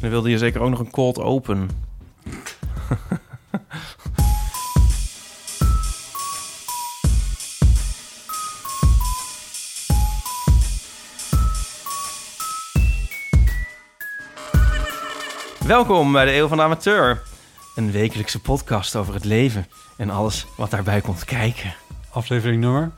Dan 0.00 0.10
wilde 0.10 0.30
je 0.30 0.38
zeker 0.38 0.60
ook 0.60 0.70
nog 0.70 0.78
een 0.78 0.90
cold 0.90 1.18
open. 1.18 1.68
Welkom 15.66 16.12
bij 16.12 16.24
de 16.24 16.34
Eeuw 16.34 16.48
van 16.48 16.56
de 16.56 16.62
Amateur. 16.62 17.22
Een 17.74 17.90
wekelijkse 17.90 18.40
podcast 18.40 18.96
over 18.96 19.14
het 19.14 19.24
leven 19.24 19.66
en 19.96 20.10
alles 20.10 20.46
wat 20.56 20.70
daarbij 20.70 21.00
komt 21.00 21.24
kijken. 21.24 21.74
Aflevering 22.10 22.60
nummer? 22.60 22.90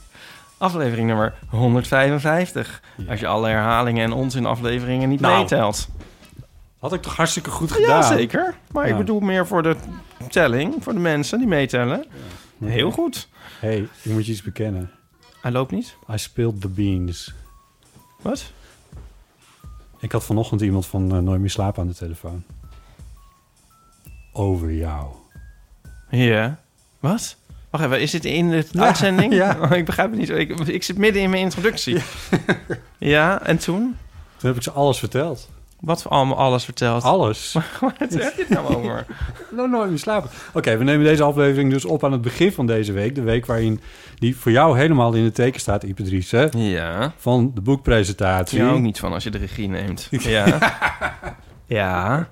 Aflevering 0.59 1.07
nummer 1.07 1.35
155. 1.49 2.83
Als 3.09 3.21
je 3.21 3.27
alle 3.27 3.49
herhalingen 3.49 4.05
en 4.05 4.13
onzin 4.13 4.47
afleveringen 4.47 5.09
niet 5.09 5.21
Nou, 5.21 5.39
meetelt. 5.39 5.89
Had 6.81 6.93
ik 6.93 7.03
toch 7.03 7.17
hartstikke 7.17 7.51
goed 7.51 7.73
gedaan? 7.73 7.89
Ja, 7.89 8.03
zeker. 8.03 8.55
Maar 8.73 8.89
ik 8.89 8.97
bedoel 8.97 9.21
meer 9.21 9.47
voor 9.47 9.63
de 9.63 9.77
telling, 10.29 10.75
voor 10.81 10.93
de 10.93 10.99
mensen 10.99 11.39
die 11.39 11.47
meetellen. 11.47 12.05
Heel 12.65 12.91
goed. 12.91 13.29
hey, 13.59 13.89
ik 14.03 14.13
moet 14.13 14.27
je 14.27 14.33
iets 14.33 14.43
bekennen. 14.43 14.91
Hij 15.41 15.51
loopt 15.51 15.71
niet. 15.71 15.97
I 16.15 16.19
spilled 16.19 16.61
the 16.61 16.69
beans. 16.69 17.35
Wat? 18.23 18.53
Ik 19.99 20.13
had 20.13 20.25
vanochtend 20.25 20.61
iemand 20.61 20.87
van 20.87 21.15
eh, 21.15 21.19
Nooit 21.19 21.41
meer 21.41 21.51
slapen 21.51 21.83
aan 21.83 21.89
de 21.89 21.95
telefoon. 21.95 22.45
Over 24.33 24.73
jou. 24.73 25.07
Ja. 26.11 26.61
Wat? 27.01 27.37
Wacht 27.71 27.85
even, 27.85 28.01
is 28.01 28.11
dit 28.11 28.25
in 28.25 28.51
de 28.51 28.67
uitzending? 28.77 29.35
ja. 29.35 29.59
Oh, 29.61 29.71
ik 29.77 29.85
begrijp 29.85 30.11
het 30.11 30.19
niet. 30.19 30.29
Ik, 30.29 30.59
ik 30.59 30.83
zit 30.83 30.99
midden 30.99 31.23
in 31.23 31.31
mijn 31.31 31.43
introductie. 31.43 32.03
Ja. 32.99 33.43
en 33.43 33.59
toen? 33.59 33.97
Toen 34.37 34.49
heb 34.49 34.57
ik 34.57 34.63
ze 34.63 34.71
alles 34.71 34.99
verteld. 34.99 35.49
Wat 35.81 36.03
voor 36.03 36.11
allemaal 36.11 36.37
alles 36.37 36.65
verteld? 36.65 37.03
Alles. 37.03 37.53
Wat 37.81 37.93
heb 37.99 38.11
je 38.11 38.33
het 38.37 38.49
nou 38.49 38.67
over? 38.75 39.07
nou, 39.51 39.69
nooit 39.69 39.89
meer 39.89 39.99
slapen. 39.99 40.31
Oké, 40.55 40.77
we 40.77 40.85
nemen 40.85 41.05
deze 41.05 41.23
aflevering 41.23 41.73
dus 41.73 41.85
op 41.85 42.05
aan 42.05 42.13
het 42.13 42.23
begin 42.23 42.53
van 42.53 42.67
deze 42.67 42.93
week. 42.93 43.15
De 43.15 43.23
week 43.23 43.47
waarin 43.47 43.81
die 44.19 44.37
voor 44.37 44.53
jou 44.53 44.79
helemaal 44.79 45.13
in 45.13 45.25
het 45.25 45.35
teken 45.35 45.61
staat, 45.61 45.83
Ipatrice. 45.83 46.49
Ja. 46.57 47.13
Van 47.17 47.51
de 47.55 47.61
boekpresentatie. 47.61 48.59
Ik 48.59 48.65
hou 48.65 48.77
ook 48.77 48.83
niet 48.83 48.99
van 48.99 49.13
als 49.13 49.25
je 49.25 49.31
de 49.31 49.39
regie 49.39 49.69
neemt. 49.69 50.09
Ja. 50.11 50.59
ja. 51.67 52.29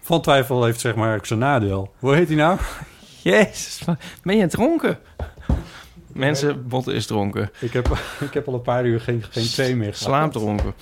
Van 0.00 0.20
twijfel 0.22 0.64
heeft 0.64 0.80
zeg 0.80 0.94
maar 0.94 1.16
ook 1.16 1.26
zijn 1.26 1.38
nadeel. 1.38 1.92
Hoe 1.98 2.14
heet 2.14 2.28
hij 2.28 2.36
nou? 2.36 2.58
Jezus, 3.22 3.84
ben 4.22 4.36
je 4.36 4.46
dronken? 4.46 4.98
Mensen, 6.12 6.68
Botte 6.68 6.92
is 6.92 7.06
dronken. 7.06 7.50
Ik 7.58 7.72
heb, 7.72 7.98
ik 8.20 8.34
heb 8.34 8.48
al 8.48 8.54
een 8.54 8.62
paar 8.62 8.84
uur 8.84 9.00
geen, 9.00 9.24
geen 9.30 9.50
thee 9.54 9.76
meer 9.76 9.94
gehad. 9.94 10.08
Slaapdronken. 10.08 10.74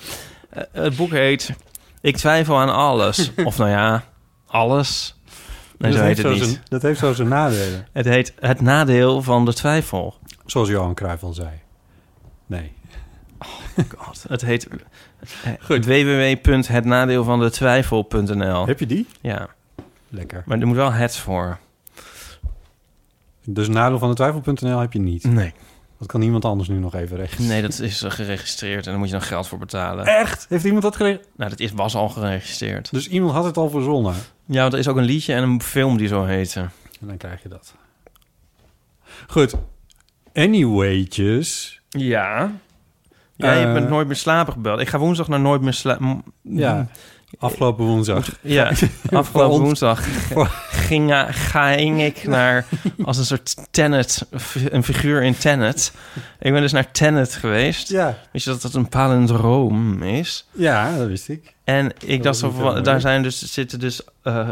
Het 0.71 0.95
boek 0.95 1.11
heet 1.11 1.53
Ik 2.01 2.17
twijfel 2.17 2.57
aan 2.57 2.73
alles. 2.73 3.31
of 3.43 3.57
nou 3.57 3.69
ja, 3.69 4.03
alles. 4.47 5.17
Nee, 5.77 5.91
dat, 5.91 5.99
zo 5.99 6.05
heet 6.05 6.17
heeft 6.17 6.29
het 6.29 6.37
zo 6.37 6.43
niet. 6.45 6.53
zijn, 6.53 6.63
dat 6.67 6.81
heeft 6.81 6.99
zo 6.99 7.13
zijn 7.13 7.27
nadelen. 7.27 7.87
Het 7.91 8.05
heet 8.05 8.33
Het 8.39 8.61
nadeel 8.61 9.21
van 9.21 9.45
de 9.45 9.53
twijfel. 9.53 10.17
Zoals 10.45 10.69
Johan 10.69 10.93
Cruijff 10.93 11.23
al 11.23 11.33
zei. 11.33 11.49
Nee. 12.45 12.71
God, 13.97 14.25
het 14.27 14.41
heet 14.41 14.67
eh, 15.43 15.53
www.hetnadeelvandetwijfel.nl. 15.67 18.67
Heb 18.67 18.79
je 18.79 18.85
die? 18.85 19.07
Ja, 19.21 19.47
Lekker. 20.09 20.43
maar 20.45 20.59
er 20.59 20.67
moet 20.67 20.75
wel 20.75 20.91
het 20.91 21.15
voor. 21.15 21.57
Dus 23.45 23.67
nadeel 23.67 23.99
van 23.99 24.09
de 24.09 24.15
twijfel.nl 24.15 24.79
heb 24.79 24.93
je 24.93 24.99
niet. 24.99 25.23
Nee. 25.23 25.53
Dat 25.99 26.07
kan 26.07 26.21
iemand 26.21 26.45
anders 26.45 26.69
nu 26.69 26.77
nog 26.79 26.95
even 26.95 27.17
recht. 27.17 27.39
Nee, 27.39 27.61
dat 27.61 27.79
is 27.79 28.01
eh, 28.01 28.11
geregistreerd 28.11 28.85
en 28.85 28.89
daar 28.91 28.99
moet 28.99 29.07
je 29.07 29.13
dan 29.13 29.21
geld 29.21 29.47
voor 29.47 29.57
betalen. 29.57 30.05
Echt? 30.05 30.45
Heeft 30.49 30.63
iemand 30.65 30.83
dat 30.83 30.95
geregeld? 30.95 31.27
Nou, 31.35 31.49
dat 31.49 31.59
is, 31.59 31.71
was 31.71 31.95
al 31.95 32.09
geregistreerd. 32.09 32.91
Dus 32.91 33.07
iemand 33.07 33.33
had 33.33 33.43
het 33.43 33.57
al 33.57 33.69
verzonnen. 33.69 34.13
Ja, 34.45 34.61
want 34.61 34.73
er 34.73 34.79
is 34.79 34.87
ook 34.87 34.97
een 34.97 35.03
liedje 35.03 35.33
en 35.33 35.43
een 35.43 35.61
film 35.61 35.97
die 35.97 36.07
zo 36.07 36.25
heette. 36.25 36.59
En 37.01 37.07
dan 37.07 37.17
krijg 37.17 37.43
je 37.43 37.49
dat. 37.49 37.73
Goed. 39.27 39.53
Anywaytjes. 40.33 41.81
Ja. 41.89 42.51
Ja, 43.35 43.53
je 43.53 43.65
Eh, 43.65 43.73
bent 43.73 43.89
nooit 43.89 44.07
meer 44.07 44.15
slapen 44.15 44.53
gebeld. 44.53 44.79
Ik 44.79 44.87
ga 44.87 44.97
woensdag 44.97 45.27
naar 45.27 45.39
nooit 45.39 45.61
meer 45.61 45.73
slapen. 45.73 46.23
Ja. 46.41 46.87
Afgelopen 47.39 47.85
woensdag. 47.85 48.29
Ja, 48.41 48.71
afgelopen 49.11 49.59
woensdag 49.59 50.05
ging, 50.89 51.11
eh, 51.11 51.25
ging 51.29 52.01
ik 52.01 52.27
naar 52.27 52.65
als 53.05 53.17
een 53.17 53.25
soort 53.25 53.55
Tenet, 53.71 54.25
een 54.69 54.83
figuur 54.83 55.23
in 55.23 55.37
Tenet. 55.37 55.93
Ik 56.39 56.51
ben 56.51 56.61
dus 56.61 56.71
naar 56.71 56.91
Tenet 56.91 57.33
geweest. 57.33 57.89
Ja. 57.89 58.17
Weet 58.31 58.43
je 58.43 58.49
dat 58.49 58.61
dat 58.61 58.73
een 58.73 58.89
palindroom 58.89 60.03
is? 60.03 60.47
Ja, 60.51 60.97
dat 60.97 61.07
wist 61.07 61.29
ik. 61.29 61.53
En 61.63 61.91
ik 62.05 62.23
dacht 62.23 62.37
zo 62.37 62.81
daar 62.81 63.01
zijn 63.01 63.23
dus, 63.23 63.53
zitten 63.53 63.79
dus 63.79 64.01
eh, 64.23 64.49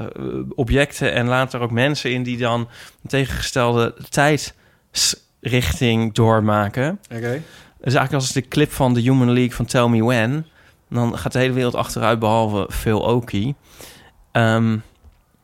objecten 0.55 1.13
en 1.13 1.27
later 1.27 1.59
ook 1.59 1.71
mensen 1.71 2.11
in 2.11 2.23
die 2.23 2.37
dan 2.37 2.59
een 2.59 3.09
tegengestelde 3.09 3.95
tijdsrichting 4.09 6.13
doormaken. 6.13 6.99
Oké. 7.15 7.41
Dus 7.81 7.93
eigenlijk 7.93 8.13
als 8.13 8.31
de 8.31 8.47
clip 8.47 8.71
van 8.71 8.93
de 8.93 9.01
Human 9.01 9.31
League 9.31 9.53
van 9.53 9.65
Tell 9.65 9.87
Me 9.87 10.03
When. 10.03 10.45
Dan 10.89 11.17
gaat 11.17 11.31
de 11.31 11.39
hele 11.39 11.53
wereld 11.53 11.75
achteruit 11.75 12.19
behalve 12.19 12.67
Phil 12.71 13.07
Oakey. 13.07 13.55
Ehm, 14.31 14.77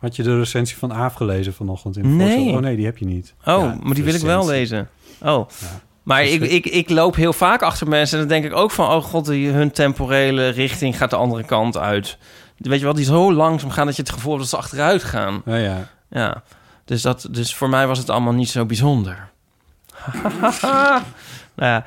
Had 0.03 0.15
je 0.15 0.23
de 0.23 0.37
recensie 0.37 0.77
van 0.77 0.93
Aaf 0.93 1.13
gelezen 1.13 1.53
vanochtend 1.53 1.97
in 1.97 2.01
de 2.03 2.07
Nee. 2.09 2.27
voorstel? 2.35 2.53
Oh 2.55 2.59
nee, 2.61 2.75
die 2.75 2.85
heb 2.85 2.97
je 2.97 3.05
niet. 3.05 3.33
oh, 3.39 3.45
Ja, 3.45 3.77
maar 3.81 3.93
die 3.93 4.03
wil 4.03 4.13
ik 4.13 4.21
wel 4.21 4.45
lezen. 4.45 4.89
Oh. 5.21 5.49
Ja. 5.61 5.67
Maar 6.03 6.23
ik, 6.23 6.39
Dus- 6.39 6.49
ik, 6.49 6.65
ik 6.65 6.89
loop 6.89 7.15
heel 7.15 7.33
vaak 7.33 7.61
achter 7.61 7.87
mensen 7.87 8.19
en 8.19 8.27
dan 8.27 8.33
denk 8.41 8.51
ik 8.53 8.57
ook 8.59 8.71
van... 8.71 8.89
oh 8.91 9.03
god, 9.03 9.25
die, 9.25 9.49
hun 9.49 9.71
temporele 9.71 10.47
richting 10.49 10.97
gaat 10.97 11.09
de 11.09 11.15
andere 11.15 11.43
kant 11.43 11.77
uit. 11.77 12.17
Weet 12.57 12.79
je 12.79 12.85
wel, 12.85 12.93
die 12.93 13.05
zo 13.05 13.33
langzaam 13.33 13.69
gaan 13.69 13.85
dat 13.85 13.95
je 13.95 14.01
het 14.01 14.11
gevoel 14.11 14.31
hebt 14.31 14.41
dat 14.43 14.51
ze 14.51 14.65
achteruit 14.65 15.03
gaan. 15.03 15.41
Oh 15.45 15.59
ja. 15.59 15.89
Ja, 16.09 16.43
dus, 16.85 17.01
dat, 17.01 17.27
dus 17.31 17.55
voor 17.55 17.69
mij 17.69 17.87
was 17.87 17.97
het 17.97 18.09
allemaal 18.09 18.33
niet 18.33 18.49
zo 18.49 18.65
bijzonder. 18.65 19.29
nou 20.61 21.01
ja, 21.55 21.85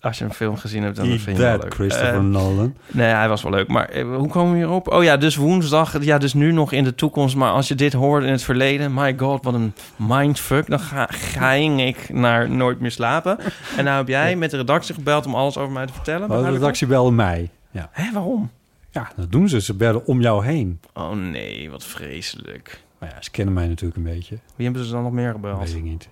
als 0.00 0.18
je 0.18 0.24
een 0.24 0.32
film 0.34 0.56
gezien 0.56 0.82
hebt, 0.82 0.96
dan 0.96 1.08
Eat 1.10 1.20
vind 1.20 1.36
je 1.36 1.42
that, 1.42 1.62
leuk. 1.62 1.74
Christopher 1.74 2.14
Eh, 2.14 2.20
Nolan. 2.20 2.74
Nee, 2.86 3.06
hij 3.08 3.28
was 3.28 3.42
wel 3.42 3.52
leuk. 3.52 3.68
Maar 3.68 3.88
eh, 3.88 4.16
hoe 4.16 4.28
komen 4.28 4.52
we 4.52 4.56
hierop? 4.58 4.88
Oh 4.88 5.02
ja, 5.02 5.16
dus 5.16 5.36
woensdag. 5.36 6.02
Ja, 6.04 6.18
dus 6.18 6.34
nu 6.34 6.52
nog 6.52 6.72
in 6.72 6.84
de 6.84 6.94
toekomst. 6.94 7.36
Maar 7.36 7.50
als 7.52 7.68
je 7.68 7.74
dit 7.74 7.92
hoort 7.92 8.24
in 8.24 8.30
het 8.30 8.42
verleden... 8.42 8.94
My 8.94 9.14
god, 9.18 9.44
wat 9.44 9.54
een 9.54 9.72
mindfuck. 9.96 10.66
Dan 10.70 10.80
ga, 10.80 11.06
ging 11.10 11.80
ik 11.80 12.08
naar 12.12 12.50
Nooit 12.50 12.80
meer 12.80 12.90
slapen. 12.90 13.38
En 13.76 13.84
nou 13.84 13.96
heb 13.96 14.08
jij 14.08 14.36
met 14.36 14.50
de 14.50 14.56
redactie 14.56 14.94
gebeld 14.94 15.26
om 15.26 15.34
alles 15.34 15.56
over 15.56 15.72
mij 15.72 15.86
te 15.86 15.92
vertellen. 15.92 16.30
Oh, 16.30 16.44
de 16.44 16.50
redactie 16.50 16.86
belde 16.86 17.10
mij. 17.10 17.50
Ja. 17.70 17.80
dat? 17.80 17.88
Hé, 17.92 18.12
waarom? 18.12 18.50
ja, 18.90 19.10
dat 19.16 19.32
doen 19.32 19.48
ze. 19.48 19.60
Ze 19.60 19.74
bellen 19.74 20.06
om 20.06 20.20
jou 20.20 20.44
heen. 20.44 20.80
Oh 20.94 21.10
nee, 21.12 21.70
wat 21.70 21.84
vreselijk. 21.84 22.82
Maar 22.98 23.08
ja, 23.08 23.22
ze 23.22 23.30
kennen 23.30 23.54
mij 23.54 23.66
natuurlijk 23.66 23.96
een 23.96 24.12
beetje. 24.14 24.38
Wie 24.56 24.64
hebben 24.66 24.84
ze 24.84 24.92
dan 24.92 25.02
nog 25.02 25.12
meer 25.12 25.26
Dat 25.26 25.34
gebeld? 25.34 25.58
weet 25.58 25.74
ik 25.74 25.82
niet. 25.82 26.08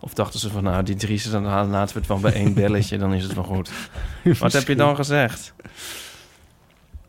Of 0.00 0.14
dachten 0.14 0.40
ze 0.40 0.50
van, 0.50 0.62
nou, 0.62 0.82
die 0.82 0.94
Dries, 0.94 1.30
dan 1.30 1.42
laten 1.42 1.94
we 1.94 1.98
het 1.98 2.08
wel 2.08 2.18
bij 2.18 2.32
één 2.32 2.54
belletje, 2.54 2.98
dan 2.98 3.14
is 3.14 3.22
het 3.22 3.34
wel 3.34 3.44
goed. 3.44 3.70
Wat 4.38 4.52
heb 4.52 4.66
je 4.66 4.76
dan 4.76 4.96
gezegd? 4.96 5.52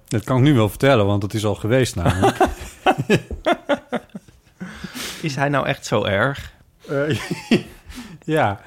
Dat 0.08 0.24
kan 0.24 0.38
ik 0.38 0.44
nu 0.44 0.54
wel 0.54 0.70
vertellen, 0.70 1.06
want 1.06 1.24
het 1.24 1.34
is 1.34 1.46
al 1.46 1.56
geweest 1.56 1.96
namelijk. 1.96 2.38
Is 5.22 5.36
hij 5.36 5.50
nou 5.50 5.68
echt 5.68 5.86
zo 5.86 6.04
erg? 6.04 6.54
Eh, 6.88 7.10
ja. 8.36 8.60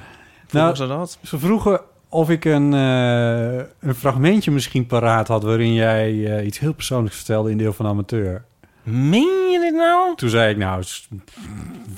Vroegen 0.47 0.61
Nou, 0.61 0.75
ze 0.75 0.87
dat? 0.87 1.19
ze 1.23 1.39
vroegen 1.39 1.81
of 2.09 2.31
ik 2.31 2.45
een, 2.45 2.75
eh, 2.75 3.65
een 3.81 3.95
fragmentje 3.95 4.51
misschien 4.51 4.87
paraat 4.87 5.29
had... 5.29 5.43
waarin 5.43 5.73
jij 5.73 6.37
eh, 6.37 6.47
iets 6.47 6.59
heel 6.59 6.73
persoonlijks 6.75 7.17
vertelde 7.17 7.51
in 7.51 7.59
deel 7.59 7.73
van 7.73 7.87
amateur. 7.87 8.45
Meen 8.83 9.51
je 9.51 9.59
dit 9.61 9.75
nou? 9.75 10.17
Toen 10.17 10.29
zei 10.29 10.51
ik, 10.51 10.57
nou, 10.57 10.85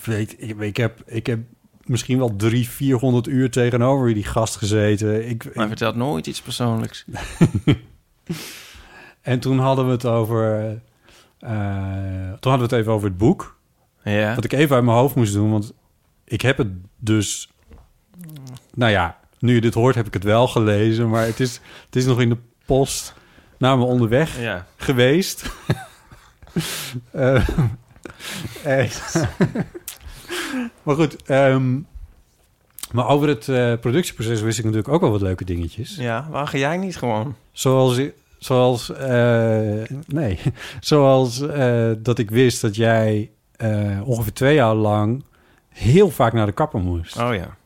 weet, 0.04 0.34
ik, 0.38 0.60
ik, 0.60 0.76
heb, 0.76 1.02
ik 1.06 1.26
heb 1.26 1.38
misschien 1.88 2.18
wel 2.18 2.36
drie, 2.36 2.68
400 2.68 3.26
uur 3.26 3.50
tegenover 3.50 4.14
die 4.14 4.24
gast 4.24 4.56
gezeten. 4.56 5.28
Ik, 5.28 5.54
Maar 5.54 5.68
vertelt 5.68 5.96
nooit 5.96 6.26
iets 6.26 6.40
persoonlijks. 6.42 7.04
en 9.22 9.40
toen 9.40 9.58
hadden 9.58 9.86
we 9.86 9.90
het 9.92 10.04
over... 10.06 10.66
eh, 11.38 11.50
toen 12.40 12.50
hadden 12.50 12.58
we 12.58 12.62
het 12.62 12.72
even 12.72 12.92
over 12.92 13.08
het 13.08 13.18
boek. 13.18 13.58
Ja. 14.04 14.34
Wat 14.34 14.44
ik 14.44 14.52
even 14.52 14.76
uit 14.76 14.84
mijn 14.84 14.96
hoofd 14.96 15.14
moest 15.14 15.32
doen, 15.32 15.50
want 15.50 15.72
ik 16.24 16.40
heb 16.40 16.58
het 16.58 16.68
dus... 16.98 17.50
Nou 18.74 18.90
ja, 18.92 19.18
nu 19.38 19.54
je 19.54 19.60
dit 19.60 19.74
hoort 19.74 19.94
heb 19.94 20.06
ik 20.06 20.14
het 20.14 20.24
wel 20.24 20.48
gelezen, 20.48 21.08
maar 21.08 21.24
het 21.26 21.40
is, 21.40 21.60
het 21.86 21.96
is 21.96 22.04
nog 22.06 22.20
in 22.20 22.28
de 22.28 22.36
post 22.66 23.14
naar 23.58 23.78
me 23.78 23.84
onderweg 23.84 24.40
Ja. 24.40 24.66
geweest. 24.76 25.44
Eh, 27.10 27.48
maar 30.82 30.94
goed, 30.94 31.22
ehm, 31.22 31.78
maar 32.92 33.08
over 33.08 33.28
het 33.28 33.48
eh, 33.48 33.72
productieproces 33.80 34.40
wist 34.40 34.58
ik 34.58 34.64
natuurlijk 34.64 34.92
ook 34.92 35.00
wel 35.00 35.10
wat 35.10 35.20
leuke 35.20 35.44
dingetjes. 35.44 35.96
Ja, 35.96 36.26
waar 36.30 36.46
ga 36.46 36.58
jij 36.58 36.76
niet 36.76 36.96
gewoon? 36.96 37.34
Zoals, 37.52 38.00
zoals 38.38 38.92
eh, 38.92 39.82
nee, 40.06 40.38
zoals 40.80 41.40
eh, 41.40 41.90
dat 41.98 42.18
ik 42.18 42.30
wist 42.30 42.60
dat 42.60 42.76
jij 42.76 43.30
ongeveer 44.04 44.32
twee 44.32 44.54
jaar 44.54 44.74
lang 44.74 45.24
heel 45.68 46.10
vaak 46.10 46.32
naar 46.32 46.46
de 46.46 46.52
kapper 46.52 46.80
moest. 46.80 47.16
Oh 47.16 47.34
ja. 47.34 47.56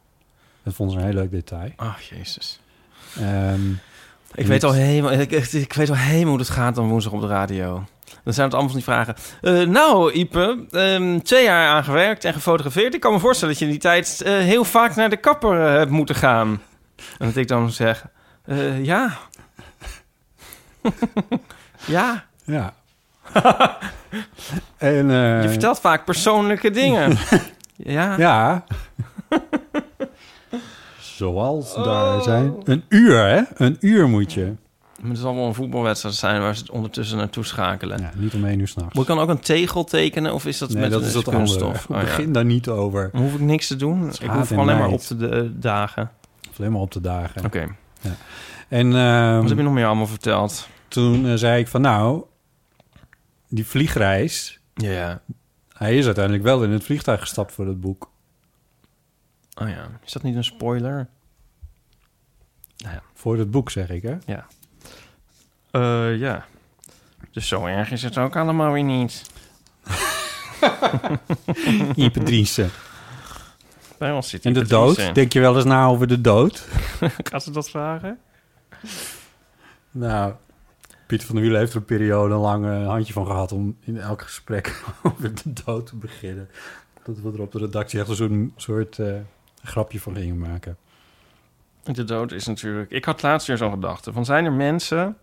Dat 0.62 0.75
vond 0.75 0.93
ze 0.93 0.99
een 0.99 1.05
heel 1.05 1.15
leuk 1.15 1.31
detail. 1.31 1.71
Ach, 1.76 2.00
jezus. 2.00 2.61
Ehm, 3.17 3.71
Ik 4.35 4.47
weet, 4.47 4.65
al 4.65 4.73
helemaal, 4.73 5.12
ik, 5.12 5.31
ik, 5.31 5.53
ik 5.53 5.73
weet 5.73 5.88
al 5.91 5.97
helemaal 5.97 6.29
hoe 6.29 6.38
het 6.38 6.49
gaat 6.49 6.75
dan 6.75 6.88
woensdag 6.88 7.12
op 7.12 7.21
de 7.21 7.26
radio. 7.26 7.85
Dan 8.25 8.33
zijn 8.35 8.47
het 8.47 8.55
allemaal 8.57 8.73
van 8.73 8.83
die 8.83 8.93
vragen. 8.93 9.15
Eh, 9.41 9.69
nou, 9.69 10.12
Ipe, 10.12 10.65
ehm, 10.71 11.19
twee 11.19 11.45
jaar 11.45 11.69
aan 11.69 11.85
gewerkt 11.85 12.25
en 12.25 12.33
gefotografeerd. 12.33 12.95
Ik 12.95 13.01
kan 13.01 13.12
me 13.12 13.19
voorstellen 13.19 13.55
dat 13.55 13.62
je 13.62 13.67
in 13.67 13.71
die 13.73 13.81
tijd 13.81 14.23
eh, 14.25 14.33
heel 14.33 14.65
vaak 14.65 14.95
naar 14.97 15.11
de 15.11 15.17
kapper 15.17 15.67
eh, 15.67 15.73
hebt 15.73 15.91
moeten 15.91 16.15
gaan. 16.15 16.62
En 17.19 17.27
dat 17.27 17.37
ik 17.37 17.49
dan 17.49 17.71
zeg, 17.71 18.07
ja. 18.83 19.19
ja. 21.85 22.25
ja. 22.45 22.75
en, 24.79 25.09
Je 25.43 25.49
vertelt 25.49 25.81
vaak 25.81 26.05
persoonlijke 26.05 26.71
dingen. 26.71 27.19
ja. 27.77 28.15
Ja. 28.19 28.65
Zoals 31.01 31.75
Oh. 31.75 31.85
daar 31.85 32.23
zijn. 32.23 32.55
Een 32.65 32.85
uur, 32.89 33.25
hè? 33.27 33.43
Een 33.55 33.77
uur 33.81 34.09
moet 34.09 34.33
je. 34.33 34.53
Maar 35.00 35.11
Het 35.11 35.19
zal 35.19 35.35
wel 35.35 35.47
een 35.47 35.55
voetbalwedstrijd 35.55 36.14
zijn 36.14 36.41
waar 36.41 36.55
ze 36.55 36.61
het 36.61 36.70
ondertussen 36.70 37.17
naartoe 37.17 37.44
schakelen. 37.44 38.00
Ja, 38.00 38.11
niet 38.14 38.35
om 38.35 38.44
één 38.44 38.58
uur 38.58 38.69
s'nachts. 38.69 38.94
Moet 38.94 39.02
ik 39.02 39.08
dan 39.08 39.19
ook 39.19 39.29
een 39.29 39.41
tegel 39.41 39.85
tekenen 39.85 40.35
of 40.35 40.47
is 40.47 40.58
dat 40.58 40.70
Nee, 40.70 40.81
met 40.82 40.91
dat 40.91 41.00
een 41.00 41.06
is 41.06 41.12
dat 41.12 41.25
kunststof? 41.29 41.87
andere. 41.88 41.94
Oh, 41.94 42.00
ja. 42.08 42.17
Begin 42.17 42.32
daar 42.32 42.44
niet 42.44 42.69
over. 42.69 43.08
Dan 43.12 43.20
hoef 43.20 43.35
ik 43.35 43.41
niks 43.41 43.67
te 43.67 43.76
doen. 43.76 44.08
Ik 44.08 44.31
hoef 44.31 44.50
en 44.50 44.58
alleen 44.58 44.79
maar 44.79 44.88
op 44.88 45.00
te 45.00 45.17
de, 45.17 45.58
dagen. 45.58 46.11
Alleen 46.58 46.73
maar 46.73 46.81
op 46.81 46.93
de 46.93 47.00
dagen. 47.00 47.44
Oké. 47.44 47.75
En 48.69 48.94
ehm, 48.94 49.41
Wat 49.41 49.49
heb 49.49 49.58
je 49.58 49.64
nog 49.64 49.73
meer 49.73 49.87
allemaal 49.87 50.06
verteld? 50.06 50.69
toen 50.88 51.26
eh, 51.26 51.35
zei 51.35 51.61
ik 51.61 51.69
van 51.69 51.81
nou, 51.81 52.25
die 53.49 53.67
vliegreis... 53.67 54.61
Ja, 54.75 54.91
ja. 54.91 55.20
Hij 55.73 55.97
is 55.99 56.05
uiteindelijk 56.05 56.44
wel 56.44 56.64
in 56.64 56.70
het 56.70 56.85
vliegtuig 56.85 57.20
gestapt 57.20 57.52
voor 57.52 57.67
het 57.67 57.81
boek. 57.81 58.11
Oh 59.62 59.69
ja. 59.69 59.88
Is 60.05 60.12
dat 60.12 60.23
niet 60.23 60.37
een 60.37 60.44
spoiler? 60.44 61.08
Voor 63.14 63.38
het 63.38 63.50
boek, 63.50 63.70
zeg 63.70 63.91
ik, 63.91 64.02
hè? 64.02 64.17
Eh, 65.70 66.17
ja. 66.17 66.44
Dus 67.31 67.49
zo 67.49 67.67
erg 67.67 67.90
is 67.90 68.02
het 68.02 68.19
ook 68.19 68.37
allemaal 68.37 68.72
weer 68.72 68.82
niet. 68.82 69.22
Ipe 71.94 72.22
Driessen. 72.22 72.70
Bij 73.99 74.12
ons 74.12 74.28
zit 74.28 74.44
En 74.44 74.52
de 74.52 74.67
dood? 74.67 75.14
Denk 75.14 75.32
je 75.32 75.40
wel 75.40 75.56
eens 75.56 75.64
na 75.64 75.87
over 75.87 76.06
de 76.06 76.20
dood? 76.20 76.69
Gaat 77.31 77.43
ze 77.43 77.50
dat 77.50 77.70
vragen? 77.70 78.19
Nou, 79.90 80.34
Pieter 81.06 81.26
van 81.26 81.34
der 81.34 81.44
Wielen 81.44 81.61
heeft 81.61 81.73
er 81.73 81.78
een 81.78 81.84
periode 81.84 82.34
lang 82.34 82.64
een 82.64 82.84
handje 82.84 83.12
van 83.12 83.26
gehad... 83.26 83.52
om 83.52 83.76
in 83.81 83.99
elk 83.99 84.23
gesprek 84.23 84.82
over 85.02 85.34
de 85.34 85.52
dood 85.64 85.87
te 85.87 85.96
beginnen. 85.96 86.49
Dat 87.02 87.20
we 87.20 87.32
er 87.32 87.40
op 87.40 87.52
de 87.52 87.58
redactie 87.58 88.00
echt 88.00 88.08
een 88.08 88.16
soort, 88.16 88.32
soort 88.56 88.99
eh, 88.99 89.14
grapje 89.62 90.00
van 90.00 90.14
gingen 90.14 90.38
maken. 90.38 90.76
De 91.82 92.05
dood 92.05 92.32
is 92.32 92.46
natuurlijk... 92.46 92.90
Ik 92.90 93.05
had 93.05 93.23
laatst 93.23 93.46
weer 93.46 93.56
zo'n 93.56 93.70
gedachte. 93.70 94.12
Van 94.12 94.25
zijn 94.25 94.44
er 94.44 94.52
mensen 94.52 95.16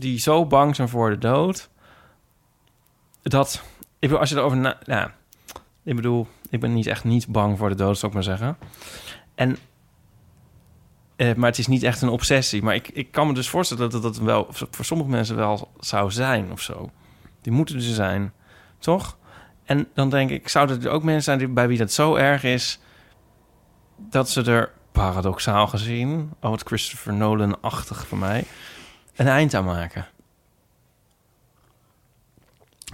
die 0.00 0.18
zo 0.18 0.46
bang 0.46 0.76
zijn 0.76 0.88
voor 0.88 1.10
de 1.10 1.18
dood... 1.18 1.68
dat... 3.22 3.62
Ik 3.78 4.08
bedoel, 4.08 4.18
als 4.18 4.28
je 4.30 4.36
erover 4.36 4.56
na... 4.56 4.78
Ja, 4.84 5.14
ik 5.82 5.96
bedoel, 5.96 6.26
ik 6.50 6.60
ben 6.60 6.74
niet 6.74 6.86
echt 6.86 7.04
niet 7.04 7.28
bang 7.28 7.58
voor 7.58 7.68
de 7.68 7.74
dood, 7.74 7.98
zou 7.98 8.06
ik 8.06 8.14
maar 8.14 8.36
zeggen. 8.38 8.56
En... 9.34 9.56
eh, 11.16 11.34
maar 11.34 11.48
het 11.48 11.58
is 11.58 11.66
niet 11.66 11.82
echt 11.82 12.02
een 12.02 12.08
obsessie. 12.08 12.62
Maar 12.62 12.74
ik, 12.74 12.88
ik 12.88 13.12
kan 13.12 13.26
me 13.26 13.34
dus 13.34 13.48
voorstellen 13.48 13.90
dat 13.90 14.02
dat 14.02 14.18
wel 14.18 14.46
voor 14.50 14.84
sommige 14.84 15.10
mensen 15.10 15.36
wel 15.36 15.70
zou 15.78 16.10
zijn 16.10 16.52
of 16.52 16.60
zo. 16.60 16.90
Die 17.40 17.52
moeten 17.52 17.74
er 17.76 17.82
zijn, 17.82 18.32
toch? 18.78 19.18
En 19.64 19.88
dan 19.94 20.10
denk 20.10 20.30
ik, 20.30 20.48
zouden 20.48 20.82
er 20.82 20.90
ook 20.90 21.02
mensen 21.02 21.38
zijn 21.38 21.54
bij 21.54 21.68
wie 21.68 21.78
dat 21.78 21.92
zo 21.92 22.14
erg 22.14 22.42
is... 22.42 22.78
dat 23.96 24.30
ze 24.30 24.42
er 24.42 24.72
paradoxaal 24.92 25.66
gezien, 25.66 26.32
oh 26.40 26.50
wat 26.50 26.62
Christopher 26.62 27.14
Nolan-achtig 27.14 28.06
voor 28.06 28.18
mij, 28.18 28.44
een 29.20 29.28
eind 29.28 29.54
aan 29.54 29.64
maken. 29.64 30.06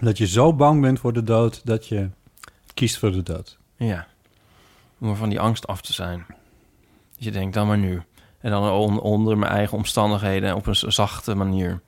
Dat 0.00 0.18
je 0.18 0.26
zo 0.26 0.54
bang 0.54 0.80
bent 0.80 1.00
voor 1.00 1.12
de 1.12 1.22
dood 1.22 1.60
dat 1.66 1.86
je 1.88 2.10
kiest 2.74 2.98
voor 2.98 3.12
de 3.12 3.22
dood. 3.22 3.58
Ja. 3.76 4.06
Om 4.98 5.08
er 5.10 5.16
van 5.16 5.28
die 5.28 5.40
angst 5.40 5.66
af 5.66 5.80
te 5.80 5.92
zijn. 5.92 6.26
Je 7.16 7.30
denkt, 7.30 7.54
dan 7.54 7.66
maar 7.66 7.78
nu. 7.78 8.02
En 8.40 8.50
dan 8.50 8.70
on- 8.70 9.00
onder 9.00 9.38
mijn 9.38 9.52
eigen 9.52 9.76
omstandigheden 9.76 10.54
op 10.54 10.66
een 10.66 10.76
zachte 10.76 11.34
manier. 11.34 11.80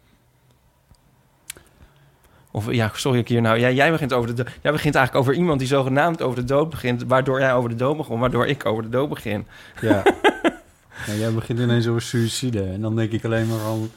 Of 2.50 2.72
ja, 2.72 2.90
sorry 2.94 3.18
ik 3.18 3.28
hier 3.28 3.40
nou. 3.40 3.58
Ja, 3.58 3.70
jij 3.70 3.90
begint 3.90 4.12
over 4.12 4.28
de 4.28 4.34
dood. 4.34 4.58
Jij 4.62 4.72
begint 4.72 4.94
eigenlijk 4.94 5.26
over 5.26 5.40
iemand 5.40 5.58
die 5.58 5.68
zogenaamd 5.68 6.22
over 6.22 6.36
de 6.38 6.44
dood 6.44 6.70
begint, 6.70 7.04
waardoor 7.04 7.40
jij 7.40 7.54
over 7.54 7.70
de 7.70 7.76
dood 7.76 7.96
begon, 7.96 8.20
waardoor 8.20 8.46
ik 8.46 8.66
over 8.66 8.82
de 8.82 8.88
dood 8.88 9.08
begin. 9.08 9.46
Ja. 9.80 10.02
ja 11.06 11.12
jij 11.14 11.32
begint 11.32 11.58
ineens 11.58 11.86
over 11.86 12.02
suïcide. 12.02 12.62
En 12.62 12.80
dan 12.80 12.96
denk 12.96 13.12
ik 13.12 13.24
alleen 13.24 13.46
maar 13.48 13.60
aan... 13.60 13.90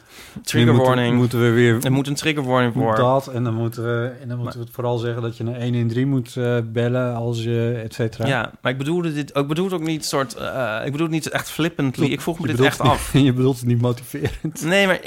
Trigger 0.43 0.59
nu 0.59 0.65
moeten- 0.77 0.93
warning. 0.95 1.15
Moeten 1.17 1.41
we 1.41 1.49
weer 1.49 1.77
Er 1.85 1.91
moet 1.91 2.07
een 2.07 2.15
trigger 2.15 2.43
warning 2.43 2.73
voor. 2.73 2.95
dat. 2.95 3.27
En 3.27 3.43
dan 3.43 3.53
moeten 3.53 3.83
we, 3.83 4.11
en 4.21 4.27
dan 4.27 4.37
moeten 4.37 4.59
we 4.59 4.65
het 4.65 4.73
vooral 4.73 4.97
zeggen 4.97 5.21
dat 5.21 5.37
je 5.37 5.43
naar 5.43 5.55
1 5.55 5.73
in 5.73 5.87
3 5.87 6.05
moet 6.05 6.35
eh, 6.37 6.57
bellen 6.65 7.15
als 7.15 7.43
je, 7.43 7.81
et 7.83 7.93
cetera. 7.93 8.27
Ja, 8.27 8.51
maar 8.61 8.71
ik 8.71 8.77
bedoelde 8.77 9.13
dit 9.13 9.35
ook, 9.35 9.47
bedoel 9.47 9.65
het 9.65 9.73
ook 9.73 9.81
niet 9.81 10.05
soort. 10.05 10.33
eh, 10.33 10.79
ik 10.85 10.91
bedoel 10.91 11.05
het 11.07 11.15
niet 11.15 11.29
echt 11.29 11.49
flippantly. 11.51 12.05
Ik 12.11 12.21
vroeg 12.21 12.39
me 12.39 12.47
Je 12.47 12.55
dit 12.55 12.65
echt 12.65 12.77
het 12.77 12.87
af. 12.87 13.13
niet- 13.13 13.25
je 13.29 13.33
bedoelt 13.33 13.57
het 13.59 13.67
niet 13.67 13.81
motiverend. 13.81 14.63
Nee, 14.63 14.87
maar 14.87 14.99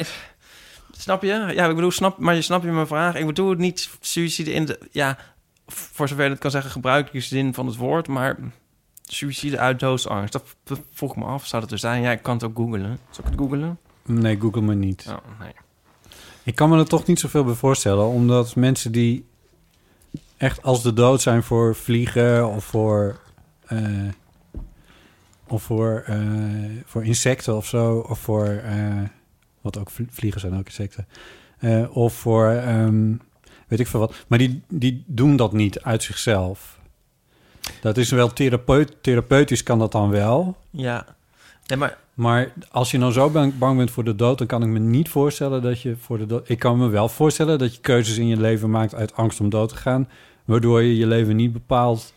snap 0.97 1.23
je? 1.23 1.29
Ja, 1.55 1.69
ik 1.69 1.75
bedoel, 1.75 1.91
snap, 1.91 2.19
maar 2.19 2.35
je 2.35 2.43
snap 2.43 2.63
je 2.65 2.71
mijn 2.71 2.87
vraag. 2.87 3.15
Ik 3.15 3.27
bedoel 3.27 3.51
het 3.51 3.59
niet 3.59 3.91
suïcide 4.01 4.53
in 4.53 4.65
de 4.65 4.79
ja, 4.91 5.19
voor 5.67 6.09
zover 6.09 6.25
je 6.25 6.31
het 6.31 6.39
kan 6.39 6.51
zeggen, 6.51 6.71
gebruikelijke 6.71 7.27
zin 7.29 7.55
van 7.55 7.67
het 7.67 7.77
woord, 7.77 8.09
maar 8.09 8.39
suïcide 9.05 9.59
uit 9.59 9.81
doodsangst. 9.81 10.33
Dat, 10.33 10.57
dat 10.65 10.81
vroeg 10.93 11.11
ik 11.11 11.17
me 11.17 11.25
af. 11.25 11.47
Zou 11.47 11.63
dat 11.63 11.73
er 11.73 11.79
zijn? 11.79 12.03
Ja, 12.03 12.11
ik 12.13 12.23
kan 12.23 12.35
het 12.35 12.45
ook 12.45 12.57
googlen. 12.57 12.99
Zal 13.11 13.25
ik 13.25 13.31
het 13.31 13.39
googlen? 13.41 13.79
Nee, 14.07 14.41
google 14.41 14.61
me 14.63 14.75
niet. 14.75 15.07
Oh, 15.09 15.41
nee. 15.41 15.53
Ik 16.43 16.55
kan 16.55 16.69
me 16.71 16.79
er 16.79 16.89
toch 16.89 17.07
niet 17.07 17.21
zoveel 17.21 17.45
bij 17.45 17.55
voorstellen, 17.55 18.07
omdat 18.07 18.57
mensen 18.57 18.93
die 18.93 19.25
echt 20.37 20.63
als 20.63 20.83
de 20.83 20.93
dood 20.93 21.23
zijn 21.23 21.43
voor 21.43 21.75
vliegen 21.77 22.49
of 22.49 22.65
voor, 22.65 23.21
eh, 23.67 24.09
of 25.49 25.63
voor, 25.63 26.03
eh, 26.07 26.19
voor 26.85 27.05
insecten 27.05 27.57
of 27.57 27.67
zo, 27.67 27.99
of 27.99 28.19
voor, 28.19 28.47
eh, 28.47 29.03
wat 29.61 29.79
ook 29.79 29.91
vlie- 29.91 30.07
vliegen 30.11 30.41
zijn 30.41 30.59
ook 30.59 30.67
insecten, 30.67 31.07
of 31.93 32.15
voor, 32.15 32.49
ehm, 32.51 33.15
weet 33.69 33.81
ik 33.81 33.87
veel 33.87 34.01
wat, 34.01 34.15
maar 34.29 34.39
die, 34.39 34.63
die 34.69 35.05
doen 35.07 35.37
dat 35.37 35.53
niet 35.53 35.81
uit 35.83 36.03
zichzelf. 36.03 36.74
Dat 37.81 37.97
is 37.97 38.11
wel 38.11 38.33
therapeut, 38.33 38.97
therapeutisch 39.01 39.63
kan 39.63 39.79
dat 39.79 39.93
dan 39.93 40.11
wel, 40.11 40.57
Ja. 40.71 41.07
Nee, 41.67 41.79
maar 41.79 41.99
maar 42.15 42.53
als 42.71 42.91
je 42.91 42.99
nou 42.99 43.13
zo 43.13 43.31
bang, 43.31 43.59
bang 43.59 43.77
bent 43.77 43.91
voor 43.91 44.05
de 44.05 44.17
dood, 44.17 44.39
dan 44.39 44.47
kan 44.47 44.63
ik 44.63 44.69
me 44.69 44.79
niet 44.79 45.09
voorstellen 45.09 45.63
dat 45.63 45.81
je 45.81 45.97
voor 45.97 46.19
de 46.19 46.27
dood. 46.27 46.49
Ik 46.49 46.59
kan 46.59 46.79
me 46.79 46.89
wel 46.89 47.09
voorstellen 47.09 47.59
dat 47.59 47.75
je 47.75 47.81
keuzes 47.81 48.19
in 48.19 48.27
je 48.27 48.37
leven 48.37 48.71
maakt 48.71 48.95
uit 48.95 49.17
angst 49.17 49.41
om 49.41 49.49
dood 49.49 49.69
te 49.69 49.77
gaan, 49.77 50.09
waardoor 50.45 50.83
je 50.83 50.97
je 50.97 51.07
leven 51.07 51.37
niet 51.37 51.53
bepaalt 51.53 52.13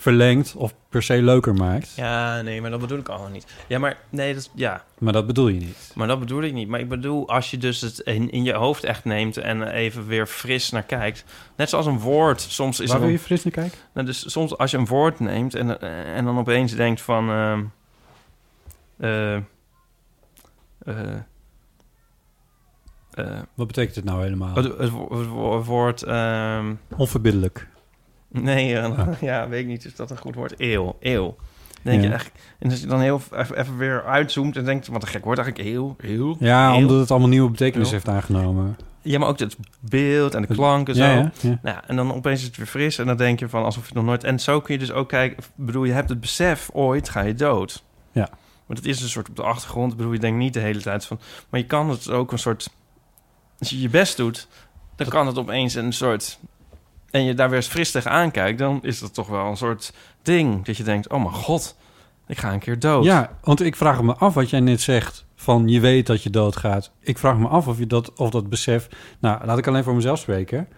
verlengt 0.00 0.54
of 0.54 0.74
per 0.88 1.02
se 1.02 1.22
leuker 1.22 1.54
maakt. 1.54 1.92
Ja, 1.96 2.42
nee, 2.42 2.60
maar 2.60 2.70
dat 2.70 2.80
bedoel 2.80 2.98
ik 2.98 3.08
allemaal 3.08 3.28
niet. 3.30 3.46
Ja, 3.66 3.78
maar 3.78 3.96
nee, 4.10 4.34
dat, 4.34 4.50
ja, 4.54 4.84
Maar 4.98 5.12
dat 5.12 5.26
bedoel 5.26 5.48
je 5.48 5.58
niet. 5.60 5.92
maar 5.94 6.06
dat 6.06 6.18
bedoel 6.18 6.42
ik 6.42 6.52
niet. 6.52 6.68
Maar 6.68 6.80
ik 6.80 6.88
bedoel, 6.88 7.28
als 7.28 7.50
je 7.50 7.58
dus 7.58 7.80
het 7.80 7.98
in, 7.98 8.30
in 8.30 8.44
je 8.44 8.52
hoofd 8.52 8.84
echt 8.84 9.04
neemt 9.04 9.36
en 9.36 9.62
even 9.68 10.06
weer 10.06 10.26
fris 10.26 10.70
naar 10.70 10.82
kijkt. 10.82 11.24
Net 11.56 11.68
zoals 11.68 11.86
een 11.86 11.98
woord. 11.98 12.40
Soms 12.40 12.80
is 12.80 12.90
Waar 12.90 13.00
wil 13.00 13.08
je 13.08 13.18
fris 13.18 13.44
naar 13.44 13.52
kijken? 13.52 13.78
Nou, 13.94 14.06
dus 14.06 14.30
soms 14.30 14.56
als 14.58 14.70
je 14.70 14.76
een 14.76 14.86
woord 14.86 15.20
neemt 15.20 15.54
en, 15.54 15.80
en 16.14 16.24
dan 16.24 16.38
opeens 16.38 16.74
denkt 16.74 17.00
van... 17.00 17.30
ehm, 17.30 17.64
eh, 18.98 19.34
eh, 20.78 21.14
eh, 23.10 23.38
Wat 23.54 23.66
betekent 23.66 23.94
het 23.96 24.04
nou 24.04 24.22
helemaal? 24.22 24.54
het, 24.54 24.78
het 24.78 24.90
woord... 25.66 26.02
ehm, 26.02 26.74
Onverbiddelijk. 26.96 27.66
Nee, 28.28 28.76
eh, 28.78 28.98
Ah. 28.98 29.08
ja, 29.20 29.48
weet 29.48 29.60
ik 29.60 29.66
niet. 29.66 29.84
Is 29.84 29.94
dat 29.96 30.10
een 30.10 30.18
goed 30.18 30.34
woord? 30.34 30.54
Eeuw, 30.56 30.96
eeuw. 31.00 31.36
Dan 31.82 31.92
denk 31.92 32.02
Ja. 32.02 32.08
je 32.08 32.14
echt... 32.14 32.30
En 32.58 32.70
als 32.70 32.80
je 32.80 32.86
dan 32.86 33.00
heel 33.00 33.20
even, 33.54 33.76
weer 33.76 34.04
uitzoomt 34.04 34.56
en 34.56 34.64
denkt... 34.64 34.86
Wat 34.86 35.02
een 35.02 35.08
gek 35.08 35.24
woord 35.24 35.38
eigenlijk, 35.38 35.68
eeuw, 35.68 35.96
eeuw. 35.98 36.36
Ja, 36.40 36.68
eeuw. 36.70 36.76
omdat 36.76 36.98
het 37.00 37.10
allemaal 37.10 37.28
nieuwe 37.28 37.50
betekenis 37.50 37.86
Eeuw. 37.86 37.92
heeft 37.92 38.08
aangenomen. 38.08 38.76
Ja, 39.02 39.18
maar 39.18 39.28
ook 39.28 39.38
het 39.38 39.56
beeld 39.80 40.34
en 40.34 40.42
de 40.42 40.54
klanken 40.54 40.94
zo. 40.94 41.02
Ja, 41.02 41.10
ja, 41.14 41.30
ja. 41.40 41.58
Nou, 41.62 41.78
en 41.86 41.96
dan 41.96 42.14
opeens 42.14 42.40
is 42.40 42.46
het 42.46 42.56
weer 42.56 42.66
fris 42.66 42.98
en 42.98 43.06
dan 43.06 43.16
denk 43.16 43.38
je 43.38 43.48
van 43.48 43.64
alsof 43.64 43.80
je 43.82 43.88
het 43.88 43.96
nog 43.96 44.04
nooit... 44.04 44.24
En 44.24 44.40
zo 44.40 44.60
kun 44.60 44.74
je 44.74 44.80
dus 44.80 44.92
ook 44.92 45.08
kijken... 45.08 45.44
bedoel, 45.54 45.84
je 45.84 45.92
hebt 45.92 46.08
het 46.08 46.20
besef, 46.20 46.70
ooit 46.72 47.08
ga 47.08 47.20
je 47.20 47.34
dood. 47.34 47.84
Ja. 48.12 48.28
Want 48.66 48.78
het 48.78 48.88
is 48.88 49.00
een 49.02 49.08
soort 49.08 49.28
op 49.28 49.36
de 49.36 49.42
achtergrond. 49.42 49.96
Bedoel, 49.96 50.12
je 50.12 50.18
denkt 50.18 50.38
niet 50.38 50.54
de 50.54 50.60
hele 50.60 50.80
tijd 50.80 51.04
van... 51.04 51.20
Maar 51.48 51.60
je 51.60 51.66
kan 51.66 51.90
het 51.90 52.10
ook 52.10 52.32
een 52.32 52.38
soort... 52.38 52.70
Als 53.58 53.70
je 53.70 53.80
je 53.80 53.88
best 53.88 54.16
doet, 54.16 54.48
dan 54.96 55.08
kan 55.08 55.26
het 55.26 55.38
opeens 55.38 55.74
een 55.74 55.92
soort... 55.92 56.38
En 57.10 57.24
je 57.24 57.34
daar 57.34 57.48
weer 57.48 57.56
eens 57.56 57.68
fris 57.68 57.90
tegen 57.90 58.10
aankijkt... 58.10 58.58
dan 58.58 58.78
is 58.82 58.98
dat 58.98 59.14
toch 59.14 59.28
wel 59.28 59.46
een 59.46 59.56
soort 59.56 59.92
ding. 60.22 60.64
Dat 60.64 60.76
je 60.76 60.82
denkt, 60.82 61.08
oh 61.08 61.22
mijn 61.22 61.34
god, 61.34 61.76
ik 62.26 62.38
ga 62.38 62.52
een 62.52 62.58
keer 62.58 62.78
dood. 62.78 63.04
Ja, 63.04 63.38
want 63.42 63.60
ik 63.60 63.76
vraag 63.76 64.02
me 64.02 64.14
af 64.14 64.34
wat 64.34 64.50
jij 64.50 64.60
net 64.60 64.80
zegt. 64.80 65.26
Van 65.34 65.68
je 65.68 65.80
weet 65.80 66.06
dat 66.06 66.22
je 66.22 66.30
doodgaat. 66.30 66.92
Ik 67.00 67.18
vraag 67.18 67.38
me 67.38 67.48
af 67.48 67.68
of 67.68 67.78
je 67.78 67.86
dat, 67.86 68.12
of 68.12 68.30
dat 68.30 68.48
besef. 68.48 68.88
Nou, 69.18 69.44
laat 69.44 69.58
ik 69.58 69.66
alleen 69.66 69.84
voor 69.84 69.94
mezelf 69.94 70.18
spreken. 70.18 70.68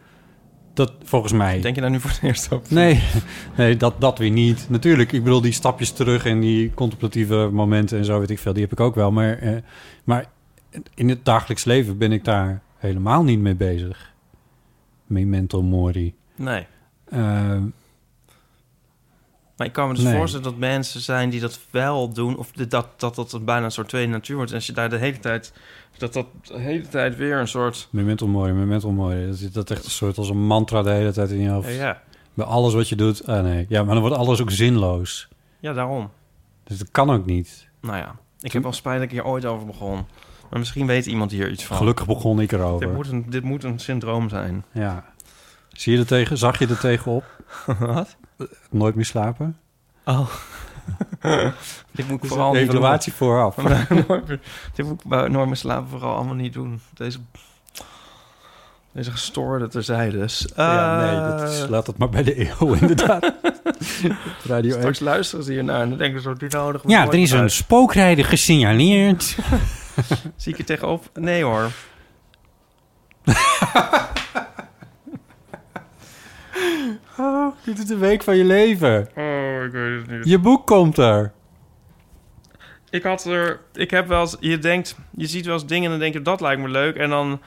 Dat 0.75 0.93
volgens 1.03 1.33
mij. 1.33 1.61
Denk 1.61 1.75
je 1.75 1.81
daar 1.81 1.91
nu 1.91 2.01
voor 2.01 2.11
het 2.11 2.23
eerst 2.23 2.53
over? 2.53 2.75
Nee, 2.75 3.03
nee 3.57 3.77
dat, 3.77 4.01
dat 4.01 4.19
weer 4.19 4.31
niet. 4.31 4.67
Natuurlijk, 4.69 5.13
ik 5.13 5.25
bedoel 5.25 5.41
die 5.41 5.53
stapjes 5.53 5.93
terug 5.93 6.25
en 6.25 6.41
die 6.41 6.75
contemplatieve 6.75 7.49
momenten 7.53 7.99
en 7.99 8.05
zo 8.05 8.19
weet 8.19 8.31
ik 8.31 8.39
veel, 8.39 8.53
die 8.53 8.63
heb 8.63 8.73
ik 8.73 8.81
ook 8.81 8.95
wel. 8.95 9.13
Maar, 9.13 9.39
eh, 9.39 9.57
maar 10.05 10.25
in 10.95 11.09
het 11.09 11.25
dagelijks 11.25 11.65
leven 11.65 11.99
ben 11.99 12.13
ik 12.13 12.25
daar 12.25 12.63
helemaal 12.77 13.23
niet 13.23 13.41
mee 13.41 13.55
bezig. 13.55 14.13
Memento 15.07 15.63
mori. 15.63 16.15
Nee. 16.41 16.67
Eh, 17.05 17.59
Maar 19.57 19.67
ik 19.69 19.73
kan 19.73 19.89
me 19.89 19.95
dus 19.95 20.05
Nee. 20.05 20.17
voorstellen 20.17 20.45
dat 20.45 20.57
mensen 20.57 21.01
zijn 21.01 21.31
die 21.31 21.41
dat 21.41 21.61
wel 21.71 22.13
doen... 22.13 22.37
of 22.37 22.53
dat 22.53 22.71
dat, 22.99 23.15
dat 23.15 23.33
het 23.33 23.45
bijna 23.45 23.65
een 23.65 23.71
soort 23.71 23.89
tweede 23.89 24.13
natuur 24.13 24.37
wordt. 24.37 24.51
En 24.51 24.57
als 24.57 24.67
je 24.67 24.73
daar 24.73 24.89
de 24.91 24.97
hele 24.97 25.19
tijd... 25.19 25.53
dat 25.99 26.13
dat 26.13 26.27
de 26.43 26.59
hele 26.59 26.89
tijd 26.89 27.17
weer 27.17 27.39
een 27.39 27.49
soort... 27.49 27.89
memento 27.91 28.27
mori, 28.27 28.53
memento 28.53 28.91
mori. 28.91 29.27
Dat 29.27 29.35
is 29.41 29.53
dat 29.53 29.71
echt 29.71 29.85
een 29.85 29.91
soort 29.91 30.19
als 30.19 30.29
een 30.29 30.47
mantra 30.47 30.83
de 30.83 30.91
hele 30.91 31.13
tijd 31.13 31.31
in 31.31 31.41
je 31.41 31.49
hoofd. 31.49 31.69
Ja, 31.69 31.75
ja. 31.75 32.03
Bij 32.35 32.47
alles 32.47 32.75
wat 32.75 32.89
je 32.89 32.97
doet. 32.97 33.27
Ah 33.27 33.43
nee, 33.43 33.67
ja, 33.69 33.83
maar 33.83 33.93
dan 33.95 34.03
wordt 34.03 34.17
alles 34.17 34.41
ook 34.41 34.51
zinloos. 34.51 35.29
ja, 35.59 35.73
daarom. 35.73 36.11
Dus 36.65 36.79
dat 36.79 36.91
kan 36.91 37.11
ook 37.11 37.27
niet. 37.27 37.69
Nou 37.81 37.97
ja, 37.97 38.17
ik 38.41 38.53
heb 38.53 38.63
wel 38.63 38.73
spijt 38.73 38.95
dat 38.97 39.05
ik 39.05 39.11
hier 39.11 39.25
ooit 39.25 39.45
over 39.45 39.67
begon. 39.67 40.05
Maar 40.51 40.59
misschien 40.59 40.87
weet 40.87 41.07
iemand 41.07 41.31
hier 41.31 41.51
iets 41.51 41.65
van. 41.65 41.77
Gelukkig 41.77 42.07
begon 42.07 42.41
ik 42.41 42.53
erover. 42.53 42.87
Dit 42.87 42.97
moet 42.97 43.09
een, 43.09 43.25
dit 43.31 43.43
moet 43.43 43.65
een 43.65 43.79
syndroom 43.79 44.29
zijn. 44.29 44.65
Ja. 44.73 45.05
Zie 45.81 45.93
je 45.93 45.99
er 45.99 46.07
tegen? 46.07 46.39
Zag 46.39 46.59
je 46.59 46.67
er 46.67 46.79
tegenop? 46.79 47.25
Wat? 47.79 48.17
Nooit 48.71 48.95
meer 48.95 49.05
slapen? 49.05 49.59
Oh. 50.05 50.29
dit 51.91 52.07
moet 52.09 52.17
ik 52.17 52.21
Dus 52.21 52.29
vooral 52.31 52.55
een 52.55 52.61
niet 52.61 52.71
doen. 52.71 52.77
evaluatie 52.77 53.13
vooraf. 53.13 53.55
Dit 54.75 54.87
moet 54.87 55.01
ik 55.03 55.09
bij 55.09 55.29
nooit 55.29 55.47
meer 55.47 55.57
slapen 55.57 55.89
vooral 55.89 56.15
allemaal 56.15 56.35
niet 56.35 56.53
doen. 56.53 56.81
Deze, 56.95 57.19
deze 58.93 59.11
gestoorde 59.11 59.69
terzijdes. 59.69 60.49
Ja, 60.57 60.99
nee, 61.01 61.11
Eh, 61.21 61.39
dat 61.39 61.51
is, 61.51 61.67
laat 61.69 61.87
het 61.87 61.99
maar 61.99 62.09
bij 62.09 62.23
de 62.23 62.41
eeuw 62.61 62.75
inderdaad. 62.75 63.33
Radio 64.45 64.77
Straks 64.79 64.99
1. 65.01 65.09
luisteren 65.09 65.45
ze 65.45 65.53
hiernaar 65.53 65.81
en 65.81 65.89
dan 65.89 65.99
denken 65.99 66.21
ze 66.23 66.29
zo, 66.29 66.35
die 66.35 66.49
nodig 66.49 66.83
Ja, 66.87 67.07
er 67.07 67.15
is 67.15 67.31
een 67.31 67.51
spookrijder 67.51 68.25
gesignaleerd. 68.25 69.37
Zie 70.37 70.53
ik 70.53 70.57
je 70.59 70.65
tegenop? 70.65 71.11
Nee 71.15 71.43
hoor. 71.45 71.71
Dit 77.65 77.79
is 77.79 77.85
de 77.87 77.97
week 77.97 78.23
van 78.23 78.37
je 78.37 78.45
leven. 78.45 79.09
Oh, 79.17 79.65
ik 79.65 79.73
weet 79.73 80.01
het 80.01 80.11
niet. 80.11 80.25
Je 80.25 80.39
boek 80.39 80.67
komt 80.67 80.99
er. 80.99 81.33
Ik 82.91 83.03
had 83.03 83.25
er... 83.25 83.61
Ik 83.73 83.91
heb 83.91 84.09
wel 84.09 84.21
eens... 84.21 84.37
Je 84.41 84.59
denkt... 84.59 84.97
Je 85.17 85.27
ziet 85.27 85.45
wel 85.45 85.55
eens 85.55 85.67
dingen 85.67 85.85
en 85.85 85.91
dan 85.91 85.99
denk 85.99 86.13
je... 86.13 86.23
Dat 86.23 86.41
lijkt 86.41 86.63
me 86.63 86.69
leuk. 86.69 86.97
En 86.97 87.11
dan... 87.11 87.41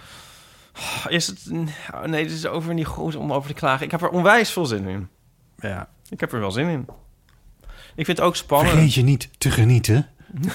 Is 1.07 1.27
het... 1.27 1.51
oh, 1.93 2.03
Nee, 2.03 2.23
dit 2.23 2.33
is 2.33 2.47
over 2.47 2.73
niet 2.73 2.85
goed 2.85 3.15
om 3.15 3.33
over 3.33 3.49
te 3.49 3.55
klagen. 3.55 3.85
Ik 3.85 3.91
heb 3.91 4.01
er 4.01 4.09
onwijs 4.09 4.51
veel 4.51 4.65
zin 4.65 4.87
in. 4.87 5.07
Ja. 5.59 5.89
Ik 6.09 6.19
heb 6.19 6.31
er 6.31 6.39
wel 6.39 6.51
zin 6.51 6.67
in. 6.67 6.87
Ik 7.95 8.05
vind 8.05 8.17
het 8.17 8.21
ook 8.27 8.35
spannend. 8.35 8.71
Vergeet 8.71 8.93
je 8.93 9.03
niet 9.03 9.29
te 9.37 9.51
genieten. 9.51 10.07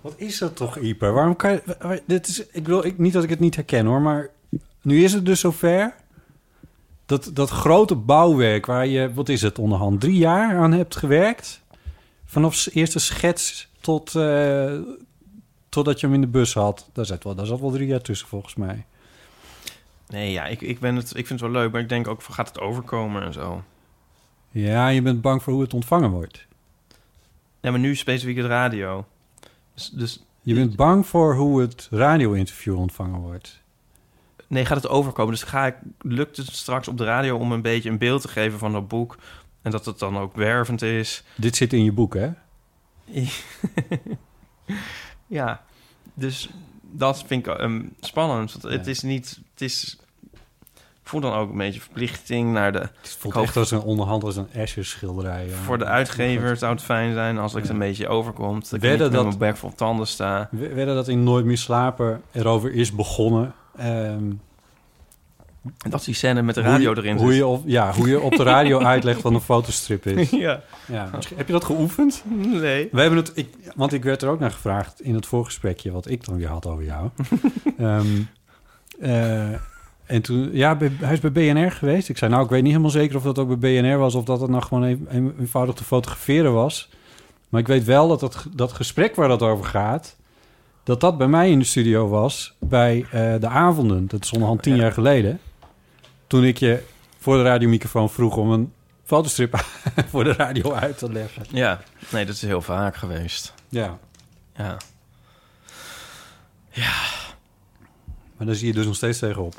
Wat 0.00 0.14
is 0.16 0.38
dat 0.38 0.56
toch, 0.56 0.78
Ieper? 0.78 1.12
Waarom 1.12 1.36
kan 1.36 1.52
je... 1.52 2.02
Dit 2.06 2.28
is, 2.28 2.46
ik 2.46 2.66
wil 2.66 2.84
ik, 2.84 2.98
niet 2.98 3.12
dat 3.12 3.24
ik 3.24 3.30
het 3.30 3.40
niet 3.40 3.54
herken, 3.54 3.86
hoor. 3.86 4.00
Maar 4.00 4.28
nu 4.82 5.04
is 5.04 5.12
het 5.12 5.26
dus 5.26 5.40
zover... 5.40 5.94
Dat, 7.12 7.30
dat 7.34 7.50
grote 7.50 7.94
bouwwerk 7.94 8.66
waar 8.66 8.86
je, 8.86 9.14
wat 9.14 9.28
is 9.28 9.42
het, 9.42 9.58
onderhand 9.58 10.00
drie 10.00 10.16
jaar 10.16 10.56
aan 10.56 10.72
hebt 10.72 10.96
gewerkt. 10.96 11.62
Vanaf 12.24 12.68
eerste 12.70 12.98
schets 12.98 13.68
tot, 13.80 14.14
eh, 14.14 14.78
totdat 15.68 16.00
je 16.00 16.06
hem 16.06 16.14
in 16.14 16.20
de 16.20 16.26
bus 16.26 16.54
had. 16.54 16.88
Daar 16.92 17.06
zat 17.06 17.24
wel, 17.24 17.34
daar 17.34 17.46
zat 17.46 17.60
wel 17.60 17.70
drie 17.70 17.86
jaar 17.86 18.00
tussen, 18.00 18.28
volgens 18.28 18.54
mij. 18.54 18.84
Nee, 20.08 20.32
ja, 20.32 20.46
ik, 20.46 20.60
ik, 20.60 20.80
ben 20.80 20.96
het, 20.96 21.08
ik 21.16 21.26
vind 21.26 21.40
het 21.40 21.50
wel 21.50 21.60
leuk. 21.62 21.72
Maar 21.72 21.80
ik 21.80 21.88
denk 21.88 22.08
ook 22.08 22.22
van... 22.22 22.34
Gaat 22.34 22.48
het 22.48 22.60
overkomen 22.60 23.22
en 23.22 23.32
zo? 23.32 23.62
Ja, 24.50 24.88
je 24.88 25.02
bent 25.02 25.20
bang 25.20 25.42
voor 25.42 25.52
hoe 25.52 25.62
het 25.62 25.74
ontvangen 25.74 26.10
wordt. 26.10 26.46
Ja, 27.60 27.70
maar 27.70 27.80
nu 27.80 27.96
specifiek 27.96 28.36
het 28.36 28.46
radio. 28.46 29.06
Dus, 29.74 29.88
dus 29.88 30.24
Je 30.42 30.54
bent 30.54 30.76
bang 30.76 31.06
voor 31.06 31.34
hoe 31.34 31.60
het 31.60 31.88
radio-interview 31.90 32.78
ontvangen 32.78 33.20
wordt. 33.20 33.61
Nee, 34.52 34.64
gaat 34.64 34.76
het 34.82 34.88
overkomen? 34.88 35.32
Dus 35.32 35.42
ga 35.42 35.66
ik, 35.66 35.74
lukt 36.00 36.36
het 36.36 36.46
straks 36.46 36.88
op 36.88 36.98
de 36.98 37.04
radio 37.04 37.36
om 37.36 37.52
een 37.52 37.62
beetje 37.62 37.90
een 37.90 37.98
beeld 37.98 38.22
te 38.22 38.28
geven 38.28 38.58
van 38.58 38.72
dat 38.72 38.88
boek? 38.88 39.16
En 39.62 39.70
dat 39.70 39.84
het 39.84 39.98
dan 39.98 40.18
ook 40.18 40.34
wervend 40.36 40.82
is? 40.82 41.22
Dit 41.34 41.56
zit 41.56 41.72
in 41.72 41.84
je 41.84 41.92
boek, 41.92 42.14
hè? 42.14 42.30
ja, 45.26 45.62
dus 46.14 46.48
dat 46.90 47.24
vind 47.26 47.46
ik 47.46 47.54
ehm, 47.56 47.82
spannend. 48.00 48.52
Want 48.52 48.74
het 48.74 48.84
Ja. 48.84 48.90
is 48.90 49.02
niet... 49.02 49.40
Het 49.52 49.60
is... 49.60 49.96
Ik 51.02 51.08
voel 51.08 51.20
dan 51.20 51.32
ook 51.32 51.50
een 51.50 51.56
beetje 51.58 51.80
verplichting 51.80 52.52
naar 52.52 52.72
de... 52.72 52.78
Het 52.78 53.16
voelt 53.18 53.34
hoop- 53.34 53.42
echt 53.44 53.56
als 53.56 53.70
een 53.70 53.80
onderhand 53.82 54.24
als 54.24 54.36
een 54.36 54.52
Escher 54.52 54.84
schilderij. 54.84 55.46
ja. 55.48 55.54
Voor 55.54 55.78
de 55.78 55.84
uitgever 55.84 56.56
zou 56.56 56.72
het 56.72 56.82
fijn 56.82 57.12
zijn 57.12 57.38
als 57.38 57.52
ik 57.52 57.58
het 57.58 57.66
Ja. 57.66 57.72
een 57.72 57.78
beetje 57.78 58.08
overkomt. 58.08 58.70
Dat 58.70 58.82
ik 58.82 58.98
met 58.98 59.12
dat- 59.12 59.24
mijn 59.24 59.38
bek 59.38 59.56
vol 59.56 59.74
tanden 59.74 60.06
sta. 60.06 60.48
We 60.50 60.68
werden 60.74 60.94
dat 60.94 61.08
in 61.08 61.22
Nooit 61.22 61.44
meer 61.44 61.58
slapen 61.58 62.22
erover 62.32 62.72
is 62.72 62.92
begonnen. 62.94 63.54
En 63.76 64.40
dat 65.90 66.04
die 66.04 66.14
scène 66.14 66.42
met 66.42 66.54
de 66.54 66.60
radio 66.60 66.94
erin 66.94 67.16
hoe 67.16 67.26
zit. 67.28 67.36
je 67.36 67.46
op, 67.46 67.62
Ja, 67.66 67.92
hoe 67.92 68.08
je 68.08 68.20
op 68.20 68.36
de 68.36 68.42
radio 68.42 68.78
uitlegt 68.92 69.22
wat 69.22 69.32
een 69.32 69.40
fotostrip 69.40 70.06
is. 70.06 70.30
Ja. 70.46 70.62
Ja, 70.86 71.10
heb 71.34 71.46
je 71.46 71.52
dat 71.52 71.64
geoefend? 71.64 72.22
Nee. 72.36 72.88
We 72.92 73.00
hebben 73.00 73.18
het, 73.18 73.32
ik, 73.34 73.48
want 73.74 73.92
ik 73.92 74.02
werd 74.04 74.22
er 74.22 74.28
ook 74.28 74.40
naar 74.40 74.50
gevraagd 74.50 75.00
in 75.00 75.14
het 75.14 75.26
voorgesprekje 75.26 75.90
wat 75.92 76.08
ik 76.10 76.24
dan 76.24 76.36
weer 76.36 76.48
had 76.48 76.66
over 76.66 76.84
jou. 76.84 77.08
Ehm, 77.78 78.06
eh, 79.00 79.50
en 80.04 80.22
toen, 80.22 80.50
ja, 80.52 80.74
bij- 80.76 80.92
hij 81.00 81.12
is 81.12 81.20
bij 81.20 81.32
BNR 81.32 81.70
geweest. 81.72 82.08
Ik 82.08 82.18
zei, 82.18 82.30
nou, 82.30 82.44
ik 82.44 82.50
weet 82.50 82.60
niet 82.62 82.70
helemaal 82.70 82.90
zeker 82.92 83.16
of 83.16 83.22
dat 83.22 83.38
ook 83.38 83.58
bij 83.60 83.80
BNR 83.80 83.98
was 83.98 84.14
of 84.14 84.24
dat 84.24 84.40
het 84.40 84.50
nou 84.50 84.62
gewoon 84.62 84.82
een, 84.82 85.06
een- 85.08 85.34
eenvoudig 85.40 85.74
te 85.74 85.84
fotograferen 85.84 86.52
was. 86.52 86.90
Maar 87.48 87.60
ik 87.60 87.66
weet 87.66 87.84
wel 87.84 88.08
dat 88.08 88.20
dat, 88.20 88.46
dat 88.54 88.72
gesprek 88.72 89.14
waar 89.14 89.28
dat 89.28 89.42
over 89.42 89.64
gaat, 89.64 90.16
dat 90.84 91.00
dat 91.00 91.18
bij 91.18 91.26
mij 91.28 91.50
in 91.50 91.58
de 91.58 91.64
studio 91.64 92.08
was 92.08 92.54
bij 92.60 93.06
eh, 93.10 93.34
de 93.40 93.48
avonden. 93.48 94.06
Dat 94.08 94.24
is 94.24 94.32
onderhand 94.32 94.62
tien 94.62 94.74
Ja. 94.76 94.82
jaar 94.82 94.92
geleden. 94.92 95.40
Toen 96.26 96.44
ik 96.44 96.58
je 96.58 96.82
voor 97.18 97.36
de 97.36 97.42
radiomicrofoon 97.42 98.10
vroeg 98.10 98.36
om 98.36 98.50
een 98.50 98.72
fotostrip 99.04 99.64
voor 100.10 100.24
de 100.24 100.32
radio 100.32 100.72
uit 100.72 100.98
te 100.98 101.12
leggen. 101.12 101.44
Ja, 101.50 101.80
nee, 102.10 102.24
dat 102.26 102.34
is 102.34 102.42
heel 102.42 102.62
vaak 102.62 102.96
geweest. 102.96 103.54
Ja. 103.68 103.98
Ja. 104.54 104.76
Maar 108.36 108.46
daar 108.46 108.54
zie 108.54 108.66
je 108.66 108.72
dus 108.72 108.86
nog 108.86 108.94
steeds 108.94 109.18
tegenop. 109.18 109.54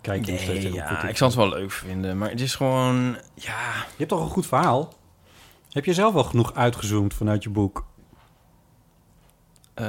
Kijk 0.00 0.24
je 0.26 0.32
nog 0.32 0.40
steeds 0.40 0.62
Nee, 0.62 0.72
tegenop. 0.72 1.00
ja, 1.02 1.08
ik 1.08 1.16
zal 1.16 1.26
het 1.28 1.36
wel 1.36 1.48
leuk 1.48 1.70
vinden. 1.70 2.18
Maar 2.18 2.30
het 2.30 2.40
is 2.40 2.54
gewoon... 2.54 3.16
Ja, 3.34 3.72
Je 3.74 3.94
hebt 3.96 4.08
toch 4.08 4.20
een 4.20 4.28
goed 4.30 4.46
verhaal? 4.46 4.92
Heb 5.70 5.84
je 5.84 5.94
zelf 5.94 6.14
wel 6.14 6.24
genoeg 6.24 6.54
uitgezoomd 6.54 7.14
vanuit 7.14 7.42
je 7.42 7.50
boek? 7.50 7.86
Eh, 9.76 9.84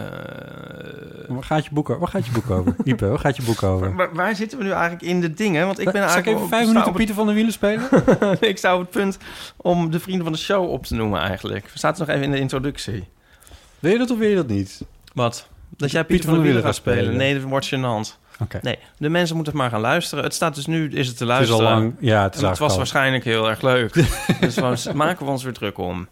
waar 1.28 1.44
gaat 1.44 1.64
je 1.66 1.70
boek 1.74 1.90
over? 1.90 2.00
Waar 2.02 2.10
gaat 2.12 2.26
je 2.26 2.32
boek 2.32 2.50
over? 2.50 2.76
Ipe, 2.84 3.08
waar 3.08 3.20
gaat 3.20 3.36
je 3.36 3.44
boek 3.44 3.64
over? 3.64 3.96
Waar, 3.96 4.14
waar 4.14 4.36
zitten 4.36 4.58
we 4.58 4.64
nu 4.64 4.72
eigenlijk 4.72 5.02
in 5.02 5.22
de 5.22 5.34
dingen? 5.34 5.66
Want 5.66 5.80
ik 5.80 5.86
ben 5.86 5.94
Zal 5.94 6.04
ik 6.04 6.10
eigenlijk... 6.10 6.38
even 6.38 6.50
vijf 6.58 6.68
minuten 6.68 6.94
Pieter 6.94 7.16
van 7.16 7.26
der 7.26 7.36
Wielen 7.36 7.54
spelen? 7.54 7.88
het- 8.20 8.44
ik 8.44 8.58
sta 8.58 8.74
op 8.74 8.80
het 8.80 8.90
punt 8.90 9.18
om 9.58 9.92
de 9.92 10.00
vrienden 10.00 10.24
van 10.24 10.34
de 10.34 10.40
show 10.40 10.70
op 10.72 10.86
te 10.86 10.96
noemen 10.96 11.20
eigenlijk. 11.22 11.70
Staat 11.74 11.98
het 11.98 12.08
nog 12.08 12.16
even 12.16 12.28
in 12.28 12.32
de 12.32 12.40
introductie. 12.40 13.08
Wil 13.80 13.92
je 13.92 13.98
dat 13.98 14.12
of 14.12 14.18
wil 14.18 14.30
je 14.30 14.36
dat 14.36 14.48
niet? 14.48 14.82
Wat? 15.14 15.48
Dat 15.78 15.92
jij 15.92 16.04
Pieter, 16.04 16.26
van 16.26 16.34
der 16.34 16.44
Wielen 16.44 16.64
gaat 16.64 16.76
spelen? 16.76 16.98
spelen. 17.00 17.18
Nee, 17.18 17.34
dat 17.34 17.44
wordt 17.44 17.76
gênant. 17.76 18.26
Oké. 18.42 18.60
Nee, 18.62 18.78
de 18.98 19.10
mensen 19.10 19.36
moeten 19.36 19.54
het 19.54 19.62
maar 19.62 19.72
gaan 19.72 19.82
luisteren. 19.82 20.24
Het 20.24 20.34
staat 20.34 20.56
dus 20.56 20.66
nu, 20.66 20.90
is 20.92 21.08
het 21.08 21.18
te 21.18 21.24
Het 21.26 21.42
is 21.42 21.50
luisteren. 21.50 21.66
al 21.66 21.72
lang... 21.74 21.94
Ja, 22.00 22.24
het 22.24 22.36
is 22.36 22.42
het 22.42 22.50
was 22.50 22.60
eigenlijk 22.60 22.72
al- 22.72 22.78
waarschijnlijk 22.78 23.24
heel 23.24 23.50
erg 23.50 23.62
leuk. 23.62 23.94
dus 24.42 24.56
we 24.86 24.94
maken 24.94 25.26
we 25.26 25.32
ons 25.32 25.44
weer 25.44 25.54
druk 25.54 25.78
om. 25.78 26.08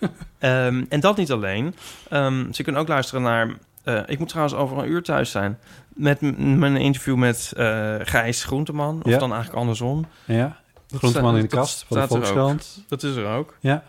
Ehm, 0.38 0.84
en 0.88 1.00
dat 1.00 1.16
niet 1.16 1.30
alleen. 1.30 1.74
Ehm, 2.08 2.52
ze 2.52 2.62
kunnen 2.62 2.80
ook 2.80 2.88
luisteren 2.88 3.22
naar... 3.22 3.54
eh, 3.84 4.00
ik 4.06 4.18
moet 4.18 4.28
trouwens 4.28 4.56
over 4.56 4.78
een 4.78 4.90
uur 4.90 5.02
thuis 5.02 5.30
zijn. 5.30 5.58
Met 5.88 6.20
mijn 6.36 6.76
interview 6.76 7.16
met 7.16 7.52
eh 7.56 7.94
Gijs 8.02 8.44
Groenteman. 8.44 8.98
Of 9.02 9.10
Ja. 9.10 9.18
dan 9.18 9.30
eigenlijk 9.32 9.60
andersom. 9.60 10.06
Ja, 10.24 10.56
Groenteman 10.96 11.36
in 11.36 11.42
de 11.42 11.48
kast 11.48 11.78
dat 11.78 11.86
van 11.88 11.98
de. 11.98 12.06
Volkskrant. 12.06 12.84
Dat 12.88 13.02
is 13.02 13.16
er 13.16 13.26
ook. 13.26 13.56
Ja. 13.60 13.84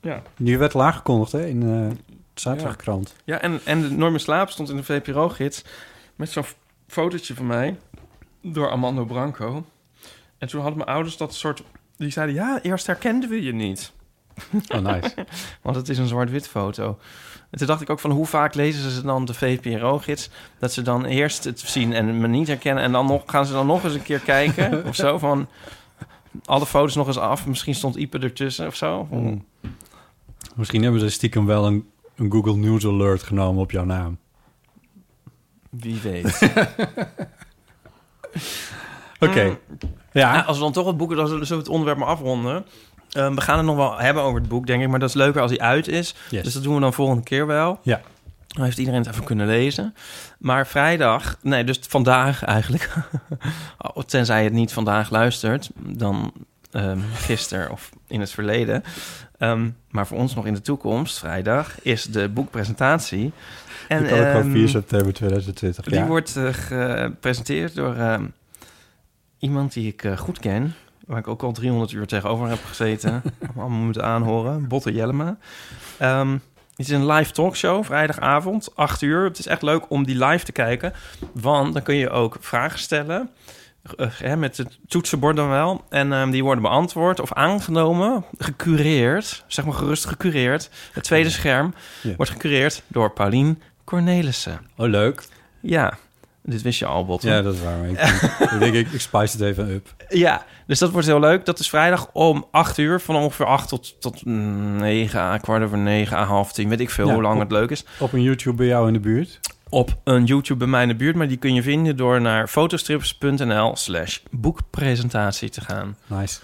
Ja. 0.00 0.22
Die 0.36 0.58
werd 0.58 0.74
al 0.74 0.82
aangekondigd 0.82 1.32
hè, 1.32 1.46
in 1.46 1.62
eh, 1.62 1.68
de 1.68 2.40
zaterdagkrant. 2.40 3.14
Ja, 3.24 3.40
en, 3.40 3.60
en 3.64 3.80
de 3.82 3.90
Norm 3.90 4.12
in 4.12 4.20
Slaap 4.20 4.50
stond 4.50 4.70
in 4.70 4.76
de 4.76 4.84
VPRO-gids... 4.84 5.64
met 6.16 6.30
zo'n 6.30 6.44
fotootje 6.86 7.34
van 7.34 7.46
mij 7.46 7.76
door 8.42 8.70
Armando 8.70 9.04
Branco. 9.04 9.64
En 10.38 10.48
toen 10.48 10.60
hadden 10.60 10.78
mijn 10.78 10.90
ouders 10.90 11.16
dat 11.16 11.34
soort... 11.34 11.62
Die 11.96 12.10
zeiden, 12.10 12.34
ja, 12.34 12.58
eerst 12.62 12.86
herkenden 12.86 13.28
we 13.28 13.42
je 13.42 13.52
niet. 13.52 13.92
Oh, 14.74 14.80
nice. 14.80 15.14
Want 15.62 15.76
het 15.76 15.88
is 15.88 15.98
een 15.98 16.06
zwart-wit 16.06 16.48
foto. 16.48 16.98
En 17.50 17.58
toen 17.58 17.66
dacht 17.66 17.80
ik 17.80 17.90
ook 17.90 18.00
van 18.00 18.10
hoe 18.10 18.26
vaak 18.26 18.54
lezen 18.54 18.90
ze 18.90 19.02
dan 19.02 19.24
de 19.24 19.34
VPRO-gids... 19.34 20.30
dat 20.58 20.72
ze 20.72 20.82
dan 20.82 21.04
eerst 21.04 21.44
het 21.44 21.60
zien 21.60 21.92
en 21.92 22.20
me 22.20 22.28
niet 22.28 22.46
herkennen... 22.46 22.82
en 22.82 22.92
dan 22.92 23.06
nog, 23.06 23.22
gaan 23.26 23.46
ze 23.46 23.52
dan 23.52 23.66
nog 23.66 23.84
eens 23.84 23.94
een 23.94 24.02
keer 24.02 24.20
kijken 24.20 24.84
of 24.88 24.94
zo 24.94 25.18
van... 25.18 25.48
alle 26.44 26.66
foto's 26.66 26.94
nog 26.94 27.06
eens 27.06 27.18
af. 27.18 27.46
Misschien 27.46 27.74
stond 27.74 27.96
Ipe 27.96 28.18
ertussen 28.18 28.66
of 28.66 28.74
zo. 28.74 29.06
Hmm. 29.10 29.44
Misschien 30.54 30.82
hebben 30.82 31.00
ze 31.00 31.10
stiekem 31.10 31.46
wel 31.46 31.66
een, 31.66 31.88
een 32.16 32.32
Google 32.32 32.56
News 32.56 32.86
Alert 32.86 33.22
genomen 33.22 33.62
op 33.62 33.70
jouw 33.70 33.84
naam. 33.84 34.18
Wie 35.70 36.00
weet. 36.00 36.52
Oké. 39.20 39.44
Mm. 39.44 39.58
Ja. 40.12 40.32
Nou, 40.32 40.46
als 40.46 40.56
we 40.56 40.62
dan 40.62 40.72
toch 40.72 40.86
het 40.86 40.96
boek... 40.96 41.14
dan 41.16 41.26
zullen 41.28 41.48
we 41.48 41.54
het 41.54 41.68
onderwerp 41.68 41.98
maar 41.98 42.08
afronden. 42.08 42.64
Ehm, 43.10 43.34
we 43.34 43.40
gaan 43.40 43.56
het 43.56 43.66
nog 43.66 43.76
wel 43.76 43.98
hebben 43.98 44.22
over 44.22 44.40
het 44.40 44.48
boek, 44.48 44.66
denk 44.66 44.82
ik. 44.82 44.88
Maar 44.88 44.98
dat 44.98 45.08
is 45.08 45.14
leuker 45.14 45.40
als 45.40 45.50
hij 45.50 45.60
uit 45.60 45.88
is. 45.88 46.14
Yes. 46.30 46.42
Dus 46.42 46.52
dat 46.52 46.62
doen 46.62 46.74
we 46.74 46.80
dan 46.80 46.92
volgende 46.92 47.22
keer 47.22 47.46
wel. 47.46 47.78
Ja. 47.82 48.00
Dan 48.46 48.64
heeft 48.64 48.78
iedereen 48.78 49.00
het 49.00 49.10
even 49.10 49.24
kunnen 49.24 49.46
lezen. 49.46 49.94
Maar 50.38 50.66
vrijdag, 50.66 51.36
nee, 51.42 51.64
dus 51.64 51.80
vandaag 51.88 52.44
eigenlijk. 52.44 52.88
Oh, 53.78 54.02
Tenzij 54.02 54.38
je 54.38 54.44
het 54.44 54.52
niet 54.52 54.72
vandaag 54.72 55.10
luistert, 55.10 55.70
dan 55.74 56.32
ehm 56.70 56.98
gisteren 57.14 57.70
of 57.70 57.90
in 58.06 58.20
het 58.20 58.30
verleden. 58.30 58.82
Ehm, 59.38 59.70
maar 59.90 60.06
voor 60.06 60.18
ons 60.18 60.34
nog 60.34 60.46
in 60.46 60.54
de 60.54 60.60
toekomst, 60.60 61.18
vrijdag, 61.18 61.82
is 61.82 62.04
de 62.04 62.28
boekpresentatie. 62.28 63.32
En, 63.88 64.06
kan 64.06 64.18
ook 64.18 64.26
gewoon 64.26 64.42
ehm, 64.42 64.50
4 64.50 64.68
september 64.68 65.12
2020. 65.12 65.84
die 65.84 65.94
ja. 65.94 66.06
wordt 66.06 66.36
eh, 66.36 66.48
gepresenteerd 66.52 67.74
door 67.74 67.96
iemand 69.40 69.72
die 69.72 69.86
ik 69.86 70.04
eh, 70.04 70.16
goed 70.16 70.38
ken. 70.38 70.74
Waar 71.10 71.18
ik 71.18 71.28
ook 71.28 71.42
al 71.42 71.52
300 71.52 71.92
uur 71.92 72.06
tegenover 72.06 72.48
heb 72.48 72.64
gezeten. 72.64 73.22
Allemaal 73.56 73.78
moeten 73.78 74.04
aanhoren. 74.04 74.68
Botte 74.68 74.92
Jellema. 74.92 75.36
Ehm, 75.98 76.32
het 76.76 76.88
is 76.88 76.88
een 76.88 77.06
live 77.06 77.32
talkshow, 77.32 77.84
vrijdagavond, 77.84 78.76
8 78.76 79.02
uur. 79.02 79.24
Het 79.24 79.38
is 79.38 79.46
echt 79.46 79.62
leuk 79.62 79.90
om 79.90 80.04
die 80.04 80.24
live 80.26 80.44
te 80.44 80.52
kijken. 80.52 80.92
Want 81.32 81.72
dan 81.72 81.82
kun 81.82 81.94
je 81.94 82.10
ook 82.10 82.36
vragen 82.40 82.78
stellen. 82.78 83.30
eh, 83.96 84.06
hè, 84.12 84.36
met 84.36 84.56
het 84.56 84.78
toetsenbord 84.88 85.36
dan 85.36 85.48
wel. 85.48 85.84
En 85.88 86.12
ehm, 86.12 86.30
die 86.30 86.44
worden 86.44 86.62
beantwoord 86.62 87.20
of 87.20 87.32
aangenomen, 87.32 88.24
gecureerd. 88.38 89.44
Zeg 89.46 89.64
maar 89.64 89.74
gerust 89.74 90.04
gecureerd. 90.04 90.70
Het 90.92 91.04
tweede 91.04 91.30
scherm 91.30 91.74
Ja. 92.02 92.14
wordt 92.16 92.32
gecureerd 92.32 92.82
door 92.86 93.10
Paulien 93.12 93.62
Cornelissen. 93.84 94.60
Oh, 94.76 94.88
leuk. 94.88 95.22
Ja, 95.60 95.98
dit 96.42 96.62
wist 96.62 96.78
je 96.78 96.86
al, 96.86 97.04
Botte. 97.04 97.28
Ja, 97.28 97.42
dat 97.42 97.54
is 97.54 97.60
waar. 97.62 97.86
Ik 98.54 98.58
denk, 98.58 98.74
ik, 98.74 98.92
ik 98.92 99.00
spice 99.00 99.36
het 99.36 99.40
even 99.46 99.68
up. 99.70 99.94
Ja, 100.08 100.44
dus 100.70 100.78
dat 100.78 100.90
wordt 100.90 101.06
heel 101.06 101.20
leuk. 101.20 101.44
Dat 101.44 101.58
is 101.58 101.68
vrijdag 101.68 102.10
om 102.12 102.46
8 102.50 102.78
uur, 102.78 103.00
van 103.00 103.16
ongeveer 103.16 103.46
8 103.46 103.68
tot, 103.68 104.00
tot 104.00 104.24
9, 104.24 105.20
à 105.20 105.36
kwart 105.38 105.62
over 105.62 105.78
9, 105.78 106.16
à 106.16 106.24
half 106.24 106.52
10. 106.52 106.68
Weet 106.68 106.80
ik 106.80 106.90
veel 106.90 107.06
Ja, 107.06 107.12
hoe 107.12 107.22
lang 107.22 107.34
op- 107.34 107.40
het 107.40 107.52
leuk 107.52 107.70
is. 107.70 107.84
Op 107.98 108.12
een 108.12 108.22
YouTube 108.22 108.56
bij 108.56 108.66
jou 108.66 108.86
in 108.86 108.92
de 108.92 109.00
buurt. 109.00 109.40
Op 109.68 110.00
een 110.04 110.24
YouTube 110.24 110.58
bij 110.58 110.68
mij 110.68 110.82
in 110.82 110.88
de 110.88 110.94
buurt, 110.96 111.16
maar 111.16 111.28
die 111.28 111.36
kun 111.36 111.54
je 111.54 111.62
vinden 111.62 111.96
door 111.96 112.20
naar 112.20 112.48
fotostrips.nl 112.48 113.76
slash 113.76 114.18
boekpresentatie 114.30 115.48
te 115.48 115.60
gaan. 115.60 115.96
Nice. 116.06 116.40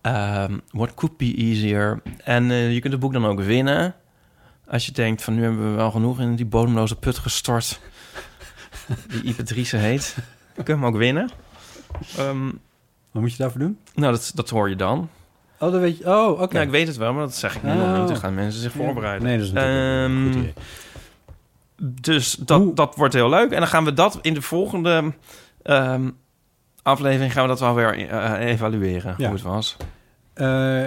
Ehm 0.00 0.58
what 0.70 0.94
could 0.94 1.16
be 1.16 1.34
easier? 1.36 2.02
En 2.24 2.50
eh, 2.50 2.72
je 2.72 2.80
kunt 2.80 2.92
het 2.92 3.02
boek 3.02 3.12
dan 3.12 3.26
ook 3.26 3.40
winnen. 3.40 3.94
Als 4.66 4.86
je 4.86 4.92
denkt 4.92 5.22
van 5.22 5.34
nu 5.34 5.42
hebben 5.42 5.70
we 5.70 5.76
wel 5.76 5.90
genoeg 5.90 6.20
in 6.20 6.36
die 6.36 6.46
bodemloze 6.46 6.96
put 6.96 7.18
gestort. 7.18 7.80
die 9.22 9.42
Driessen 9.42 9.80
heet. 9.80 10.16
Kun 10.54 10.64
je 10.66 10.72
hem 10.72 10.84
ook 10.86 10.96
winnen. 10.96 11.30
Ehm, 12.16 12.48
Wat 13.10 13.22
moet 13.22 13.30
je 13.32 13.38
daarvoor 13.38 13.60
doen? 13.60 13.78
nou, 13.94 14.12
dat, 14.12 14.32
dat 14.34 14.50
hoor 14.50 14.68
je 14.68 14.76
dan. 14.76 15.08
Oh, 15.58 15.72
dat 15.72 15.80
weet 15.80 15.98
je. 15.98 16.04
Oh, 16.04 16.40
oké. 16.40 16.52
Nou, 16.52 16.64
ik 16.64 16.70
weet 16.70 16.86
het 16.86 16.96
wel, 16.96 17.12
maar 17.12 17.22
dat 17.22 17.34
zeg 17.34 17.56
ik 17.56 17.62
nu 17.62 17.70
Oh. 17.70 17.76
nog 17.88 17.98
niet. 17.98 18.08
Dan 18.08 18.16
gaan 18.16 18.34
mensen 18.34 18.60
zich 18.62 18.72
voorbereiden. 18.72 19.26
Nee, 19.28 19.36
dat 19.36 19.46
is 19.46 19.52
natuurlijk 19.52 20.08
een 20.10 20.16
Ehm, 20.16 20.26
goed 20.32 20.34
idee. 20.40 20.54
Dus 22.00 22.32
dat, 22.34 22.60
Hoe- 22.60 22.74
dat 22.74 22.96
wordt 22.96 23.14
heel 23.14 23.28
leuk. 23.28 23.50
En 23.50 23.58
dan 23.58 23.68
gaan 23.68 23.84
we 23.84 23.92
dat 23.92 24.18
in 24.22 24.34
de 24.34 24.42
volgende 24.42 25.12
ehm, 25.62 26.10
aflevering... 26.82 27.32
gaan 27.32 27.42
we 27.42 27.48
dat 27.48 27.60
wel 27.60 27.74
weer 27.74 28.08
eh, 28.08 28.46
evalueren, 28.46 29.14
Ja. 29.18 29.24
hoe 29.24 29.34
het 29.34 29.42
was. 29.44 29.76
Eh, 30.34 30.84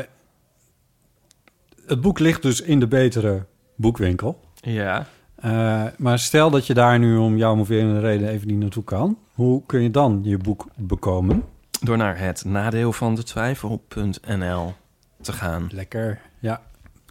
het 1.86 2.02
boek 2.02 2.20
ligt 2.20 2.42
dus 2.42 2.62
in 2.62 2.80
de 2.80 2.88
betere 2.88 3.46
boekwinkel. 3.76 4.40
Ja. 4.56 5.06
Eh, 5.36 5.84
maar 5.98 6.20
stel 6.20 6.50
dat 6.50 6.68
je 6.68 6.74
daar 6.74 7.00
nu 7.00 7.18
om 7.18 7.38
jouw 7.38 7.56
moverende 7.56 8.00
reden 8.00 8.28
even 8.30 8.48
niet 8.48 8.60
naartoe 8.60 8.84
kan. 8.84 9.18
Hoe 9.34 9.62
kun 9.66 9.82
je 9.82 9.92
dan 9.92 10.20
je 10.24 10.38
boek 10.38 10.66
bekomen? 10.76 11.44
Door 11.84 11.98
naar 11.98 12.18
het 12.18 12.46
nadeel 12.46 12.94
van 12.94 13.16
de 13.16 13.24
twijfel.nl 13.24 14.74
te 15.22 15.34
gaan. 15.34 15.68
Lekker. 15.72 16.22
Ja, 16.40 16.62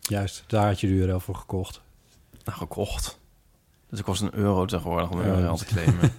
juist. 0.01 0.45
Daar 0.47 0.67
had 0.67 0.81
je 0.81 0.87
de 0.87 0.93
URL 0.93 1.21
voor 1.21 1.35
gekocht. 1.35 1.81
Nou, 2.45 2.59
gekocht. 2.59 3.19
Dus 3.89 3.99
het 3.99 4.03
kost 4.09 4.23
een 4.23 4.35
euro 4.35 4.65
tegenwoordig 4.65 5.11
om 5.11 5.21
een 5.21 5.27
Ja. 5.33 5.39
URL 5.39 5.57
te 5.57 5.65
claimen. 5.65 6.13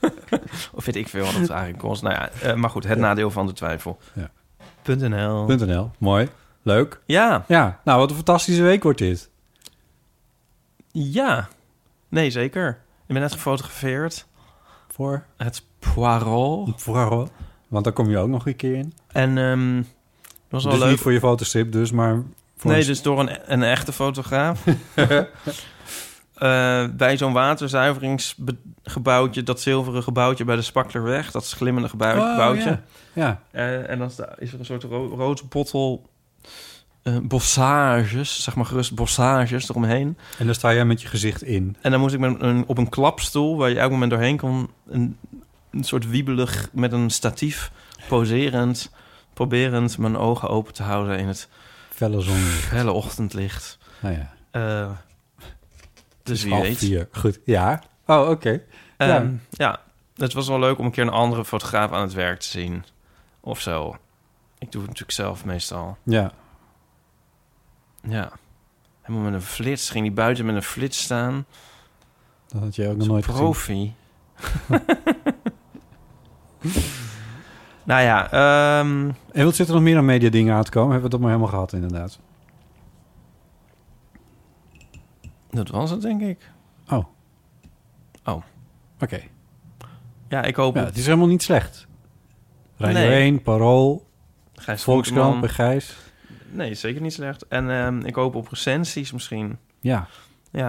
of 0.72 0.84
weet 0.84 0.96
ik 0.96 1.08
veel 1.08 1.24
wat 1.24 1.34
het 1.34 1.50
eigenlijk 1.50 1.78
kost. 1.82 2.02
Nou 2.02 2.14
ja, 2.14 2.28
eh, 2.30 2.54
maar 2.54 2.70
goed, 2.70 2.84
het 2.84 2.98
nadeel 2.98 3.30
van 3.30 3.46
de 3.46 3.52
twijfel. 3.52 3.98
Ja. 4.12 4.30
.nl. 4.96 5.46
.nl. 5.46 5.90
Mooi. 5.98 6.28
Leuk. 6.62 7.00
Ja, 7.06 7.44
Ja, 7.48 7.80
nou 7.84 7.98
wat 7.98 8.08
een 8.10 8.16
fantastische 8.16 8.62
week 8.62 8.82
wordt 8.82 8.98
dit. 8.98 9.30
ja. 10.92 11.48
Nee, 12.08 12.30
zeker. 12.30 12.68
Ik 13.06 13.12
ben 13.12 13.20
net 13.22 13.32
gefotografeerd. 13.32 14.26
Voor? 14.88 15.24
Het 15.36 15.62
Poirot. 15.78 16.82
Voor. 16.82 17.28
Want 17.74 17.86
daar 17.86 17.94
kom 17.94 18.10
je 18.10 18.18
ook 18.18 18.28
nog 18.28 18.46
een 18.46 18.56
keer 18.56 18.74
in. 18.74 18.92
En 19.06 19.38
ehm 19.38 19.76
dat 19.76 19.84
was 20.48 20.64
wel 20.64 20.72
Dus 20.72 20.82
leuk. 20.82 20.90
niet 20.90 21.00
voor 21.00 21.12
je 21.12 21.18
fotostrip 21.18 21.72
dus, 21.72 21.92
maar 21.92 22.22
voor 22.56 22.70
nee, 22.70 22.80
een- 22.80 22.86
dus 22.86 23.02
door 23.02 23.20
een, 23.20 23.52
een 23.52 23.62
echte 23.62 23.92
fotograaf. 23.92 24.64
Eh, 26.34 26.84
bij 26.96 27.16
zo'n 27.16 27.32
waterzuiveringsgebouwtje, 27.32 29.42
dat 29.42 29.60
zilveren 29.60 30.02
gebouwtje 30.02 30.44
bij 30.44 30.56
de 30.56 30.62
Spaklerweg, 30.62 31.30
dat 31.30 31.50
glimmende 31.50 31.88
gebouw, 31.88 32.16
Oh, 32.18 32.30
gebouwtje. 32.30 32.68
ja. 32.70 32.80
Ja, 33.12 33.40
Eh, 33.50 33.90
en 33.90 33.98
dan 33.98 34.10
is 34.38 34.52
er 34.52 34.58
een 34.58 34.64
soort 34.64 34.82
ro 34.82 35.06
rood 35.16 35.48
bottel 35.48 36.08
eh, 37.02 37.16
bossages, 37.22 38.42
zeg 38.42 38.54
maar 38.56 38.64
gerust 38.66 38.94
bossages 38.94 39.68
eromheen. 39.68 40.16
en 40.38 40.46
daar 40.46 40.54
sta 40.54 40.74
jij 40.74 40.84
met 40.84 41.02
je 41.02 41.08
gezicht 41.08 41.42
in. 41.42 41.76
En 41.80 41.90
dan 41.90 42.00
moest 42.00 42.14
ik 42.14 42.20
met 42.20 42.40
een, 42.40 42.64
op 42.66 42.78
een 42.78 42.88
klapstoel, 42.88 43.56
waar 43.56 43.70
je 43.70 43.78
elk 43.78 43.90
moment 43.90 44.10
doorheen 44.10 44.36
kon, 44.36 44.68
een, 44.86 45.16
een 45.74 45.84
soort 45.84 46.08
wiebelig 46.08 46.68
met 46.72 46.92
een 46.92 47.10
statief, 47.10 47.70
poserend, 48.08 48.90
proberend 49.34 49.98
mijn 49.98 50.16
ogen 50.16 50.48
open 50.48 50.72
te 50.72 50.82
houden 50.82 51.18
in 51.18 51.26
het 51.28 51.48
Felle 51.90 52.20
zon. 52.20 52.36
felle 52.36 52.92
ochtendlicht. 52.92 53.78
Nou 54.00 54.14
ja, 54.14 54.32
Eh, 54.50 54.90
dus 56.22 56.42
wie 56.42 56.54
weet. 56.60 56.78
vier. 56.78 57.08
Goed, 57.12 57.40
ja. 57.44 57.82
Oh, 58.06 58.28
oké. 58.28 58.62
Ehm, 58.96 59.10
Ja. 59.10 59.30
ja. 59.50 59.80
het 60.16 60.32
was 60.32 60.48
wel 60.48 60.58
leuk 60.58 60.78
om 60.78 60.84
een 60.84 60.90
keer 60.90 61.02
een 61.02 61.08
andere 61.10 61.44
fotograaf 61.44 61.92
aan 61.92 62.02
het 62.02 62.12
werk 62.12 62.40
te 62.40 62.48
zien. 62.48 62.84
Of 63.40 63.60
zo. 63.60 63.96
Ik 64.58 64.72
doe 64.72 64.80
het 64.80 64.90
natuurlijk 64.90 65.10
zelf 65.18 65.44
meestal. 65.44 65.96
Ja. 66.02 66.32
Ja. 68.08 68.32
Helemaal 69.02 69.30
met 69.30 69.40
een 69.40 69.46
flits. 69.46 69.90
Ging 69.90 70.04
die 70.04 70.14
buiten 70.14 70.44
met 70.44 70.54
een 70.54 70.62
flits 70.62 71.02
staan. 71.02 71.46
Dat 72.48 72.62
had 72.62 72.74
je 72.76 72.88
ook 72.88 72.96
nog 72.96 73.06
nooit 73.06 73.24
gezien. 73.24 73.40
profi. 73.40 73.94
nou 77.84 78.02
ja, 78.02 78.30
ehm, 78.30 79.10
En 79.32 79.44
wat 79.44 79.54
zit 79.54 79.68
er 79.68 79.74
nog 79.74 79.82
meer 79.82 79.96
aan 79.96 80.04
media 80.04 80.30
dingen 80.30 80.54
aan 80.54 80.64
te 80.64 80.70
komen? 80.70 80.90
Hebben 80.92 81.10
we 81.10 81.16
dat 81.16 81.20
maar 81.20 81.30
helemaal 81.30 81.52
gehad, 81.52 81.72
inderdaad. 81.72 82.18
dat 85.50 85.68
was 85.68 85.90
het 85.90 86.02
denk 86.02 86.20
ik. 86.20 86.50
Oh. 86.88 87.04
Oh. 88.24 88.42
Oké. 89.00 89.20
Ja, 90.28 90.42
ik 90.42 90.56
hoop... 90.56 90.74
Ja, 90.74 90.84
het 90.84 90.96
is 90.96 91.04
helemaal 91.06 91.26
niet 91.26 91.42
slecht. 91.42 91.86
Radio 92.76 92.98
Nee. 92.98 93.08
1, 93.20 93.42
Parool, 93.42 94.06
Gijs 94.54 94.82
Volkskrant 94.82 95.40
bij 95.40 95.48
Gijs. 95.48 95.96
Nee, 96.50 96.74
zeker 96.74 97.00
niet 97.00 97.12
slecht. 97.12 97.48
En 97.48 97.70
ehm, 97.70 98.00
ik 98.00 98.14
hoop 98.14 98.34
op 98.34 98.48
recensies 98.48 99.12
misschien. 99.12 99.58
Ja, 99.80 100.06
Ja, 100.50 100.66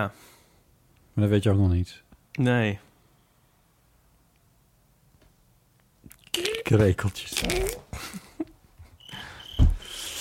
maar 1.14 1.24
dat 1.24 1.30
weet 1.30 1.44
je 1.44 1.50
ook 1.52 1.58
nog 1.58 1.72
niet. 1.72 2.04
nee. 2.32 2.80
Krekeltjes. 6.66 7.44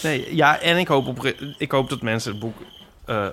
Nee, 0.02 0.34
ja, 0.34 0.60
en 0.60 0.76
ik 0.78 0.88
hoop, 0.88 1.06
op, 1.06 1.26
ik 1.58 1.70
hoop 1.70 1.88
dat 1.88 2.02
mensen 2.02 2.30
het 2.30 2.40
boek 2.40 2.56
eh, 3.04 3.28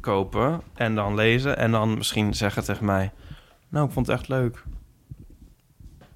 kopen 0.00 0.62
en 0.74 0.94
dan 0.94 1.14
lezen... 1.14 1.56
en 1.56 1.70
dan 1.70 1.96
misschien 1.98 2.34
zeggen 2.34 2.64
tegen 2.64 2.84
mij... 2.84 3.12
nou, 3.68 3.86
ik 3.86 3.92
vond 3.92 4.06
het 4.06 4.16
echt 4.16 4.28
leuk. 4.28 4.62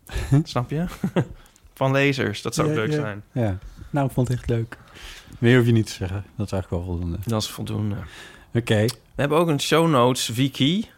Snap 0.42 0.70
je? 0.70 0.86
Van 1.74 1.92
lezers, 1.92 2.42
dat 2.42 2.54
zou 2.54 2.68
Ja, 2.68 2.74
leuk 2.74 2.90
ja. 2.90 2.94
zijn. 2.94 3.22
Ja, 3.32 3.58
nou, 3.90 4.06
ik 4.06 4.12
vond 4.12 4.28
het 4.28 4.38
echt 4.38 4.48
leuk. 4.48 4.78
Meer 5.38 5.56
hoef 5.56 5.66
je 5.66 5.72
niet 5.72 5.86
te 5.86 5.92
zeggen. 5.92 6.24
Dat 6.36 6.46
is 6.46 6.52
eigenlijk 6.52 6.84
wel 6.84 6.94
voldoende. 6.94 7.18
Dat 7.26 7.42
is 7.42 7.48
voldoende. 7.48 7.96
Oké. 8.54 8.84
We 8.84 8.96
hebben 9.14 9.38
ook 9.38 9.48
een 9.48 9.60
show 9.60 9.88
notes 9.88 10.28
wiki. 10.28 10.88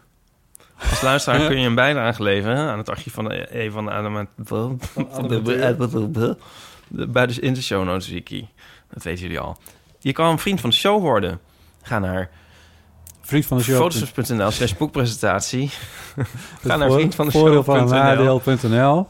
Als 0.89 1.01
luisteraar 1.01 1.47
kun 1.47 1.59
je 1.59 1.67
een 1.67 1.75
bijdrage 1.75 2.23
leveren 2.23 2.57
aan 2.57 2.77
het 2.77 2.89
archief 2.89 3.13
van 3.13 3.23
de 3.23 3.59
E 3.59 3.69
van 3.69 3.85
de 3.85 3.91
Adama- 3.91 4.25
van 4.43 4.79
de 5.27 6.37
bij 6.89 7.27
de 7.27 7.41
in 7.41 7.53
de 7.53 7.61
show 7.61 7.85
notes 7.85 8.07
wiki. 8.09 8.47
Dat 8.93 9.03
weten 9.03 9.21
jullie 9.21 9.39
al. 9.39 9.57
Je 9.99 10.11
kan 10.11 10.29
een 10.29 10.39
vriend 10.39 10.61
van 10.61 10.69
de 10.69 10.75
show 10.75 11.01
worden. 11.01 11.39
Ga 11.81 11.99
naar 11.99 12.29
Vriend 13.21 13.45
van 13.45 13.57
de 13.57 13.63
show. 13.63 13.91
foto's.nl 13.91 14.51
slash 14.51 14.73
boekpresentatie. 14.73 15.69
Ga 16.65 16.75
naar 16.75 16.91
vriend 16.91 17.15
van 17.15 17.25
de 17.25 17.31
show.nl 17.31 19.07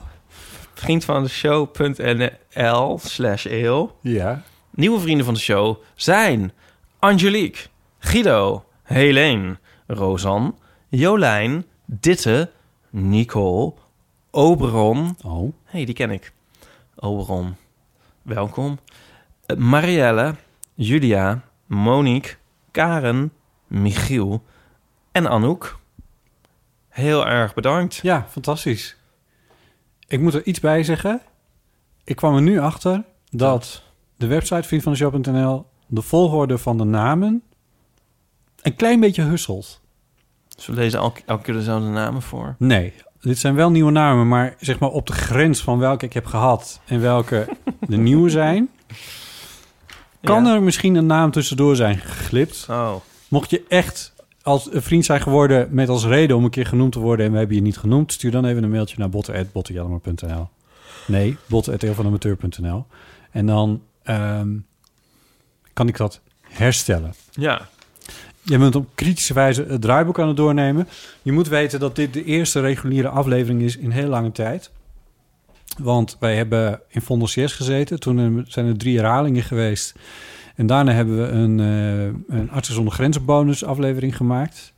vriend 0.74 1.06
van 1.06 1.24
de 1.24 1.30
show.nl 1.30 3.00
slash 3.04 3.46
eeuw. 3.46 3.96
Ja. 4.02 4.42
Nieuwe 4.70 5.00
vrienden 5.00 5.26
van 5.26 5.34
de 5.34 5.40
show 5.40 5.78
zijn 5.96 6.52
Angelique, 7.00 7.62
Guido, 8.00 8.64
Helene, 8.84 9.58
Rosan, 9.88 10.56
Jolijn, 10.93 11.65
Ditte, 11.86 12.51
Nicole, 12.89 13.73
Oberon. 14.32 15.15
Oh. 15.23 15.54
hey, 15.63 15.86
die 15.86 15.93
ken 15.95 16.12
ik. 16.12 16.34
Oberon, 16.95 17.56
welkom. 18.21 18.80
Eh, 19.45 19.58
Marielle, 19.58 20.36
Julia, 20.73 21.43
Monique, 21.65 22.36
Karen, 22.71 23.32
Michiel 23.67 24.43
en 25.12 25.27
Anouk. 25.27 25.80
Heel 26.89 27.27
erg 27.27 27.54
bedankt. 27.54 27.95
Ja, 27.95 28.25
fantastisch. 28.30 28.97
Ik 30.08 30.19
moet 30.19 30.34
er 30.34 30.45
iets 30.45 30.60
bij 30.60 30.84
zeggen. 30.84 31.21
Ik 32.04 32.15
kwam 32.15 32.36
er 32.36 32.41
nu 32.41 32.60
achter 32.60 33.04
dat 33.30 33.84
de 34.15 34.27
website 34.27 34.67
vriendvandeshow.nl 34.67 35.65
de 35.88 36.01
volgorde 36.01 36.58
van 36.58 36.77
de 36.77 36.84
namen 36.84 37.43
een 38.62 38.75
klein 38.75 38.99
beetje 38.99 39.23
husselt. 39.23 39.81
Ze 40.62 40.74
lezen 40.74 41.00
elke, 41.00 41.21
elke 41.26 41.43
keer 41.43 41.54
dezelfde 41.54 41.88
namen 41.89 42.21
voor. 42.21 42.56
Nee, 42.58 42.93
dit 43.21 43.38
zijn 43.38 43.56
wel 43.56 43.71
nieuwe 43.71 43.91
namen, 43.91 44.28
maar 44.28 44.56
zeg 44.60 44.80
maar 44.80 44.89
op 44.89 45.08
de 45.08 45.13
grens 45.13 45.62
van 45.62 45.80
welke 45.80 46.06
ik 46.06 46.13
heb 46.13 46.26
gehad 46.26 46.82
en 46.86 47.02
welke 47.02 47.47
de 47.88 47.97
nieuwe 47.97 48.30
zijn, 48.30 48.69
kan 50.21 50.45
Ja. 50.45 50.54
er 50.54 50.62
misschien 50.63 50.95
een 50.95 51.06
naam 51.06 51.32
tussendoor 51.32 51.76
zijn 51.76 51.97
geglipt. 51.97 52.65
Oh, 52.69 52.95
Mocht 53.28 53.50
je 53.50 53.63
echt 53.67 54.13
als 54.41 54.74
een 54.74 54.82
vriend 54.82 55.06
zijn 55.06 55.21
geworden 55.21 55.67
met 55.71 55.89
als 55.89 56.06
reden 56.06 56.36
om 56.36 56.43
een 56.43 56.50
keer 56.50 56.65
genoemd 56.65 56.91
te 56.91 57.00
worden 57.00 57.26
en 57.26 57.32
we 57.32 57.38
hebben 57.38 57.56
je 57.56 57.62
niet 57.62 57.78
genoemd, 57.78 58.13
stuur 58.13 58.32
dan 58.32 58.45
even 58.45 58.63
een 58.63 58.69
mailtje 58.69 58.95
naar 58.97 59.10
botten.bottenjallemer.nl. 59.10 60.50
Nee, 61.08 61.38
botten.eelvanamateur.nl. 61.45 62.86
En 63.32 63.45
dan 63.45 63.82
ehm, 64.04 64.50
kan 65.74 65.88
ik 65.88 65.97
dat 65.97 66.21
herstellen. 66.41 67.13
ja. 67.32 67.67
Je 68.43 68.58
bent 68.58 68.75
op 68.75 68.88
kritische 68.95 69.34
wijze 69.34 69.65
het 69.67 69.82
draaiboek 69.82 70.19
aan 70.19 70.27
het 70.27 70.38
doornemen. 70.38 70.88
Je 71.21 71.32
moet 71.32 71.47
weten 71.47 71.80
dat 71.80 71.95
dit 71.95 72.13
de 72.13 72.23
eerste 72.23 72.60
reguliere 72.60 73.08
aflevering 73.10 73.62
is 73.62 73.77
in 73.77 73.91
heel 73.91 74.08
lange 74.08 74.32
tijd. 74.32 74.71
Want 75.80 76.17
wij 76.19 76.36
hebben 76.36 76.80
in 76.88 77.01
Vondel 77.01 77.27
CS 77.27 77.54
gezeten. 77.54 77.99
Toen 77.99 78.45
zijn 78.47 78.65
er 78.65 78.77
drie 78.77 78.97
herhalingen 78.97 79.43
geweest. 79.43 79.93
En 80.56 80.67
daarna 80.67 80.91
hebben 80.91 81.17
we 81.17 81.27
een, 81.27 81.60
eh 81.60 82.38
een 82.38 82.51
Artsen 82.51 82.73
zonder 82.75 82.93
Grenzen 82.93 83.25
bonus 83.25 83.63
aflevering 83.65 84.15
gemaakt. 84.17 84.73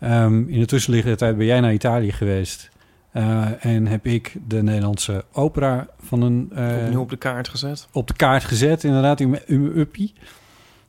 Ehm, 0.00 0.48
in 0.48 0.60
de 0.60 0.66
tussenliggende 0.66 1.16
tijd 1.16 1.36
ben 1.36 1.46
jij 1.46 1.60
naar 1.60 1.72
Italië 1.72 2.12
geweest. 2.12 2.70
Eh, 3.10 3.46
en 3.64 3.86
heb 3.86 4.06
ik 4.06 4.36
de 4.48 4.62
Nederlandse 4.62 5.24
opera 5.32 5.86
van 6.02 6.22
een... 6.22 6.50
eh, 6.54 6.76
Opnieuw 6.84 7.00
op 7.00 7.10
de 7.10 7.16
kaart 7.16 7.48
gezet. 7.48 7.88
op 7.92 8.06
de 8.08 8.14
kaart 8.14 8.44
gezet. 8.44 8.84
Inderdaad, 8.84 9.20
in 9.20 9.30
mijn 9.30 9.42
uppie. 9.78 10.12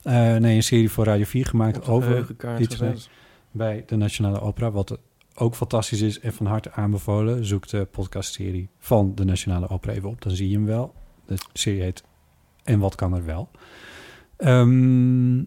Eh, 0.06 0.36
nee, 0.36 0.56
een 0.56 0.63
serie 0.63 0.89
voor 0.89 1.06
Radio 1.06 1.26
4 1.26 1.46
gemaakt 1.46 1.88
over 1.88 2.26
iets 2.60 3.10
bij 3.52 3.84
de 3.86 3.96
Nationale 3.96 4.41
Opera. 4.41 4.72
Wat 4.72 4.98
ook 5.36 5.56
fantastisch 5.56 6.02
is 6.02 6.20
en 6.20 6.34
van 6.34 6.46
harte 6.46 6.72
aanbevolen. 6.72 7.46
Zoek 7.46 7.68
de 7.68 7.86
podcastserie 7.91 8.70
van 8.80 9.12
de 9.15 9.26
Nationale 9.26 9.70
Opera 9.70 9.94
even 9.94 10.10
op. 10.10 10.22
Dan 10.22 10.36
zie 10.36 10.50
je 10.50 10.56
hem 10.56 10.65
wel. 10.65 10.94
De 11.26 11.36
serie 11.54 11.82
heet 11.82 12.04
En 12.63 12.80
wat 12.80 12.96
kan 12.96 13.13
er 13.15 13.26
wel. 13.26 13.50
Ehm, 14.38 15.38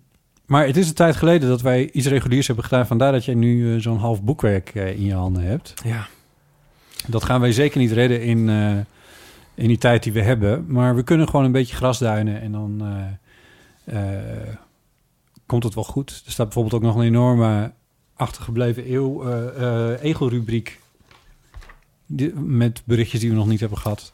maar 0.46 0.66
het 0.66 0.76
is 0.76 0.88
een 0.88 0.94
tijd 0.94 1.16
geleden 1.16 1.48
dat 1.48 1.60
wij 1.60 1.90
iets 1.90 2.06
reguliers 2.06 2.46
hebben 2.46 2.64
gedaan. 2.64 2.86
Vandaar 2.86 3.12
dat 3.12 3.24
jij 3.24 3.34
nu 3.34 3.74
eh, 3.74 3.80
zo'n 3.80 3.98
half 3.98 4.22
boekwerk 4.22 4.74
eh, 4.74 4.88
in 4.88 5.04
je 5.04 5.14
handen 5.14 5.42
hebt. 5.42 5.74
Ja. 5.84 6.06
Dat 7.06 7.24
gaan 7.24 7.40
wij 7.40 7.52
zeker 7.52 7.80
niet 7.80 7.92
redden 7.92 8.22
in, 8.22 8.48
in 9.54 9.68
die 9.68 9.78
tijd 9.78 10.02
die 10.02 10.12
we 10.12 10.22
hebben. 10.22 10.64
Maar 10.68 10.94
we 10.94 11.02
kunnen 11.02 11.28
gewoon 11.28 11.44
een 11.44 11.52
beetje 11.52 11.76
grasduinen 11.76 12.40
en 12.40 12.52
dan 12.52 12.82
komt 15.46 15.64
het 15.64 15.74
wel 15.74 15.84
goed. 15.84 16.22
Er 16.26 16.32
staat 16.32 16.46
bijvoorbeeld 16.46 16.74
ook 16.74 16.82
nog 16.82 16.96
een 16.96 17.06
enorme 17.06 17.72
achtergebleven 18.16 18.92
eeuw 18.92 19.24
eh 19.24 19.92
eh, 19.92 20.02
egelrubriek. 20.02 20.80
Met 22.34 22.82
berichtjes 22.84 23.20
die 23.20 23.30
we 23.30 23.36
nog 23.36 23.46
niet 23.46 23.60
hebben 23.60 23.78
gehad. 23.78 24.12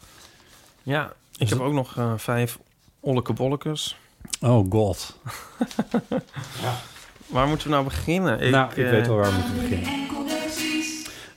Ja, 0.83 1.13
ik 1.37 1.49
heb 1.49 1.61
ook 1.61 1.73
nog 1.73 1.97
eh, 1.97 2.13
vijf 2.17 2.59
olleke 3.01 3.33
bollekes. 3.33 3.97
Oh 4.41 4.71
god. 4.71 5.17
Waar 7.27 7.49
moeten 7.49 7.67
we 7.67 7.73
nou 7.73 7.85
beginnen? 7.85 8.51
nou, 8.51 8.71
ik 8.71 8.77
eh, 8.77 8.91
weet 8.91 9.07
wel 9.07 9.17
waar 9.17 9.31
we 9.31 9.37
moeten 9.37 9.55
beginnen. 9.55 10.03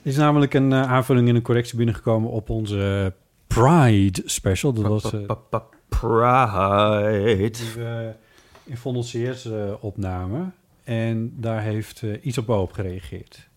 Er 0.02 0.14
is 0.14 0.16
namelijk 0.16 0.54
een 0.54 0.72
eh, 0.72 0.82
aanvulling 0.82 1.28
en 1.28 1.34
een 1.34 1.42
correctie 1.42 1.76
binnengekomen 1.76 2.30
op 2.30 2.50
onze 2.50 3.12
Pride 3.46 4.22
special. 4.24 4.72
Dat 4.72 4.86
was 4.86 5.12
eh, 5.12 5.20
Pride. 5.88 7.58
In 8.68 8.76
Vondel 8.76 9.02
CS 9.02 9.44
eh, 9.50 9.84
opnamen. 9.84 10.54
En 10.84 11.32
daar 11.36 11.60
heeft 11.62 12.02
eh 12.02 12.24
Isabeau 12.24 12.62
op 12.62 12.72
gereageerd. 12.72 13.48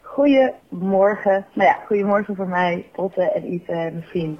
Goedemorgen. 0.00 1.46
Nou 1.52 1.68
ja, 1.68 1.78
goedemorgen 1.86 2.36
voor 2.36 2.48
mij, 2.48 2.86
Otte 2.94 3.22
en 3.22 3.62
en 3.66 3.94
misschien 3.94 4.38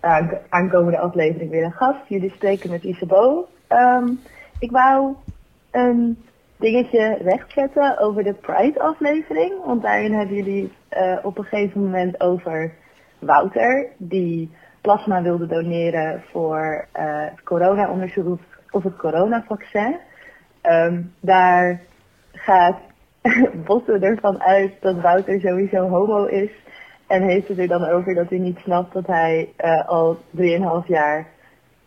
aan- 0.00 0.38
aankomende 0.48 0.98
aflevering 0.98 1.50
weer 1.50 1.64
een 1.64 1.72
gast. 1.72 2.08
Jullie 2.08 2.30
spreken 2.30 2.70
met 2.70 2.82
Isabel. 2.84 3.48
Ehm 3.66 4.08
ik 4.58 4.70
wou 4.70 5.14
een 5.70 6.22
dingetje 6.56 7.18
rechtzetten 7.22 7.98
over 7.98 8.22
de 8.24 8.32
Pride-aflevering. 8.34 9.52
Want 9.64 9.82
daarin 9.82 10.12
hebben 10.12 10.36
jullie 10.36 10.72
eh, 10.88 11.16
op 11.22 11.38
een 11.38 11.44
gegeven 11.44 11.84
moment 11.84 12.20
over 12.20 12.74
Wouter, 13.18 13.88
die 13.96 14.50
plasma 14.80 15.22
wilde 15.22 15.46
doneren 15.46 16.22
voor 16.30 16.86
eh, 16.92 17.04
het 17.04 17.42
corona-onderzoek 17.42 18.38
of 18.70 18.82
het 18.82 18.96
coronavaccin. 18.96 19.96
Ehm, 20.60 21.02
daar 21.20 21.80
gaat 22.32 22.78
Botten 23.66 24.02
ervan 24.02 24.42
uit 24.42 24.72
dat 24.80 25.00
Wouter 25.00 25.40
sowieso 25.40 25.88
homo 25.88 26.24
is. 26.24 26.50
En 27.06 27.22
heeft 27.22 27.48
het 27.48 27.58
er 27.58 27.68
dan 27.68 27.84
over 27.84 28.14
dat 28.14 28.28
hij 28.28 28.38
niet 28.38 28.58
snapt 28.58 28.92
dat 28.92 29.06
hij 29.06 29.52
eh, 29.56 29.88
al 29.88 30.18
3,5 30.36 30.86
jaar 30.86 31.26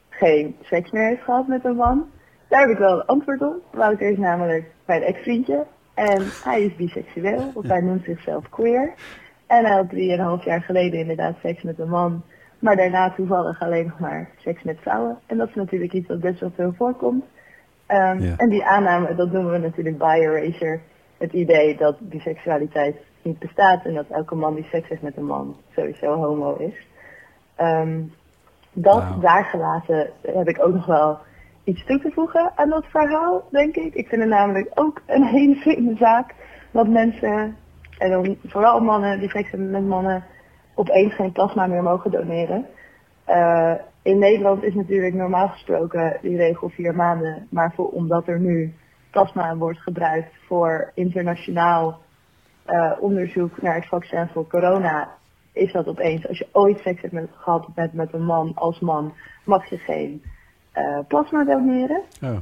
geen 0.09 0.55
seks 0.61 0.91
meer 0.91 1.07
heeft 1.07 1.23
gehad 1.23 1.47
met 1.47 1.65
een 1.65 1.75
man. 1.75 2.05
Daar 2.47 2.61
heb 2.61 2.69
ik 2.69 2.77
wel 2.77 2.93
een 2.93 3.05
antwoord 3.05 3.41
op. 3.41 3.63
Wouter 3.71 4.09
is 4.09 4.17
namelijk 4.17 4.71
mijn 4.85 5.01
ex-vriendje. 5.01 5.65
En 5.93 6.21
hij 6.43 6.63
is 6.63 6.75
biseksueel, 6.75 7.51
want 7.53 7.67
hij 7.67 7.81
noemt 7.81 8.03
zichzelf 8.03 8.49
queer. 8.49 8.93
En 9.47 9.65
hij 9.65 9.75
had 9.75 10.39
3,5 10.39 10.45
jaar 10.45 10.61
geleden 10.61 10.99
inderdaad 10.99 11.35
seks 11.41 11.63
met 11.63 11.79
een 11.79 11.89
man. 11.89 12.23
Maar 12.63 12.75
daarna 12.75 13.09
toevallig 13.11 13.61
alleen 13.61 13.85
nog 13.85 13.99
maar 13.99 14.29
seks 14.37 14.63
met 14.63 14.77
vrouwen. 14.81 15.17
En 15.25 15.37
dat 15.37 15.47
is 15.47 15.55
natuurlijk 15.55 15.93
iets 15.93 16.07
wat 16.07 16.19
best 16.19 16.39
wel 16.39 16.51
veel 16.55 16.73
voorkomt. 16.77 17.25
Ehm, 17.85 18.21
Ja. 18.21 18.33
En 18.37 18.49
die 18.49 18.65
aanname, 18.65 19.15
dat 19.15 19.31
noemen 19.31 19.51
we 19.51 19.57
natuurlijk 19.57 19.97
bi-erasure. 19.97 20.79
Het 21.17 21.33
idee 21.33 21.77
dat 21.77 21.95
biseksualiteit 21.99 22.95
niet 23.21 23.39
bestaat 23.39 23.85
en 23.85 23.93
dat 23.93 24.05
elke 24.09 24.35
man 24.35 24.55
die 24.55 24.67
seks 24.71 24.89
heeft 24.89 25.01
met 25.01 25.17
een 25.17 25.25
man 25.25 25.55
sowieso 25.75 26.15
homo 26.15 26.55
is. 26.55 26.87
Ehm, 27.55 28.01
dat 28.73 29.03
daar 29.21 29.43
gelaten 29.45 30.09
heb 30.21 30.47
ik 30.47 30.65
ook 30.65 30.73
nog 30.73 30.85
wel 30.85 31.17
iets 31.63 31.85
toe 31.85 31.99
te 31.99 32.11
voegen 32.11 32.51
aan 32.55 32.69
dat 32.69 32.85
verhaal, 32.85 33.43
denk 33.51 33.75
ik. 33.75 33.93
Ik 33.93 34.07
vind 34.07 34.21
het 34.21 34.29
namelijk 34.29 34.71
ook 34.73 35.01
een 35.05 35.23
hele 35.37 35.55
vreemde 35.55 35.95
zaak 35.95 36.33
dat 36.71 36.87
mensen, 36.87 37.57
en 37.97 38.09
dan 38.09 38.37
vooral 38.47 38.79
mannen 38.79 39.19
die 39.19 39.29
seks 39.29 39.51
hebben 39.51 39.71
met 39.71 39.87
mannen, 39.87 40.23
opeens 40.73 41.13
geen 41.13 41.31
plasma 41.31 41.67
meer 41.67 41.83
mogen 41.83 42.11
doneren. 42.11 42.65
Eh, 43.25 43.73
in 44.01 44.19
Nederland 44.19 44.63
is 44.63 44.73
natuurlijk 44.73 45.13
normaal 45.13 45.47
gesproken 45.47 46.17
die 46.21 46.37
regel 46.37 46.69
vier 46.69 46.95
maanden, 46.95 47.47
maar 47.49 47.73
voor, 47.75 47.87
omdat 47.87 48.27
er 48.27 48.39
nu 48.39 48.73
plasma 49.11 49.55
wordt 49.55 49.79
gebruikt 49.79 50.31
voor 50.47 50.91
internationaal 50.93 51.99
eh, 52.65 52.91
onderzoek 52.99 53.61
naar 53.61 53.75
het 53.75 53.87
vaccin 53.87 54.27
voor 54.27 54.47
corona, 54.47 55.09
is 55.53 55.71
dat 55.71 55.87
opeens, 55.87 56.27
als 56.27 56.37
je 56.37 56.47
ooit 56.51 56.79
seks 56.79 57.01
hebt 57.01 57.13
met, 57.13 57.29
gehad 57.35 57.67
met, 57.75 57.93
met 57.93 58.13
een 58.13 58.25
man 58.25 58.51
als 58.55 58.79
man, 58.79 59.13
mag 59.43 59.69
je 59.69 59.77
geen 59.77 60.23
eh, 60.71 60.99
plasma 61.07 61.43
doneren. 61.43 62.01
Oh. 62.21 62.37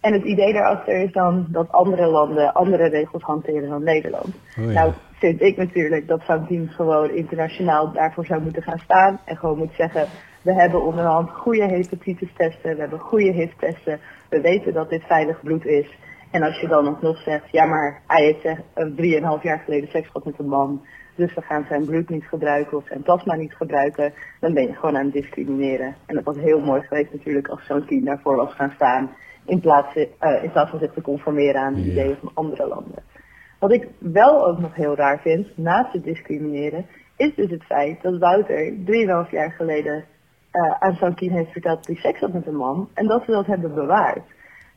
En 0.00 0.12
het 0.12 0.24
idee 0.24 0.52
daarachter 0.52 1.00
is 1.02 1.12
dan 1.12 1.46
dat 1.48 1.72
andere 1.72 2.06
landen 2.06 2.54
andere 2.54 2.88
regels 2.88 3.22
hanteren 3.22 3.68
dan 3.68 3.82
Nederland. 3.82 4.34
Oh 4.58 4.64
ja. 4.64 4.72
Nou 4.72 4.92
vind 5.18 5.40
ik 5.40 5.56
natuurlijk 5.56 6.08
dat 6.08 6.22
zo'n 6.26 6.46
team 6.46 6.68
gewoon 6.68 7.10
internationaal 7.10 7.92
daarvoor 7.92 8.26
zou 8.26 8.42
moeten 8.42 8.62
gaan 8.62 8.78
staan. 8.78 9.20
En 9.24 9.36
gewoon 9.36 9.58
moet 9.58 9.74
zeggen, 9.74 10.06
we 10.42 10.52
hebben 10.52 10.82
onderhand 10.82 11.30
goede 11.30 11.64
hepatitis 11.64 12.32
testen, 12.36 12.74
we 12.74 12.80
hebben 12.80 12.98
goede 12.98 13.32
HIV 13.32 13.52
testen. 13.58 14.00
We 14.28 14.40
weten 14.40 14.72
dat 14.72 14.90
dit 14.90 15.02
veilig 15.02 15.40
bloed 15.42 15.64
is. 15.64 15.98
En 16.30 16.42
als 16.42 16.60
je 16.60 16.68
dan 16.68 16.88
ook 16.88 17.02
nog 17.02 17.22
zegt, 17.22 17.50
ja 17.50 17.64
maar 17.64 18.02
hij 18.06 18.24
heeft 18.24 18.60
een 18.74 18.94
drieënhalf 18.94 19.42
jaar 19.42 19.58
geleden 19.58 19.88
seks 19.88 20.06
gehad 20.06 20.24
met 20.24 20.38
een 20.38 20.48
man. 20.48 20.82
Dus 21.14 21.34
we 21.34 21.42
gaan 21.42 21.64
zijn 21.68 21.84
bloed 21.84 22.08
niet 22.08 22.24
gebruiken 22.24 22.76
of 22.76 22.86
zijn 22.86 23.02
plasma 23.02 23.34
niet 23.34 23.54
gebruiken. 23.54 24.12
Dan 24.40 24.54
ben 24.54 24.66
je 24.66 24.74
gewoon 24.74 24.96
aan 24.96 25.04
het 25.04 25.12
discrimineren. 25.12 25.96
En 26.06 26.14
dat 26.14 26.24
was 26.24 26.36
heel 26.36 26.60
mooi 26.60 26.82
geweest 26.82 27.12
natuurlijk 27.12 27.48
als 27.48 27.66
zo'n 27.66 27.86
team 27.86 28.04
daarvoor 28.04 28.36
was 28.36 28.54
gaan 28.54 28.72
staan. 28.74 29.10
In 29.44 29.60
plaats, 29.60 29.96
eh, 29.96 30.42
in 30.42 30.50
plaats 30.50 30.70
van 30.70 30.78
zich 30.78 30.92
te 30.92 31.00
conformeren 31.00 31.60
aan 31.60 31.74
de 31.74 31.80
ideeën 31.80 32.16
van 32.20 32.30
andere 32.34 32.68
landen. 32.68 33.02
Wat 33.58 33.72
ik 33.72 33.88
wel 33.98 34.46
ook 34.46 34.58
nog 34.58 34.74
heel 34.74 34.96
raar 34.96 35.20
vind, 35.20 35.56
naast 35.56 35.92
het 35.92 36.04
discrimineren, 36.04 36.86
is 37.16 37.34
dus 37.34 37.50
het 37.50 37.64
feit 37.64 38.02
dat 38.02 38.18
Wouter 38.18 38.72
3,5 39.26 39.30
jaar 39.30 39.50
geleden 39.50 40.04
eh, 40.50 40.70
aan 40.78 40.94
Sankien 40.94 41.32
heeft 41.32 41.52
verteld 41.52 41.76
dat 41.76 41.86
hij 41.86 41.96
seks 41.96 42.20
had 42.20 42.32
met 42.32 42.46
een 42.46 42.56
man 42.56 42.88
en 42.94 43.06
dat 43.06 43.24
ze 43.24 43.30
dat 43.30 43.46
hebben 43.46 43.74
bewaard. 43.74 44.22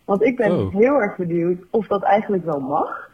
Want 0.05 0.23
ik 0.23 0.35
ben 0.35 0.51
Oh. 0.51 0.73
heel 0.73 1.01
erg 1.01 1.17
benieuwd 1.17 1.63
of 1.69 1.87
dat 1.87 2.03
eigenlijk 2.03 2.45
wel 2.45 2.59
mag. 2.59 3.09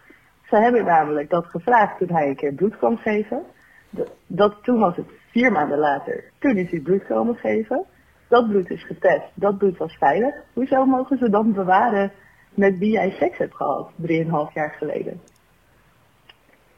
Ze 0.49 0.55
hebben 0.55 0.85
namelijk 0.85 1.29
dat 1.29 1.45
gevraagd 1.45 1.97
toen 1.97 2.11
hij 2.11 2.27
een 2.27 2.35
keer 2.35 2.53
bloed 2.53 2.77
kwam 2.77 2.97
geven. 2.97 3.43
Dat, 3.89 4.11
dat, 4.27 4.55
toen 4.63 4.79
was 4.79 4.95
het 4.95 5.05
vier 5.31 5.51
maanden 5.51 5.77
later. 5.77 6.23
Toen 6.39 6.57
is 6.57 6.71
hij 6.71 6.79
bloed 6.79 7.05
komen 7.05 7.35
geven. 7.35 7.85
Dat 8.27 8.49
bloed 8.49 8.69
is 8.69 8.83
getest. 8.85 9.25
Dat 9.33 9.57
bloed 9.57 9.77
was 9.77 9.93
veilig. 9.97 10.35
Hoezo 10.53 10.85
mogen 10.85 11.17
ze 11.17 11.29
dan 11.29 11.53
bewaren 11.53 12.11
met 12.53 12.77
wie 12.77 12.91
jij 12.91 13.09
seks 13.11 13.37
hebt 13.37 13.55
gehad, 13.55 13.91
3,5 14.01 14.53
jaar 14.53 14.75
geleden? 14.77 15.21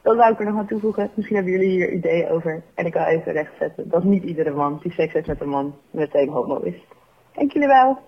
Dat 0.02 0.18
zou 0.18 0.32
ik 0.32 0.40
er 0.40 0.46
nog 0.46 0.58
aan 0.58 0.68
toevoegen. 0.68 1.10
Misschien 1.14 1.36
hebben 1.36 1.54
jullie 1.54 1.70
hier 1.70 1.94
ideeën 1.94 2.30
over. 2.30 2.64
En 2.74 2.86
ik 2.86 2.94
wil 2.94 3.04
even 3.04 3.32
rechtzetten 3.32 3.90
dat 3.90 4.04
niet 4.04 4.24
iedere 4.24 4.52
man 4.52 4.80
die 4.84 4.92
seks 4.92 5.14
heeft 5.14 5.28
met 5.28 5.42
een 5.42 5.50
man 5.50 5.76
meteen 5.92 6.30
homo 6.30 6.60
is. 6.60 6.76
Dank 7.34 7.52
jullie 7.52 7.68
wel. 7.68 8.00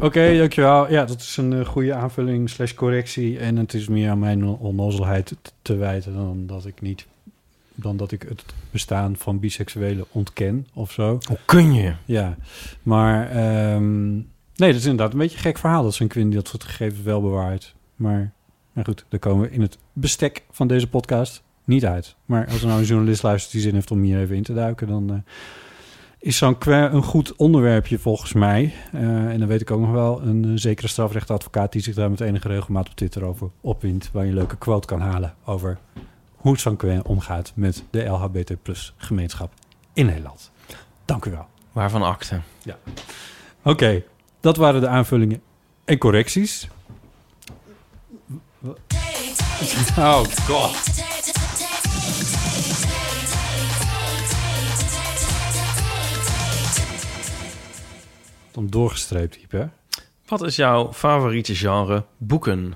Oké, 0.00 0.36
dankjewel. 0.36 0.90
Ja, 0.90 1.04
dat 1.04 1.20
is 1.20 1.36
een 1.36 1.52
eh, 1.52 1.66
goede 1.66 1.94
aanvulling 1.94 2.50
slash 2.50 2.74
correctie. 2.74 3.38
En 3.38 3.56
het 3.56 3.74
is 3.74 3.88
meer 3.88 4.10
aan 4.10 4.18
mijn 4.18 4.44
onnozelheid 4.44 5.26
te, 5.26 5.36
te 5.62 5.76
wijten 5.76 6.14
dan 6.14 6.46
dat 6.46 6.66
ik 6.66 6.80
niet... 6.80 7.06
dan 7.74 7.96
dat 7.96 8.12
ik 8.12 8.22
het 8.22 8.44
bestaan 8.70 9.16
van 9.16 9.38
biseksuelen 9.38 10.04
ontken 10.12 10.66
of 10.74 10.92
zo. 10.92 11.18
Hoe 11.26 11.38
kun 11.44 11.72
je? 11.72 11.94
Ja, 12.04 12.36
maar... 12.82 13.30
ehm, 13.30 14.12
nee, 14.14 14.24
dat 14.56 14.74
is 14.74 14.84
inderdaad 14.84 15.12
een 15.12 15.18
beetje 15.18 15.36
een 15.36 15.42
gek 15.42 15.58
verhaal... 15.58 15.82
dat 15.82 15.94
zo'n 15.94 16.08
Quinn 16.08 16.30
dat 16.30 16.48
soort 16.48 16.64
gegevens 16.64 17.02
wel 17.02 17.20
bewaart. 17.20 17.74
Maar, 17.96 18.32
maar 18.72 18.84
goed, 18.84 19.04
daar 19.08 19.20
komen 19.20 19.48
we 19.48 19.54
in 19.54 19.60
het 19.60 19.78
bestek 19.92 20.44
van 20.50 20.66
deze 20.66 20.88
podcast 20.88 21.42
niet 21.64 21.84
uit. 21.84 22.16
Maar 22.24 22.46
als 22.46 22.60
er 22.60 22.66
nou 22.66 22.80
een 22.80 22.86
journalist 22.86 23.22
luistert 23.22 23.52
die 23.52 23.62
zin 23.62 23.74
heeft 23.74 23.90
om 23.90 24.02
hier 24.02 24.20
even 24.20 24.36
in 24.36 24.42
te 24.42 24.54
duiken... 24.54 24.86
dan 24.86 25.10
eh, 25.10 25.32
is 26.18 26.36
zo'n 26.36 26.56
een 26.68 27.02
goed 27.02 27.36
onderwerpje 27.36 27.98
volgens 27.98 28.32
mij. 28.32 28.74
Eh, 28.92 29.02
en 29.02 29.38
dan 29.38 29.48
weet 29.48 29.60
ik 29.60 29.70
ook 29.70 29.80
nog 29.80 29.90
wel 29.90 30.22
een 30.22 30.44
eh, 30.44 30.50
zekere 30.54 30.88
strafrechtadvocaat... 30.88 31.72
die 31.72 31.82
zich 31.82 31.94
daar 31.94 32.10
met 32.10 32.20
enige 32.20 32.48
regelmaat 32.48 32.88
op 32.88 32.94
Twitter 32.94 33.24
over 33.24 33.50
opwint... 33.60 34.10
waar 34.12 34.24
je 34.24 34.28
een 34.28 34.36
leuke 34.36 34.56
quote 34.56 34.86
kan 34.86 35.00
halen 35.00 35.34
over 35.44 35.78
hoe 36.36 36.76
Quinn 36.76 37.04
omgaat... 37.04 37.52
met 37.54 37.84
de 37.90 38.04
LHBT 38.04 38.62
plus 38.62 38.94
gemeenschap 38.96 39.52
in 39.92 40.06
Nederland. 40.06 40.50
Dank 41.04 41.24
u 41.24 41.30
wel. 41.30 41.46
Waarvan 41.72 42.02
akte? 42.02 42.40
Oké, 43.62 44.02
dat 44.40 44.56
waren 44.56 44.80
de 44.80 44.88
aanvullingen 44.88 45.42
en 45.84 45.98
correcties. 45.98 46.68
Oh 48.62 50.24
god. 50.46 50.74
Dan 58.52 58.66
doorgestreept, 58.68 59.36
Iep, 59.36 59.50
hè? 59.50 59.66
Wat 60.26 60.42
is 60.42 60.56
jouw 60.56 60.92
favoriete 60.92 61.54
genre 61.54 62.04
boeken? 62.16 62.74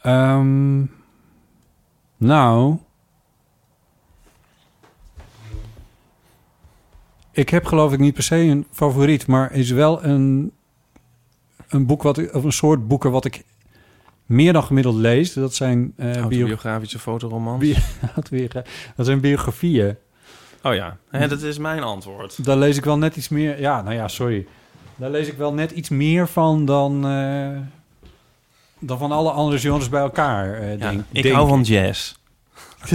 Ehm, 0.00 0.84
nou... 2.16 2.78
Ik 7.32 7.48
heb 7.48 7.64
geloof 7.64 7.92
ik 7.92 7.98
niet 7.98 8.14
per 8.14 8.22
se 8.22 8.36
een 8.36 8.66
favoriet, 8.72 9.26
maar 9.26 9.52
is 9.52 9.70
wel 9.70 10.04
een, 10.04 10.52
een 11.68 11.86
boek 11.86 12.02
wat 12.02 12.32
of 12.32 12.44
een 12.44 12.52
soort 12.52 12.88
boeken 12.88 13.10
wat 13.10 13.24
ik 13.24 13.42
meer 14.26 14.52
dan 14.52 14.62
gemiddeld 14.64 14.94
lees. 14.96 15.32
Dat 15.32 15.54
zijn 15.54 15.92
bio, 15.96 16.12
Autobiografische 16.12 16.98
fotoromans? 16.98 17.58
bio- 17.60 17.74
dat 18.14 18.28
weer, 18.28 18.62
dat 18.96 19.06
zijn 19.06 19.20
biografieën. 19.20 19.96
Oh 20.62 20.74
ja, 20.74 20.96
dat 21.10 21.42
is 21.42 21.58
mijn 21.58 21.82
antwoord. 21.82 22.44
Daar 22.44 22.56
lees 22.56 22.76
ik 22.76 22.84
wel 22.84 22.98
net 22.98 23.16
iets 23.16 23.28
meer. 23.28 23.60
Ja, 23.60 23.82
nou 23.82 23.94
ja, 23.94 24.08
sorry. 24.08 24.46
Daar 24.96 25.10
lees 25.10 25.28
ik 25.28 25.36
wel 25.36 25.52
net 25.54 25.70
iets 25.70 25.88
meer 25.88 26.28
van 26.28 26.64
dan, 26.64 27.06
eh, 27.06 27.58
dan 28.78 28.98
van 28.98 29.12
alle 29.12 29.30
andere 29.30 29.58
genres 29.58 29.88
bij 29.88 30.00
elkaar. 30.00 30.54
eh, 30.54 30.70
Ja, 30.78 30.90
denk, 30.90 31.04
ik 31.10 31.22
denk 31.22 31.34
hou 31.34 31.48
van 31.48 31.62
jazz. 31.62 32.14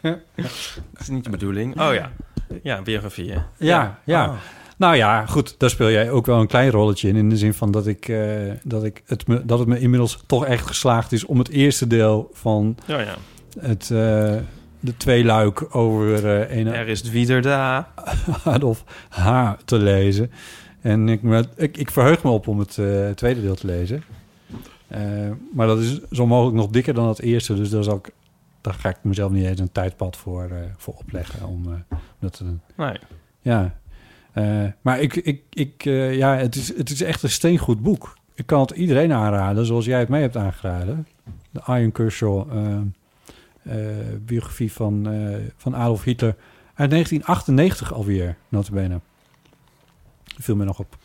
dat 0.00 1.00
is 1.00 1.08
niet 1.08 1.24
de 1.24 1.30
bedoeling. 1.30 1.80
Oh 1.80 1.94
ja, 1.94 2.12
ja, 2.62 2.82
biografieën. 2.82 3.42
Ja, 3.58 3.98
ja. 4.04 4.28
Oh. 4.28 4.34
Nou 4.76 4.96
ja, 4.96 5.26
goed, 5.26 5.54
daar 5.58 5.70
speel 5.70 5.90
jij 5.90 6.10
ook 6.10 6.26
wel 6.26 6.40
een 6.40 6.46
klein 6.46 6.70
rolletje 6.70 7.08
in. 7.08 7.16
In 7.16 7.28
de 7.28 7.36
zin 7.36 7.54
van 7.54 7.70
dat, 7.70 7.86
ik, 7.86 8.08
eh, 8.08 8.26
dat, 8.62 8.84
ik 8.84 9.02
het 9.06 9.26
me, 9.26 9.44
dat 9.44 9.58
het 9.58 9.68
me 9.68 9.78
inmiddels 9.80 10.22
toch 10.26 10.44
echt 10.46 10.66
geslaagd 10.66 11.12
is 11.12 11.24
om 11.24 11.38
het 11.38 11.48
eerste 11.48 11.86
deel 11.86 12.30
van 12.32 12.76
Ja, 12.86 13.00
ja. 13.00 13.14
het, 13.60 13.82
eh, 13.82 14.34
de 14.80 14.96
twee 14.96 15.24
luik 15.24 15.76
over 15.76 16.26
eh 16.40 16.56
een 16.58 16.66
Er 16.66 16.88
is 16.88 17.02
wieder. 17.10 17.46
Adolf 18.44 18.84
H. 19.08 19.52
te 19.64 19.78
lezen. 19.78 20.30
En 20.80 21.08
ik, 21.08 21.22
me- 21.22 21.44
ik, 21.56 21.76
ik 21.76 21.90
verheug 21.90 22.22
me 22.22 22.30
op 22.30 22.48
om 22.48 22.58
het 22.58 22.78
tweede 23.16 23.40
deel 23.40 23.54
te 23.54 23.66
lezen. 23.66 24.02
Maar 25.54 25.66
dat 25.66 25.78
is 25.78 26.00
zo 26.10 26.26
mogelijk 26.26 26.56
nog 26.56 26.68
dikker 26.68 26.94
dan 26.94 27.08
het 27.08 27.20
eerste. 27.20 27.54
Dus 27.54 27.70
daar, 27.70 27.84
zal 27.84 27.96
ik, 27.96 28.10
daar 28.60 28.74
ga 28.74 28.88
ik 28.88 28.96
mezelf 29.02 29.30
niet 29.32 29.46
eens 29.46 29.60
een 29.60 29.72
tijdpad 29.72 30.16
voor, 30.16 30.50
voor 30.76 30.94
opleggen. 30.94 31.46
Om 31.46 31.84
dat 32.20 32.32
te 32.32 32.44
doen. 32.44 32.60
Nee. 32.76 32.96
Ja, 33.40 33.78
Eh, 34.32 34.64
maar 34.80 35.00
ik, 35.00 35.16
ik, 35.16 35.42
ik, 35.50 35.84
eh, 35.84 36.16
ja, 36.16 36.36
het, 36.36 36.54
is, 36.54 36.76
het 36.76 36.90
is 36.90 37.02
echt 37.02 37.22
een 37.22 37.30
steengoed 37.30 37.82
boek. 37.82 38.16
Ik 38.34 38.46
kan 38.46 38.60
het 38.60 38.70
iedereen 38.70 39.12
aanraden, 39.12 39.66
zoals 39.66 39.84
jij 39.84 39.98
het 39.98 40.08
mij 40.08 40.20
hebt 40.20 40.36
aangeraden. 40.36 41.06
De 41.50 41.60
Iron 41.66 41.92
Kershaw 41.92 42.50
eh, 42.52 42.76
eh, 43.62 43.96
biografie 44.20 44.72
van, 44.72 45.08
eh, 45.10 45.36
van 45.56 45.76
Adolf 45.76 46.04
Hitler 46.04 46.34
uit 46.74 46.90
1998 46.90 47.92
alweer, 47.92 48.36
notabene. 48.48 49.00
Viel 50.38 50.56
me 50.56 50.64
nog 50.64 50.78
op. 50.78 50.96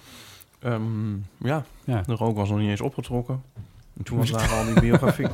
Ehm, 0.59 1.13
ja, 1.37 1.65
Ja. 1.83 2.01
de 2.01 2.13
rook 2.15 2.35
was 2.35 2.49
nog 2.49 2.59
niet 2.59 2.69
eens 2.69 2.81
opgetrokken. 2.81 3.41
En 3.97 4.03
toen 4.03 4.17
was 4.17 4.31
daar 4.37 4.49
al 4.49 4.65
die 4.65 4.79
biografie. 4.79 5.27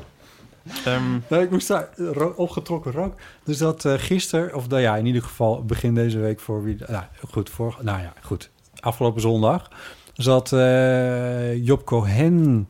Ehm, 0.85 1.19
Nee, 1.29 1.41
ik 1.41 1.49
moest 1.51 1.67
daar 1.67 1.89
ro- 1.97 2.33
opgetrokken 2.35 2.91
rook. 2.91 3.15
Dus 3.43 3.57
dat 3.57 3.85
eh 3.85 3.93
gisteren, 3.97 4.55
of 4.55 4.67
nou 4.69 4.81
ja, 4.81 4.95
in 4.97 5.05
ieder 5.05 5.21
geval 5.23 5.63
begin 5.65 5.93
deze 5.93 6.19
week 6.19 6.39
voor 6.39 6.63
wie... 6.63 6.77
Nou, 6.87 7.03
goed, 7.29 7.49
voor, 7.49 7.77
nou 7.81 8.01
ja, 8.01 8.13
goed. 8.21 8.49
Afgelopen 8.79 9.21
zondag 9.21 9.69
zat 10.13 10.53
eh, 10.53 11.65
Job 11.65 11.85
Cohen 11.85 12.69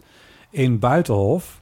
in 0.50 0.80
Buitenhof. 0.80 1.62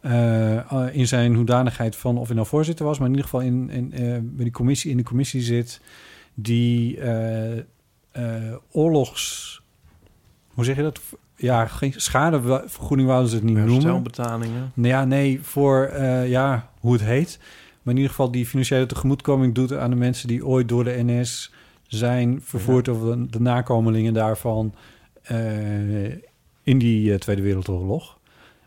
eh, 0.00 0.60
in 0.92 1.06
zijn 1.06 1.34
hoedanigheid 1.34 1.96
van, 1.96 2.18
of 2.18 2.26
hij 2.26 2.34
nou 2.36 2.48
voorzitter 2.48 2.84
was... 2.86 2.98
maar 2.98 3.08
in 3.08 3.14
ieder 3.14 3.28
geval 3.30 3.46
in, 3.46 3.70
in, 3.70 3.92
eh, 3.92 4.00
bij 4.22 4.44
die 4.44 4.52
commissie, 4.52 4.90
in 4.90 4.96
de 4.96 5.02
commissie 5.02 5.42
zit... 5.42 5.80
die 6.34 7.00
eh, 7.00 7.58
eh, 7.58 8.54
oorlogs... 8.70 9.48
Hoe 10.54 10.64
zeg 10.64 10.76
je 10.76 10.82
dat? 10.82 11.00
Ja, 11.40 11.66
geen 11.66 11.92
schadevergoeding 11.96 13.08
wouden 13.08 13.28
ze 13.30 13.34
het 13.36 13.44
niet 13.44 13.54
noemen. 13.54 13.72
herstelbetalingen. 13.74 14.72
Nou 14.74 14.88
ja, 14.88 15.04
nee, 15.04 15.38
voor 15.42 15.82
eh, 15.84 16.28
ja, 16.28 16.70
hoe 16.80 16.92
het 16.92 17.02
heet. 17.02 17.38
Maar 17.82 17.94
in 17.94 18.00
ieder 18.00 18.10
geval 18.10 18.30
die 18.30 18.46
financiële 18.46 18.86
tegemoetkoming 18.86 19.54
doet 19.54 19.72
aan 19.76 19.90
de 19.90 19.96
mensen 19.96 20.28
die 20.28 20.46
ooit 20.46 20.68
door 20.68 20.84
de 20.84 21.02
NS 21.04 21.52
zijn 21.86 22.40
vervoerd 22.44 22.88
of 22.88 23.00
de, 23.00 23.26
de 23.30 23.40
nakomelingen 23.40 24.14
daarvan. 24.14 24.74
eh, 25.22 26.04
in 26.62 26.78
die 26.78 27.12
eh, 27.12 27.18
Tweede 27.18 27.42
Wereldoorlog. 27.42 28.18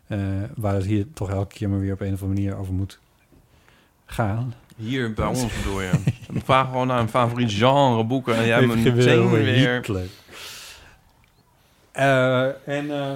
eh, 0.06 0.18
waar 0.56 0.74
het 0.74 0.84
hier 0.84 1.06
toch 1.14 1.30
elke 1.30 1.54
keer 1.54 1.68
maar 1.68 1.80
weer 1.80 1.92
op 1.92 2.00
een 2.00 2.12
of 2.12 2.22
andere 2.22 2.40
manier 2.40 2.56
over 2.60 2.72
moet 2.74 2.98
gaan. 4.06 4.54
Hier 4.76 5.12
bij 5.12 5.26
ons 5.26 5.46
bedoel 5.56 5.80
je. 5.80 5.90
Vraag 6.44 6.66
gewoon 6.66 6.86
naar 6.86 7.00
een 7.00 7.08
favoriet 7.08 7.52
genre 7.52 8.04
boeken 8.04 8.36
en 8.36 8.46
jij 8.46 8.60
hebt 8.60 8.74
meteen 8.84 9.30
weer... 9.30 9.74
Hitler. 9.74 10.06
Eh, 11.94 12.44
en 12.44 12.90
eh, 12.90 13.10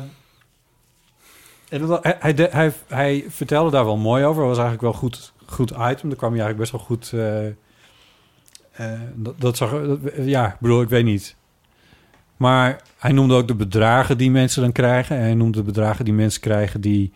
en 1.68 1.88
hij, 1.88 2.16
hij, 2.18 2.34
de- 2.34 2.48
hij, 2.50 2.72
hij 2.88 3.24
vertelde 3.28 3.70
daar 3.70 3.84
wel 3.84 3.96
mooi 3.96 4.24
over. 4.24 4.40
Dat 4.40 4.56
was 4.56 4.64
eigenlijk 4.64 4.92
wel 4.92 5.00
goed, 5.10 5.32
goed 5.46 5.70
item. 5.70 6.08
Daar 6.08 6.18
kwam 6.18 6.32
hij 6.32 6.40
eigenlijk 6.40 6.58
best 6.58 6.72
wel 6.72 6.80
goed... 6.80 7.12
eh, 8.72 9.00
dat, 9.14 9.40
dat 9.40 9.56
zag... 9.56 9.74
ja, 10.16 10.56
bedoel, 10.60 10.82
ik 10.82 10.88
weet 10.88 11.04
niet. 11.04 11.36
Maar 12.36 12.82
hij 12.98 13.12
noemde 13.12 13.34
ook 13.34 13.48
de 13.48 13.54
bedragen 13.54 14.18
die 14.18 14.30
mensen 14.30 14.62
dan 14.62 14.72
krijgen. 14.72 15.16
En 15.16 15.22
hij 15.22 15.34
noemde 15.34 15.58
de 15.58 15.64
bedragen 15.64 16.04
die 16.04 16.14
mensen 16.14 16.40
krijgen 16.40 16.80
die... 16.80 17.12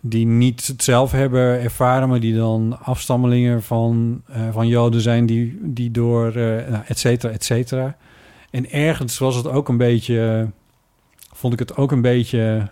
die 0.00 0.26
niet 0.26 0.66
het 0.66 0.82
zelf 0.82 1.12
hebben 1.12 1.60
ervaren, 1.60 2.08
maar 2.08 2.20
die 2.20 2.36
dan 2.36 2.78
afstammelingen 2.82 3.62
van, 3.62 4.22
van 4.52 4.68
Joden 4.68 5.00
zijn, 5.00 5.26
die, 5.26 5.58
die 5.62 5.90
door, 5.90 6.32
nou, 6.34 6.82
et 6.86 6.98
cetera, 6.98 7.32
et 7.32 7.44
cetera. 7.44 7.96
En 8.56 8.70
ergens 8.70 9.18
was 9.18 9.36
het 9.36 9.46
ook 9.46 9.68
een 9.68 9.76
beetje, 9.76 10.50
vond 11.32 11.52
ik 11.52 11.58
het 11.58 11.76
ook 11.76 11.92
een 11.92 12.00
beetje 12.00 12.68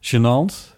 gênant. 0.00 0.76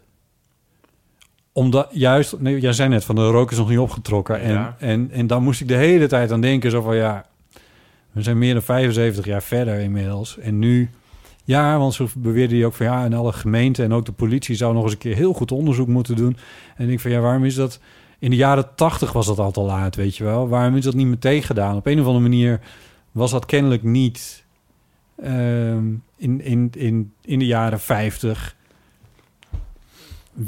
Omdat 1.52 1.88
juist, 1.92 2.38
nee, 2.38 2.60
jij 2.60 2.72
zei 2.72 2.88
net 2.88 3.04
van 3.04 3.14
de 3.14 3.26
rook 3.30 3.50
is 3.50 3.58
nog 3.58 3.68
niet 3.68 3.78
opgetrokken. 3.78 4.40
En, 4.40 4.52
Ja. 4.52 4.76
en, 4.78 5.10
en 5.10 5.26
dan 5.26 5.42
moest 5.42 5.60
ik 5.60 5.68
de 5.68 5.74
hele 5.74 6.06
tijd 6.06 6.32
aan 6.32 6.40
denken, 6.40 6.70
zo 6.70 6.80
van 6.80 6.96
ja, 6.96 7.26
we 8.12 8.22
zijn 8.22 8.38
meer 8.38 8.52
dan 8.52 8.62
75 8.62 9.24
jaar 9.24 9.42
verder 9.42 9.78
inmiddels. 9.78 10.38
En 10.38 10.58
nu, 10.58 10.90
ja, 11.44 11.78
want 11.78 11.94
zo 11.94 12.08
beweerde 12.16 12.56
hij 12.56 12.64
ook 12.64 12.74
van 12.74 12.86
ja, 12.86 13.04
en 13.04 13.14
alle 13.14 13.32
gemeenten 13.32 13.84
en 13.84 13.92
ook 13.92 14.04
de 14.04 14.12
politie 14.12 14.56
zou 14.56 14.74
nog 14.74 14.82
eens 14.82 14.92
een 14.92 14.98
keer 14.98 15.16
heel 15.16 15.32
goed 15.32 15.52
onderzoek 15.52 15.88
moeten 15.88 16.16
doen. 16.16 16.36
En 16.76 16.82
ik 16.82 16.88
denk 16.88 17.00
van 17.00 17.10
ja, 17.10 17.20
waarom 17.20 17.44
is 17.44 17.54
dat? 17.54 17.80
In 18.18 18.30
de 18.30 18.36
jaren 18.36 18.74
80 18.74 19.12
was 19.12 19.26
dat 19.26 19.38
al 19.38 19.50
te 19.50 19.60
laat, 19.60 19.94
weet 19.94 20.16
je 20.16 20.24
wel. 20.24 20.48
Waarom 20.48 20.76
is 20.76 20.84
dat 20.84 20.94
niet 20.94 21.06
meteen 21.06 21.42
gedaan? 21.42 21.76
Op 21.76 21.86
een 21.86 22.00
of 22.00 22.06
andere 22.06 22.28
manier 22.28 22.60
was 23.16 23.30
dat 23.30 23.46
kennelijk 23.46 23.82
niet 23.82 24.44
ehm, 25.16 25.84
in, 26.16 26.40
in, 26.40 26.70
in, 26.74 27.12
in 27.22 27.38
de 27.38 27.46
jaren 27.46 27.80
50. 27.80 28.56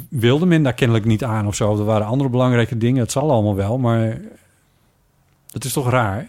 Wilde 0.08 0.46
men 0.46 0.62
daar 0.62 0.74
kennelijk 0.74 1.06
niet 1.06 1.24
aan 1.24 1.46
of 1.46 1.54
zo. 1.54 1.78
Er 1.78 1.84
waren 1.84 2.06
andere 2.06 2.30
belangrijke 2.30 2.76
dingen. 2.76 3.00
Het 3.00 3.12
zal 3.12 3.30
allemaal 3.30 3.54
wel, 3.54 3.78
maar 3.78 4.20
het 5.50 5.64
is 5.64 5.72
toch 5.72 5.90
raar 5.90 6.28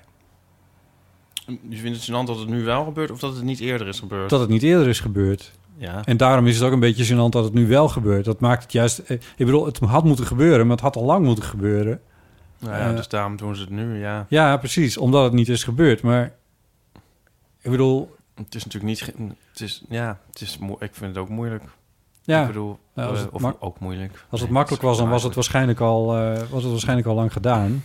Je 1.69 1.77
vindt 1.77 1.97
het 1.97 2.09
gênant 2.09 2.25
dat 2.27 2.39
het 2.39 2.49
nu 2.49 2.63
wel 2.63 2.83
gebeurt 2.83 3.11
of 3.11 3.19
dat 3.19 3.35
het 3.35 3.43
niet 3.43 3.59
eerder 3.59 3.87
is 3.87 3.99
gebeurd? 3.99 4.29
dat 4.29 4.39
het 4.39 4.49
niet 4.49 4.63
eerder 4.63 4.87
is 4.87 4.99
gebeurd. 4.99 5.51
Ja. 5.77 6.05
En 6.05 6.17
daarom 6.17 6.47
is 6.47 6.55
het 6.55 6.63
ook 6.63 6.73
een 6.73 6.79
beetje 6.79 7.13
gênant 7.15 7.29
dat 7.29 7.43
het 7.43 7.53
nu 7.53 7.67
wel 7.67 7.87
gebeurt. 7.89 8.25
Dat 8.25 8.39
maakt 8.39 8.63
het 8.63 8.71
juist... 8.71 8.97
eh, 8.99 9.17
Ik 9.35 9.45
bedoel, 9.45 9.65
het 9.65 9.79
had 9.79 10.03
moeten 10.03 10.25
gebeuren, 10.25 10.67
maar 10.67 10.75
het 10.75 10.85
had 10.85 10.95
al 10.95 11.03
lang 11.03 11.25
moeten 11.25 11.43
gebeuren. 11.43 12.01
Nou 12.59 12.75
ja, 12.77 12.89
Eh, 12.89 12.95
dus 12.95 13.07
daarom 13.07 13.37
doen 13.37 13.55
ze 13.55 13.61
het 13.61 13.69
nu, 13.69 13.99
ja. 13.99 14.25
Ja, 14.29 14.57
precies. 14.57 14.97
Omdat 14.97 15.23
het 15.23 15.33
niet 15.33 15.49
is 15.49 15.63
gebeurd. 15.63 16.01
Maar 16.01 16.31
ik 17.61 17.71
bedoel, 17.71 18.15
Het 18.35 18.55
is 18.55 18.63
natuurlijk 18.65 18.91
niet... 18.91 19.29
Het 19.51 19.61
is, 19.61 19.83
ja, 19.89 20.19
het 20.29 20.41
is 20.41 20.59
ik 20.79 20.95
vind 20.95 21.15
het 21.15 21.17
ook 21.17 21.29
moeilijk. 21.29 21.63
ja, 22.21 22.41
Ik 22.41 22.47
bedoel, 22.47 22.79
Ja, 22.95 23.03
als 23.05 23.17
eh, 23.19 23.25
het 23.25 23.33
of 23.33 23.55
ook 23.59 23.79
moeilijk. 23.79 24.25
als 24.29 24.41
het 24.41 24.49
makkelijk 24.49 24.83
was, 24.83 24.97
dan 24.97 25.09
was 25.09 25.23
het 25.23 25.35
waarschijnlijk 25.35 25.79
al, 25.79 26.17
eh, 26.17 26.37
was 26.49 26.61
het 26.63 26.71
waarschijnlijk 26.71 27.07
al 27.07 27.15
lang 27.15 27.33
gedaan. 27.33 27.83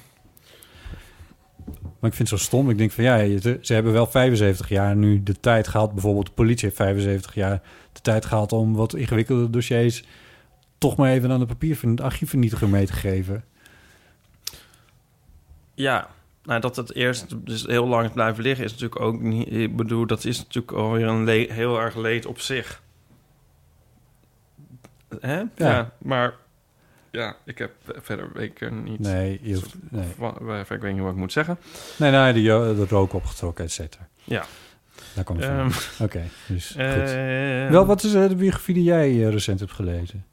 Maar 2.01 2.11
ik 2.11 2.17
vind 2.17 2.31
het 2.31 2.39
zo 2.39 2.45
stom. 2.45 2.71
Ik 2.71 2.79
denk 2.79 2.91
van 2.91 3.05
ja, 3.05 3.39
ze 3.41 3.73
hebben 3.75 3.93
wel 3.93 4.07
75 4.07 4.69
jaar 4.69 4.97
nu 4.97 5.23
de 5.23 5.41
tijd 5.41 5.69
gehad. 5.69 5.93
Bijvoorbeeld 5.93 6.27
de 6.27 6.33
politie 6.33 6.65
heeft 6.65 6.77
75 6.77 7.35
jaar 7.35 7.63
de 7.93 8.01
tijd 8.01 8.25
gehad 8.25 8.53
om 8.53 8.75
wat 8.75 8.95
ingewikkelde 8.95 9.51
dossiers 9.51 10.05
toch 10.79 10.97
maar 10.97 11.11
even 11.11 11.31
aan 11.31 11.39
de 11.39 11.47
papier 11.47 11.79
archiefvernietiger 12.03 12.69
mee 12.69 12.87
te 12.87 12.93
geven. 12.93 13.45
Ja, 15.75 16.09
nou, 16.43 16.61
dat 16.61 16.77
het 16.77 16.95
eerst 16.95 17.47
dus 17.47 17.67
heel 17.67 17.87
lang 17.87 18.13
blijven 18.13 18.43
liggen 18.43 18.65
is 18.65 18.73
natuurlijk 18.73 19.01
ook 19.01 19.21
niet... 19.21 19.53
Ik 19.53 19.77
bedoel, 19.77 20.07
dat 20.07 20.25
is 20.25 20.39
natuurlijk 20.39 20.73
alweer 20.73 21.07
een 21.07 21.29
heel 21.29 21.81
erg 21.81 21.97
leed 21.97 22.27
op 22.27 22.41
zich. 22.41 22.83
Hè? 25.21 25.43
Ja. 25.55 25.93
maar... 25.99 26.35
Ja, 27.11 27.37
ik 27.45 27.59
heb 27.59 27.73
verder 27.87 28.31
weet 28.33 28.61
ik 28.61 28.71
niet... 28.71 28.99
Nee, 29.01 29.39
je 29.43 29.55
hoeft, 29.55 29.75
nee. 29.91 30.61
Ik 30.61 30.81
weet 30.81 30.93
niet 30.93 31.03
wat 31.03 31.11
ik 31.11 31.17
moet 31.17 31.33
zeggen. 31.33 31.59
Nee, 31.99 32.11
nee, 32.11 32.33
de, 32.33 32.43
jo- 32.43 32.75
de 32.75 32.87
rook 32.87 33.13
opgetrokken, 33.13 33.65
et 33.65 33.73
cetera. 33.73 34.09
Ja. 34.25 34.45
Daar 35.15 35.25
kwam 35.25 35.37
het 35.37 35.47
van. 35.47 35.55
Ehm, 35.57 36.03
Oké, 36.05 36.23
dus 36.49 36.67
goed. 36.71 36.77
eh, 36.77 37.69
Wel, 37.71 37.87
wat 37.87 38.03
is 38.03 38.15
eh, 38.15 38.29
de 38.29 38.35
biografie 38.37 38.75
die 38.75 38.83
jij 38.83 39.11
eh, 39.11 39.29
recent 39.29 39.61
hebt 39.61 39.73
gelezen? 39.73 40.25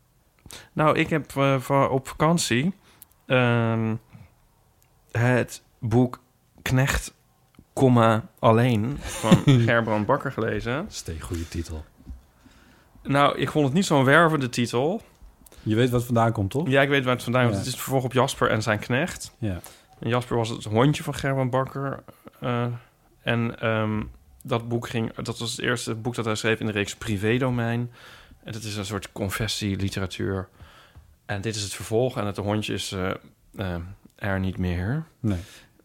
Nou, 0.74 0.98
ik 1.00 1.10
heb 1.10 1.36
eh, 1.36 1.88
op 1.92 2.08
vakantie 2.08 2.74
ehm, 3.26 3.96
het 5.12 5.62
boek 5.80 6.20
Knecht, 6.62 7.14
comma, 7.74 8.28
alleen 8.40 8.98
van 9.00 9.38
Gerbrand 9.66 10.06
Bakker 10.06 10.32
gelezen. 10.32 10.88
Een 11.06 11.22
goede 11.22 11.48
titel. 11.48 11.86
Nou, 13.04 13.38
ik 13.38 13.52
vond 13.52 13.66
het 13.66 13.74
niet 13.74 13.86
zo'n 13.86 14.04
wervende 14.04 14.50
titel. 14.50 15.02
Je 15.64 15.76
weet 15.76 15.90
wat 15.90 16.00
het 16.00 16.06
vandaan 16.06 16.32
komt, 16.32 16.52
toch? 16.52 16.68
Ja, 16.70 16.82
ik 16.82 16.90
weet 16.90 17.04
waar 17.04 17.14
het 17.14 17.24
vandaan 17.24 17.42
komt. 17.42 17.54
Ja. 17.54 17.60
Het 17.60 17.68
is 17.68 17.74
het 17.74 17.82
vervolg 17.84 18.04
op 18.04 18.14
Jasper 18.14 18.50
en 18.50 18.62
zijn 18.62 18.80
knecht. 18.80 19.36
Ja. 19.38 19.60
En 20.00 20.10
Jasper 20.10 20.38
was 20.38 20.50
het 20.50 20.64
hondje 20.64 21.04
van 21.04 21.16
Gerbrand 21.16 21.52
Bakker. 21.52 22.04
eh, 22.40 22.66
en 23.22 23.60
ehm, 23.60 24.04
dat 24.44 24.68
boek 24.68 24.88
ging... 24.88 25.14
Dat 25.14 25.40
was 25.40 25.52
het 25.52 25.60
eerste 25.60 25.96
boek 25.96 26.16
dat 26.16 26.26
hij 26.26 26.36
schreef 26.36 26.60
in 26.60 26.66
de 26.66 26.72
reeks 26.72 26.96
Privédomein. 26.96 27.92
En 28.44 28.52
dat 28.52 28.64
is 28.64 28.76
een 28.76 28.86
soort 28.86 29.12
confessie-literatuur. 29.12 30.48
En 31.26 31.42
dit 31.42 31.56
is 31.56 31.62
het 31.64 31.74
vervolg. 31.74 32.18
En 32.18 32.26
het 32.26 32.38
hondje 32.38 32.74
is 32.74 32.92
eh, 32.92 33.10
eh, 33.56 33.76
er 34.22 34.40
niet 34.40 34.58
meer. 34.58 35.04
Nee. 35.20 35.40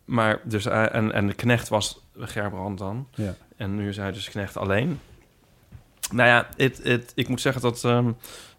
Maar 0.05 0.41
dus... 0.45 0.65
hij- 0.65 0.89
en, 0.89 1.13
en 1.13 1.27
de 1.27 1.35
knecht 1.35 1.69
was 1.69 2.05
Gerbrand 2.17 2.79
dan. 2.79 3.09
Ja. 3.15 3.35
En 3.57 3.75
nu 3.75 3.89
is 3.89 3.97
hij 3.97 4.13
dus 4.13 4.29
knecht 4.31 4.57
alleen. 4.57 5.01
Nou 6.13 6.29
ja, 6.29 6.49
het, 6.57 6.81
het, 6.83 7.13
ik 7.15 7.29
moet 7.29 7.41
zeggen 7.41 7.63
dat 7.63 7.85
ehm, 7.85 8.13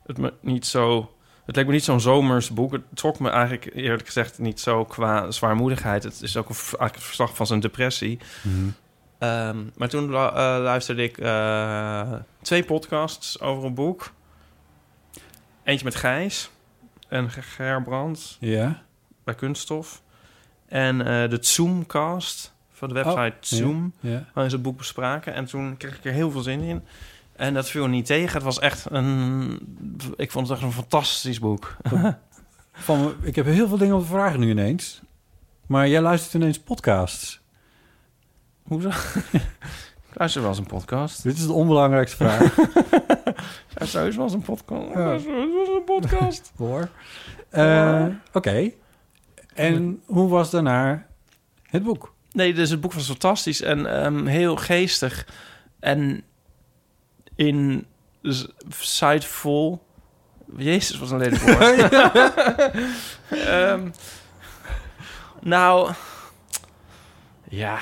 het 0.06 0.18
me 0.18 0.34
niet 0.42 0.66
zo... 0.66 1.12
Het 1.46 1.56
leek 1.56 1.66
me 1.66 1.72
niet 1.72 1.84
zo'n 1.84 2.00
zomers 2.02 2.50
boek. 2.54 2.72
Het 2.72 2.82
trok 2.94 3.20
me 3.20 3.30
eigenlijk 3.30 3.76
eerlijk 3.76 4.06
gezegd 4.06 4.40
niet 4.40 4.60
zo 4.60 4.86
qua 4.86 5.32
zwaarmoedigheid. 5.32 6.04
Het 6.04 6.22
is 6.22 6.38
ook 6.38 6.50
een, 6.50 6.56
eigenlijk 6.56 6.96
een 6.96 7.02
verslag 7.02 7.36
van 7.36 7.48
zijn 7.48 7.60
depressie. 7.60 8.20
Mhm. 8.44 8.56
Ehm, 9.18 9.58
maar 9.76 9.90
toen 9.90 10.04
eh, 10.14 10.14
luisterde 10.62 11.04
ik 11.04 11.18
eh, 11.18 12.14
twee 12.42 12.64
podcasts 12.64 13.40
over 13.42 13.66
een 13.66 13.74
boek. 13.74 14.12
Eentje 15.64 15.86
met 15.86 15.96
Gijs 15.96 16.50
en 17.08 17.30
Ger- 17.30 17.44
Gerbrand 17.44 18.38
Ja. 18.40 18.84
Bij 19.28 19.36
Kunststof. 19.36 20.02
En 20.68 21.00
eh, 21.02 21.30
de 21.30 21.38
Zoomcast 21.42 22.54
van 22.72 22.88
de 22.88 22.94
website 22.94 23.20
Oh, 23.20 23.26
ja. 23.26 23.32
Zoom 23.58 23.94
Ja. 24.00 24.10
waarin 24.34 24.50
ze 24.50 24.56
het 24.56 24.62
boek 24.62 24.78
bespraken. 24.78 25.34
En 25.34 25.46
toen 25.46 25.78
kreeg 25.78 25.98
ik 25.98 26.06
er 26.06 26.12
heel 26.12 26.32
veel 26.32 26.42
zin 26.42 26.62
in. 26.62 26.84
En 27.36 27.54
dat 27.54 27.70
viel 27.70 27.88
niet 27.88 28.06
tegen. 28.06 28.34
Het 28.34 28.44
was 28.44 28.60
echt 28.60 28.86
een... 28.90 29.60
Ik 30.16 30.32
vond 30.32 30.48
het 30.48 30.58
echt 30.58 30.66
een 30.66 30.74
fantastisch 30.74 31.40
boek. 31.40 31.76
Van, 32.74 33.14
ik 33.22 33.36
heb 33.36 33.46
heel 33.46 33.68
veel 33.68 33.78
dingen 33.78 33.96
om 33.96 34.02
te 34.02 34.08
vragen 34.08 34.40
nu 34.40 34.50
ineens. 34.50 35.02
Maar 35.68 35.88
jij 35.88 36.02
luistert 36.02 36.34
ineens 36.34 36.60
podcasts. 36.60 37.40
Hoezo? 38.64 38.90
Ik 40.10 40.14
luister 40.14 40.42
wel 40.42 40.50
eens 40.50 40.60
een 40.60 40.66
podcast. 40.66 41.24
Dit 41.24 41.38
is 41.38 41.46
de 41.46 41.54
onbelangrijkste 41.54 42.18
vraag. 42.18 42.56
Ja, 43.80 43.86
wel 43.92 44.06
eens 44.24 44.34
een 44.34 44.42
podcast. 44.42 44.94
Ja. 44.94 45.12
Ja. 45.12 45.14
een 45.14 45.84
podcast. 45.86 46.52
Hoor. 46.58 46.90
Eh, 47.50 48.06
Oké. 48.34 48.72
En 49.58 50.02
hoe 50.06 50.30
was 50.30 50.50
daarna 50.50 51.06
het 51.64 51.84
boek? 51.84 52.14
Nee, 52.32 52.54
dus 52.54 52.70
het 52.70 52.82
boek 52.82 52.94
was 52.94 53.06
fantastisch 53.06 53.62
en 53.62 54.04
ehm, 54.04 54.26
heel 54.26 54.56
geestig. 54.56 55.28
En 55.80 56.24
insightful. 57.36 59.86
Jezus, 60.56 61.00
wat 61.00 61.12
een 61.12 61.18
lelijk 61.18 61.42
woord. 61.42 61.92
Ehm, 63.30 63.90
nou, 65.42 65.94
ja. 67.50 67.80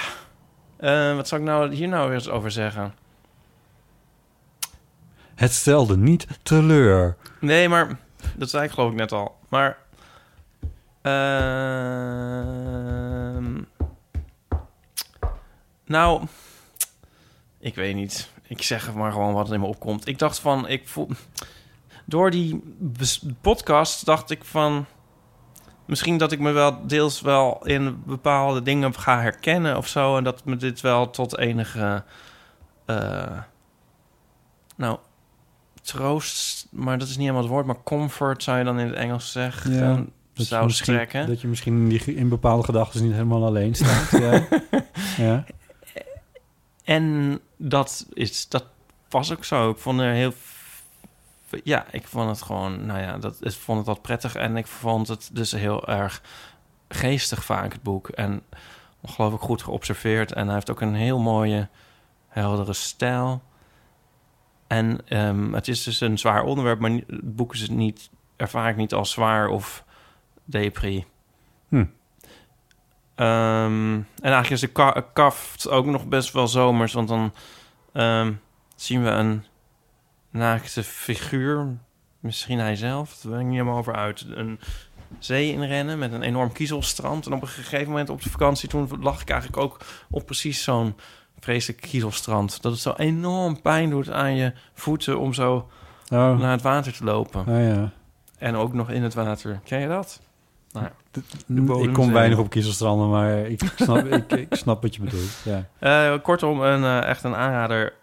Eh, 0.78 1.15
wat 1.15 1.28
zou 1.28 1.41
ik 1.41 1.47
nou 1.47 1.73
hier 1.73 1.88
nou 1.88 2.07
weer 2.07 2.17
eens 2.17 2.30
over 2.30 2.51
zeggen? 2.51 2.93
Het 5.36 5.51
stelde 5.51 5.97
niet 5.97 6.28
teleur. 6.43 7.15
Nee, 7.39 7.69
maar 7.69 7.97
dat 8.36 8.49
zei 8.49 8.63
ik 8.63 8.71
geloof 8.71 8.91
ik 8.91 8.97
net 8.97 9.11
al. 9.11 9.39
Maar. 9.49 9.78
Ehm, 12.26 13.62
nou, 15.86 16.24
ik 17.60 17.76
weet 17.76 17.95
niet. 17.95 18.30
Ik 18.47 18.62
zeg 18.62 18.93
maar 18.93 19.12
gewoon 19.12 19.34
wat 19.34 19.51
in 19.51 19.60
me 19.60 19.66
opkomt. 19.66 20.08
Ik 20.08 20.20
dacht 20.20 20.39
van, 20.39 20.68
ik 20.68 20.88
voel. 20.88 21.10
Door 22.06 22.32
die 22.32 22.64
podcast 23.41 24.06
dacht 24.06 24.30
ik 24.30 24.43
van. 24.43 24.86
misschien 25.86 26.18
dat 26.18 26.32
ik 26.32 26.39
me 26.39 26.51
wel 26.51 26.88
deels 26.88 27.22
wel 27.22 27.66
in 27.66 28.03
bepaalde 28.06 28.62
dingen 28.62 28.93
ga 28.93 29.22
herkennen 29.22 29.78
of 29.78 29.88
zo. 29.88 30.18
En 30.18 30.24
dat 30.24 30.45
me 30.45 30.56
dit 30.56 30.82
wel 30.82 31.10
tot 31.10 31.38
enige. 31.38 32.03
eh, 32.86 33.39
nou, 34.76 34.97
troost, 35.82 36.68
maar 36.72 36.97
dat 36.97 37.08
is 37.08 37.14
niet 37.14 37.22
helemaal 37.22 37.41
het 37.41 37.51
woord, 37.51 37.66
maar 37.66 37.84
comfort 37.84 38.43
zou 38.43 38.58
je 38.58 38.64
dan 38.64 38.80
in 38.80 38.88
het 38.88 38.95
Engels 38.95 39.32
zeggen. 39.32 39.74
Ja, 39.74 40.03
Dat 40.36 40.47
je, 40.47 40.53
zou 40.53 40.65
misschien, 40.65 40.93
strekken. 40.93 41.27
dat 41.27 41.41
je 41.41 41.47
misschien 41.47 41.73
in, 41.73 41.88
die, 41.88 42.15
in 42.15 42.29
bepaalde 42.29 42.63
gedachten 42.63 43.03
niet 43.03 43.11
helemaal 43.11 43.45
alleen 43.45 43.75
staat. 43.75 44.11
ja. 44.11 44.47
ja. 45.25 45.45
En 46.83 47.39
dat, 47.57 48.05
is, 48.13 48.49
dat 48.49 48.65
was 49.09 49.31
ook 49.31 49.45
zo. 49.45 49.69
Ik 49.69 49.77
vond 49.77 49.99
er 49.99 50.11
heel... 50.11 50.33
Ja, 51.63 51.86
ik 51.91 52.07
vond 52.07 52.29
het 52.29 52.41
gewoon... 52.41 52.86
Nou 52.86 52.99
ja, 52.99 53.17
dat, 53.17 53.38
ik 53.39 53.51
vond 53.51 53.77
het 53.77 53.88
wat 53.88 54.01
prettig. 54.01 54.36
En 54.36 54.57
ik 54.57 54.67
vond 54.67 55.07
het 55.07 55.29
dus 55.33 55.51
heel 55.51 55.88
erg 55.88 56.21
geestig 56.88 57.45
vaak, 57.45 57.73
het 57.73 57.83
boek. 57.83 58.09
En 58.09 58.41
ongelooflijk 59.01 59.43
goed 59.43 59.63
geobserveerd. 59.63 60.31
En 60.31 60.45
hij 60.45 60.53
heeft 60.53 60.71
ook 60.71 60.81
een 60.81 60.95
heel 60.95 61.19
mooie, 61.19 61.69
heldere 62.27 62.73
stijl. 62.73 63.41
En 64.67 65.07
ehm, 65.07 65.53
het 65.53 65.67
is 65.67 65.83
dus 65.83 66.01
een 66.01 66.17
zwaar 66.17 66.43
onderwerp, 66.43 66.79
maar 66.79 66.91
het 66.91 67.36
boek 67.36 67.53
is 67.53 67.61
het 67.61 67.71
niet, 67.71 68.09
ervaar 68.36 68.69
ik 68.69 68.75
niet 68.75 68.93
als 68.93 69.11
zwaar 69.11 69.47
of 69.47 69.84
depri. 70.45 71.05
Hm. 71.67 71.85
Ehm, 73.15 73.93
en 73.93 74.05
eigenlijk 74.21 74.49
is 74.49 74.59
de 74.59 74.67
ka- 74.67 75.05
kaft 75.13 75.69
ook 75.69 75.85
nog 75.85 76.07
best 76.07 76.31
wel 76.31 76.47
zomers, 76.47 76.93
want 76.93 77.07
dan 77.07 77.33
ehm, 77.93 78.33
zien 78.75 79.03
we 79.03 79.09
een 79.09 79.43
naakte 80.29 80.83
figuur, 80.83 81.77
misschien 82.19 82.59
hij 82.59 82.75
zelf, 82.75 83.17
daar 83.21 83.31
ben 83.31 83.39
ik 83.41 83.45
niet 83.45 83.55
helemaal 83.55 83.77
over 83.77 83.95
uit, 83.95 84.25
een 84.29 84.59
zee 85.19 85.51
inrennen 85.51 85.99
met 85.99 86.11
een 86.13 86.21
enorm 86.21 86.51
kiezelstrand. 86.51 87.25
En 87.25 87.33
op 87.33 87.41
een 87.41 87.47
gegeven 87.47 87.89
moment 87.89 88.09
op 88.09 88.21
de 88.21 88.29
vakantie, 88.29 88.69
toen 88.69 88.89
lag 88.99 89.21
ik 89.21 89.29
eigenlijk 89.29 89.61
ook 89.61 89.77
op 90.09 90.25
precies 90.25 90.63
zo'n 90.63 90.95
vreselijk 91.39 91.81
kiezelstrand. 91.81 92.61
Dat 92.61 92.71
het 92.71 92.81
zo 92.81 92.93
enorm 92.97 93.61
pijn 93.61 93.89
doet 93.89 94.09
aan 94.11 94.35
je 94.35 94.53
voeten 94.73 95.19
om 95.19 95.33
zo 95.33 95.69
Oh, 96.11 96.39
naar 96.39 96.51
het 96.51 96.61
water 96.61 96.93
te 96.93 97.03
lopen. 97.03 97.41
oh 97.47 97.59
ja. 97.67 97.91
En 98.37 98.55
ook 98.55 98.73
nog 98.73 98.89
in 98.89 99.03
het 99.03 99.13
water. 99.13 99.59
Ken 99.63 99.79
je 99.79 99.87
dat? 99.87 100.21
Nou, 100.76 101.80
ja. 101.82 101.88
ik 101.88 101.93
kom 101.93 102.11
weinig 102.11 102.38
op 102.38 102.49
kiezelstranden, 102.49 103.09
maar 103.09 103.38
ik 103.38 103.61
snap, 103.76 104.05
ik, 104.13 104.32
ik 104.32 104.55
snap 104.55 104.82
wat 104.82 104.95
je 104.95 105.01
bedoelt. 105.01 105.41
Ja. 105.43 105.65
Eh, 105.80 106.21
kortom, 106.21 106.61
een, 106.61 106.84
eh, 106.84 107.09
echt 107.09 107.23
een 107.23 107.36
aanrader. 107.36 107.93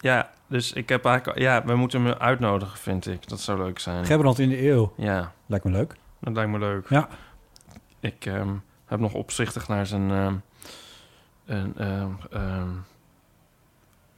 Ja, 0.00 0.30
dus 0.46 0.72
ik 0.72 0.88
heb 0.88 1.04
eigenlijk... 1.04 1.38
Ja, 1.38 1.64
we 1.64 1.74
moeten 1.74 2.04
hem 2.04 2.14
uitnodigen, 2.14 2.78
vind 2.78 3.06
ik. 3.06 3.28
Dat 3.28 3.40
zou 3.40 3.58
leuk 3.58 3.78
zijn. 3.78 4.04
Gerbrand 4.04 4.38
in 4.38 4.48
de 4.48 4.68
eeuw. 4.68 4.92
Ja, 4.96 5.32
Lijkt 5.46 5.64
me 5.64 5.70
leuk. 5.70 5.94
dat 6.20 6.34
lijkt 6.34 6.50
me 6.50 6.58
leuk. 6.58 6.88
Ja. 6.88 7.08
Ik 8.00 8.26
ehm, 8.26 8.54
heb 8.86 9.00
nog 9.00 9.12
opzichtig 9.14 9.68
naar 9.68 9.86
zijn... 9.86 10.10
ehm, 10.10 10.34
een, 11.46 11.74
ehm, 12.30 12.68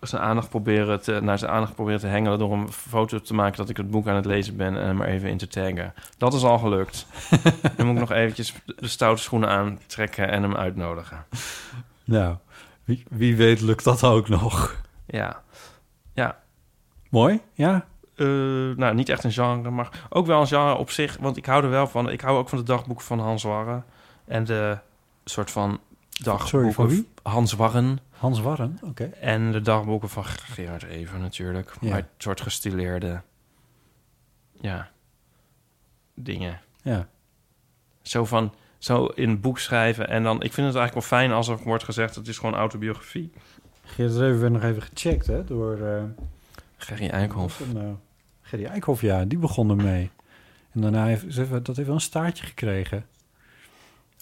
zijn 0.08 0.22
aandacht 0.22 0.48
proberen 0.48 1.02
te, 1.02 1.20
naar 1.22 1.38
zijn 1.38 1.50
aandacht 1.50 1.74
proberen 1.74 2.00
te 2.00 2.06
hengelen... 2.06 2.38
door 2.38 2.52
een 2.52 2.72
foto 2.72 3.20
te 3.20 3.34
maken 3.34 3.56
dat 3.56 3.68
ik 3.68 3.76
het 3.76 3.90
boek 3.90 4.08
aan 4.08 4.16
het 4.16 4.24
lezen 4.24 4.56
ben... 4.56 4.76
en 4.76 4.86
hem 4.86 5.00
er 5.00 5.08
even 5.08 5.28
in 5.28 5.38
te 5.38 5.48
taggen. 5.48 5.94
Dat 6.18 6.34
is 6.34 6.42
al 6.42 6.58
gelukt. 6.58 7.06
Dan 7.76 7.86
moet 7.86 7.94
ik 7.94 8.00
nog 8.00 8.12
eventjes 8.12 8.54
de 8.64 8.88
stoute 8.88 9.22
schoenen 9.22 9.48
aantrekken 9.48 10.28
en 10.28 10.42
hem 10.42 10.56
uitnodigen. 10.56 11.24
Nou, 12.04 12.36
wie, 12.84 13.04
wie 13.10 13.36
weet 13.36 13.60
lukt 13.60 13.84
dat 13.84 14.04
ook 14.04 14.28
nog. 14.28 14.82
Ja. 15.06 15.42
Mooi, 17.14 17.40
ja. 17.52 17.86
Eh, 18.16 18.26
nou, 18.76 18.94
niet 18.94 19.08
echt 19.08 19.24
een 19.24 19.32
genre, 19.32 19.70
maar 19.70 19.88
ook 20.08 20.26
wel 20.26 20.40
een 20.40 20.46
genre 20.46 20.74
op 20.74 20.90
zich. 20.90 21.16
Want 21.20 21.36
ik 21.36 21.46
hou 21.46 21.64
er 21.64 21.70
wel 21.70 21.86
van. 21.86 22.10
Ik 22.10 22.20
hou 22.20 22.38
ook 22.38 22.48
van 22.48 22.58
de 22.58 22.64
dagboeken 22.64 23.04
van 23.04 23.18
Hans 23.18 23.42
Warren. 23.42 23.84
En 24.24 24.44
de 24.44 24.78
soort 25.24 25.50
van 25.50 25.80
dagboeken... 26.10 26.48
Sorry, 26.48 26.72
van 26.72 26.88
wie? 26.88 27.08
Hans 27.22 27.52
Warren. 27.52 27.98
Hans 28.24 28.40
Warren, 28.40 28.78
oké. 28.82 29.04
En 29.04 29.52
de 29.52 29.60
dagboeken 29.60 30.08
van 30.08 30.24
Gerard 30.24 30.82
Even 30.82 31.20
natuurlijk. 31.20 31.72
Ja. 31.80 31.88
Maar 31.88 31.98
het 31.98 32.06
soort 32.18 32.40
gestileerde... 32.40 33.20
Ja. 34.60 34.90
Dingen. 36.14 36.60
Ja. 36.82 37.08
Zo 38.02 38.24
van... 38.24 38.54
Zo 38.78 39.04
in 39.06 39.28
een 39.28 39.40
boek 39.40 39.58
schrijven. 39.58 40.08
En 40.08 40.22
dan... 40.22 40.34
Ik 40.42 40.52
vind 40.52 40.66
het 40.66 40.76
eigenlijk 40.76 40.94
wel 40.94 41.18
fijn 41.18 41.32
als 41.32 41.48
er 41.48 41.58
wordt 41.64 41.84
gezegd... 41.84 42.14
Het 42.14 42.28
is 42.28 42.38
gewoon 42.38 42.54
autobiografie. 42.54 43.32
Geert 43.84 44.16
Reven 44.16 44.40
werd 44.40 44.52
nog 44.52 44.62
even 44.62 44.82
gecheckt, 44.82 45.26
hè, 45.26 45.44
door... 45.44 45.78
eh, 45.80 46.02
Gerry 46.76 47.08
Eikhoff. 47.08 47.72
Nou, 47.72 47.94
Gerry 48.42 48.64
Eikhoff, 48.64 49.00
ja, 49.00 49.24
die 49.24 49.38
begon 49.38 49.70
ermee. 49.70 50.10
En 50.72 50.80
daarna 50.80 51.04
heeft- 51.06 51.36
dat 51.50 51.66
heeft 51.76 51.86
wel 51.86 51.94
een 51.94 52.00
staartje 52.00 52.46
gekregen. 52.46 53.06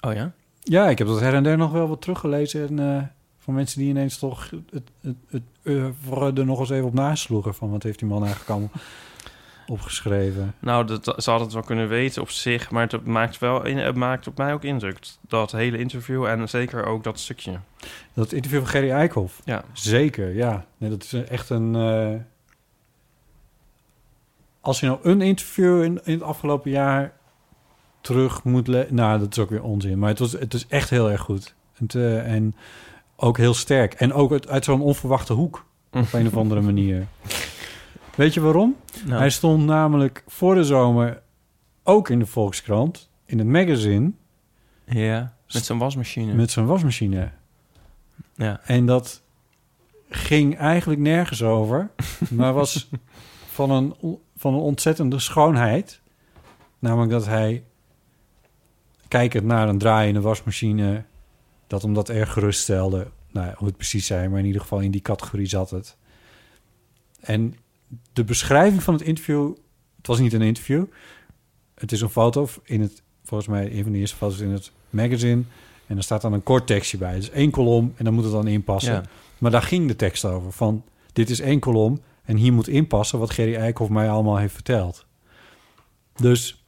Oh 0.00 0.12
ja? 0.14 0.32
Ja, 0.60 0.88
ik 0.88 0.98
heb 0.98 1.06
dat 1.06 1.20
her 1.20 1.34
en 1.34 1.42
der 1.42 1.56
nog 1.56 1.72
wel 1.72 1.88
wat 1.88 2.00
teruggelezen. 2.00 2.68
En, 2.68 2.78
eh, 2.96 3.02
van 3.42 3.54
mensen 3.54 3.78
die 3.80 3.88
ineens 3.88 4.18
toch 4.18 4.50
het, 4.70 4.90
het, 5.00 5.16
het, 5.28 5.42
oeuvre 5.66 6.32
er 6.32 6.44
nog 6.44 6.58
eens 6.60 6.70
even 6.70 6.86
op 6.86 6.94
nasloegen. 6.94 7.54
Van 7.54 7.70
wat 7.70 7.82
heeft 7.82 7.98
die 7.98 8.08
man 8.08 8.20
eigenlijk 8.24 8.50
allemaal 8.50 8.70
opgeschreven. 9.66 10.54
Nou, 10.58 10.86
dat, 10.86 11.04
ze 11.04 11.30
hadden 11.30 11.46
het 11.46 11.52
wel 11.52 11.62
kunnen 11.62 11.88
weten 11.88 12.22
op 12.22 12.30
zich, 12.30 12.70
maar 12.70 12.88
het 12.90 13.06
maakt, 13.06 13.38
wel, 13.38 13.62
het 13.62 13.94
maakt 13.96 14.26
op 14.26 14.36
mij 14.38 14.52
ook 14.52 14.64
indruk. 14.64 14.98
Dat 15.28 15.52
hele 15.52 15.78
interview 15.78 16.24
en 16.24 16.48
zeker 16.48 16.84
ook 16.84 17.04
dat 17.04 17.18
stukje. 17.20 17.58
Dat 18.12 18.32
interview 18.32 18.60
van 18.60 18.68
Gerry 18.68 18.90
Eikhoff. 18.90 19.40
Ja, 19.44 19.64
Zeker, 19.72 20.34
ja. 20.34 20.64
Nee, 20.76 20.90
dat 20.90 21.02
is 21.02 21.12
echt 21.12 21.50
een... 21.50 21.74
eh, 21.74 22.20
Als 24.60 24.80
je 24.80 24.86
nou 24.86 24.98
een 25.02 25.20
interview 25.20 25.82
in, 25.82 26.00
in 26.04 26.12
het 26.12 26.22
afgelopen 26.22 26.70
jaar 26.70 27.12
terug 28.00 28.44
moet... 28.44 28.90
Nou, 28.90 29.18
dat 29.18 29.30
is 29.30 29.38
ook 29.38 29.50
weer 29.50 29.62
onzin. 29.62 29.98
Maar 29.98 30.08
het, 30.08 30.18
was, 30.18 30.32
het 30.32 30.54
is 30.54 30.66
echt 30.66 30.90
heel 30.90 31.10
erg 31.10 31.20
goed. 31.20 31.54
Eh, 31.88 32.32
en 32.32 32.54
ook 33.22 33.36
heel 33.36 33.54
sterk. 33.54 33.94
En 33.94 34.12
ook 34.12 34.32
uit, 34.32 34.48
uit 34.48 34.64
zo'n 34.64 34.80
onverwachte 34.80 35.32
hoek. 35.32 35.64
Op 35.92 36.12
een 36.12 36.26
of 36.26 36.36
andere 36.36 36.60
manier. 36.60 37.06
Weet 38.14 38.34
je 38.34 38.40
waarom? 38.40 38.76
nou, 39.04 39.18
Hij 39.18 39.30
stond 39.30 39.64
namelijk 39.64 40.24
voor 40.26 40.54
de 40.54 40.64
zomer 40.64 41.22
ook 41.82 42.08
in 42.08 42.18
de 42.18 42.26
Volkskrant... 42.26 43.10
in 43.24 43.38
het 43.38 43.46
magazine 43.46 44.12
ja, 44.84 45.34
met 45.52 45.64
zijn 45.64 45.78
wasmachine. 45.78 46.34
met 46.34 46.50
zijn 46.50 46.66
wasmachine. 46.66 47.30
Ja. 48.36 48.60
En 48.64 48.86
dat 48.86 49.22
ging 50.08 50.56
eigenlijk 50.58 51.00
nergens 51.00 51.42
over, 51.42 51.90
maar 52.30 52.52
was 52.52 52.88
van 53.48 53.70
een, 53.70 53.94
van 54.36 54.54
een 54.54 54.60
ontzettende 54.60 55.18
schoonheid. 55.18 56.00
Namelijk 56.78 57.10
dat 57.10 57.26
hij, 57.26 57.64
kijkend 59.08 59.44
naar 59.44 59.68
een 59.68 59.78
draaiende 59.78 60.20
wasmachine, 60.20 61.04
dat 61.72 61.82
hem 61.82 61.94
dat 61.94 62.08
erg 62.08 62.32
geruststelde. 62.32 63.06
Nou, 63.30 63.46
ja, 63.46 63.54
hoe 63.56 63.66
het 63.66 63.76
precies 63.76 64.06
zijn, 64.06 64.30
maar 64.30 64.38
in 64.38 64.46
ieder 64.46 64.60
geval 64.60 64.80
in 64.80 64.90
die 64.90 65.00
categorie 65.00 65.46
zat 65.46 65.70
het. 65.70 65.96
En 67.20 67.56
de 68.12 68.24
beschrijving 68.24 68.82
van 68.82 68.94
het 68.94 69.02
interview, 69.02 69.54
het 69.96 70.06
was 70.06 70.18
niet 70.18 70.32
een 70.32 70.42
interview. 70.42 70.84
Het 71.74 71.92
is 71.92 72.00
een 72.00 72.08
foto 72.08 72.48
in 72.64 72.80
het, 72.80 73.02
volgens 73.24 73.48
mij 73.48 73.72
een 73.76 73.82
van 73.82 73.92
de 73.92 73.98
eerste 73.98 74.16
foto's 74.16 74.40
in 74.40 74.50
het 74.50 74.72
magazine. 74.90 75.42
En 75.86 75.96
er 75.96 76.02
staat 76.02 76.22
dan 76.22 76.32
een 76.32 76.42
kort 76.42 76.66
tekstje 76.66 76.98
bij. 76.98 77.14
Dus 77.14 77.30
één 77.30 77.50
kolom 77.50 77.92
en 77.96 78.04
dan 78.04 78.14
moet 78.14 78.24
het 78.24 78.32
dan 78.32 78.46
inpassen. 78.46 78.92
Ja. 78.92 79.04
Maar 79.38 79.50
daar 79.50 79.62
ging 79.62 79.88
de 79.88 79.96
tekst 79.96 80.24
over. 80.24 80.52
Van, 80.52 80.84
dit 81.12 81.30
is 81.30 81.40
één 81.40 81.60
kolom 81.60 82.00
en 82.24 82.36
hier 82.36 82.52
moet 82.52 82.68
inpassen... 82.68 83.18
wat 83.18 83.30
Gerry 83.30 83.54
Eikhoff 83.54 83.90
mij 83.90 84.10
allemaal 84.10 84.36
heeft 84.36 84.54
verteld. 84.54 85.06
Dus 86.16 86.64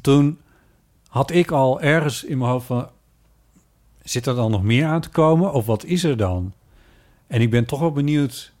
toen 0.00 0.38
had 1.08 1.30
ik 1.30 1.50
al 1.50 1.80
ergens 1.80 2.24
in 2.24 2.38
mijn 2.38 2.50
hoofd 2.50 2.66
van... 2.66 2.94
zit 4.08 4.26
er 4.26 4.34
dan 4.34 4.50
nog 4.50 4.62
meer 4.62 4.86
aan 4.86 5.00
te 5.00 5.08
komen? 5.08 5.52
Of 5.52 5.66
wat 5.66 5.84
is 5.84 6.04
er 6.04 6.16
dan? 6.16 6.52
En 7.26 7.40
ik 7.40 7.50
ben 7.50 7.64
toch 7.64 7.80
wel 7.80 7.92
benieuwd 7.92 8.52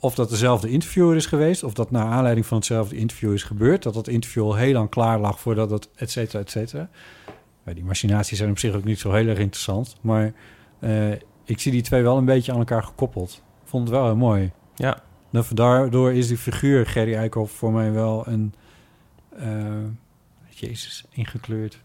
of 0.00 0.14
dat 0.14 0.30
dezelfde 0.30 0.70
interviewer 0.70 1.16
is 1.16 1.26
geweest... 1.26 1.62
of 1.62 1.72
dat 1.72 1.90
naar 1.90 2.04
aanleiding 2.04 2.46
van 2.46 2.56
hetzelfde 2.56 2.96
interview 2.96 3.32
is 3.32 3.42
gebeurd... 3.42 3.82
dat 3.82 3.94
dat 3.94 4.08
interview 4.08 4.42
al 4.42 4.54
heel 4.54 4.72
lang 4.72 4.88
klaar 4.88 5.20
lag 5.20 5.40
voordat 5.40 5.70
het 5.70 5.88
et 5.94 6.10
cetera, 6.10 6.38
et 6.38 6.50
cetera. 6.50 6.88
Die 7.64 7.84
machinaties 7.84 8.38
zijn 8.38 8.50
op 8.50 8.58
zich 8.58 8.74
ook 8.74 8.84
niet 8.84 8.98
zo 8.98 9.12
heel 9.12 9.26
erg 9.26 9.38
interessant... 9.38 9.96
maar 10.00 10.32
eh, 10.78 11.10
ik 11.44 11.58
zie 11.60 11.72
die 11.72 11.82
twee 11.82 12.02
wel 12.02 12.16
een 12.16 12.24
beetje 12.24 12.52
aan 12.52 12.58
elkaar 12.58 12.82
gekoppeld. 12.82 13.42
Vond 13.64 13.88
het 13.88 13.96
wel 13.96 14.04
heel 14.04 14.16
mooi. 14.16 14.52
Ja. 14.74 15.02
Nou, 15.30 15.44
Daardoor 15.54 16.12
is 16.12 16.28
die 16.28 16.38
figuur 16.38 16.86
Gerry 16.86 17.14
Eikhoff 17.14 17.52
voor 17.52 17.72
mij 17.72 17.92
wel 17.92 18.26
een... 18.26 18.54
eh, 19.36 19.84
Jezus, 20.48 21.04
ingekleurd. 21.10 21.80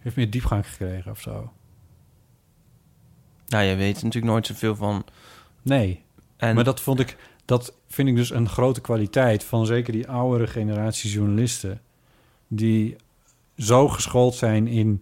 Heeft 0.00 0.16
meer 0.16 0.30
diepgang 0.30 0.66
gekregen 0.66 1.10
of 1.10 1.20
zo. 1.20 1.52
Nou, 3.48 3.64
je 3.64 3.76
weet 3.76 3.94
natuurlijk 3.94 4.32
nooit 4.32 4.46
zoveel 4.46 4.76
van. 4.76 5.04
Nee, 5.62 6.02
En 6.36 6.54
maar 6.54 6.64
dat 6.64 6.80
vond 6.80 7.00
ik... 7.00 7.16
Dat 7.44 7.74
vind 7.88 8.08
ik 8.08 8.16
dus 8.16 8.30
een 8.30 8.48
grote 8.48 8.80
kwaliteit 8.80 9.44
van 9.44 9.66
zeker 9.66 9.92
die 9.92 10.08
oudere 10.08 10.46
generatie 10.46 11.10
journalisten. 11.10 11.80
Die 12.48 12.96
zo 13.56 13.88
geschoold 13.88 14.34
zijn 14.34 14.66
in 14.66 15.00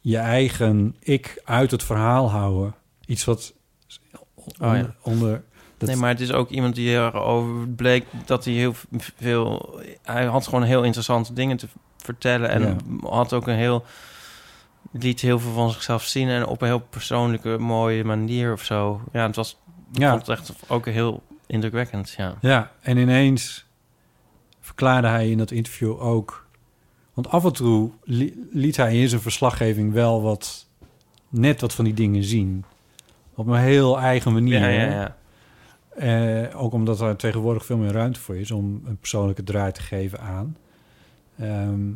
je 0.00 0.18
eigen 0.18 0.96
ik 0.98 1.40
uit 1.44 1.70
het 1.70 1.82
verhaal 1.82 2.30
houden. 2.30 2.74
Iets 3.06 3.24
wat 3.24 3.54
onder... 4.34 4.76
ja. 4.76 4.94
onder 5.02 5.42
dat, 5.78 5.88
Nee, 5.88 5.96
maar 5.96 6.08
het 6.08 6.20
is 6.20 6.32
ook 6.32 6.50
iemand 6.50 6.74
die 6.74 6.88
erover 6.88 7.68
bleek 7.68 8.06
dat 8.26 8.44
hij 8.44 8.54
heel 8.54 8.74
veel... 9.16 9.80
Hij 10.02 10.24
had 10.24 10.44
gewoon 10.44 10.62
heel 10.62 10.82
interessante 10.82 11.32
dingen 11.32 11.56
te 11.56 11.68
vertellen. 12.14 12.50
En 12.50 12.62
Ja. 12.62 13.08
had 13.08 13.32
ook 13.32 13.46
een 13.46 13.54
heel... 13.56 13.84
liet 14.90 15.20
heel 15.20 15.38
veel 15.38 15.52
van 15.52 15.70
zichzelf 15.70 16.02
zien. 16.04 16.28
En 16.28 16.46
op 16.46 16.60
een 16.62 16.68
heel 16.68 16.86
persoonlijke, 16.90 17.58
mooie 17.58 18.04
manier 18.04 18.52
of 18.52 18.64
zo. 18.64 19.00
Ja, 19.12 19.26
het 19.26 19.36
was... 19.36 19.58
Ja. 19.92 20.10
vond 20.10 20.26
het 20.26 20.38
echt 20.38 20.52
ook 20.68 20.86
heel 20.86 21.22
indrukwekkend, 21.46 22.14
ja. 22.16 22.34
Ja, 22.40 22.70
en 22.80 22.96
ineens 22.96 23.66
verklaarde 24.60 25.08
hij 25.08 25.30
in 25.30 25.38
dat 25.38 25.50
interview 25.50 26.00
ook... 26.02 26.46
Want 27.14 27.28
af 27.28 27.44
en 27.44 27.52
toe 27.52 27.90
li- 28.04 28.48
liet 28.50 28.76
hij 28.76 29.00
in 29.00 29.08
zijn 29.08 29.20
verslaggeving 29.20 29.92
wel 29.92 30.22
wat... 30.22 30.66
net 31.28 31.60
wat 31.60 31.74
van 31.74 31.84
die 31.84 31.94
dingen 31.94 32.24
zien. 32.24 32.64
Op 33.34 33.46
een 33.46 33.58
heel 33.58 34.00
eigen 34.00 34.32
manier. 34.32 34.70
Ja, 34.70 34.90
ja. 34.90 35.16
Eh, 35.96 36.62
ook 36.62 36.72
omdat 36.72 37.00
er 37.00 37.16
tegenwoordig 37.16 37.64
veel 37.64 37.76
meer 37.76 37.92
ruimte 37.92 38.20
voor 38.20 38.36
is... 38.36 38.50
om 38.50 38.82
een 38.84 38.98
persoonlijke 38.98 39.42
draai 39.42 39.72
te 39.72 39.80
geven 39.82 40.20
aan. 40.20 40.56
Ehm, 41.38 41.92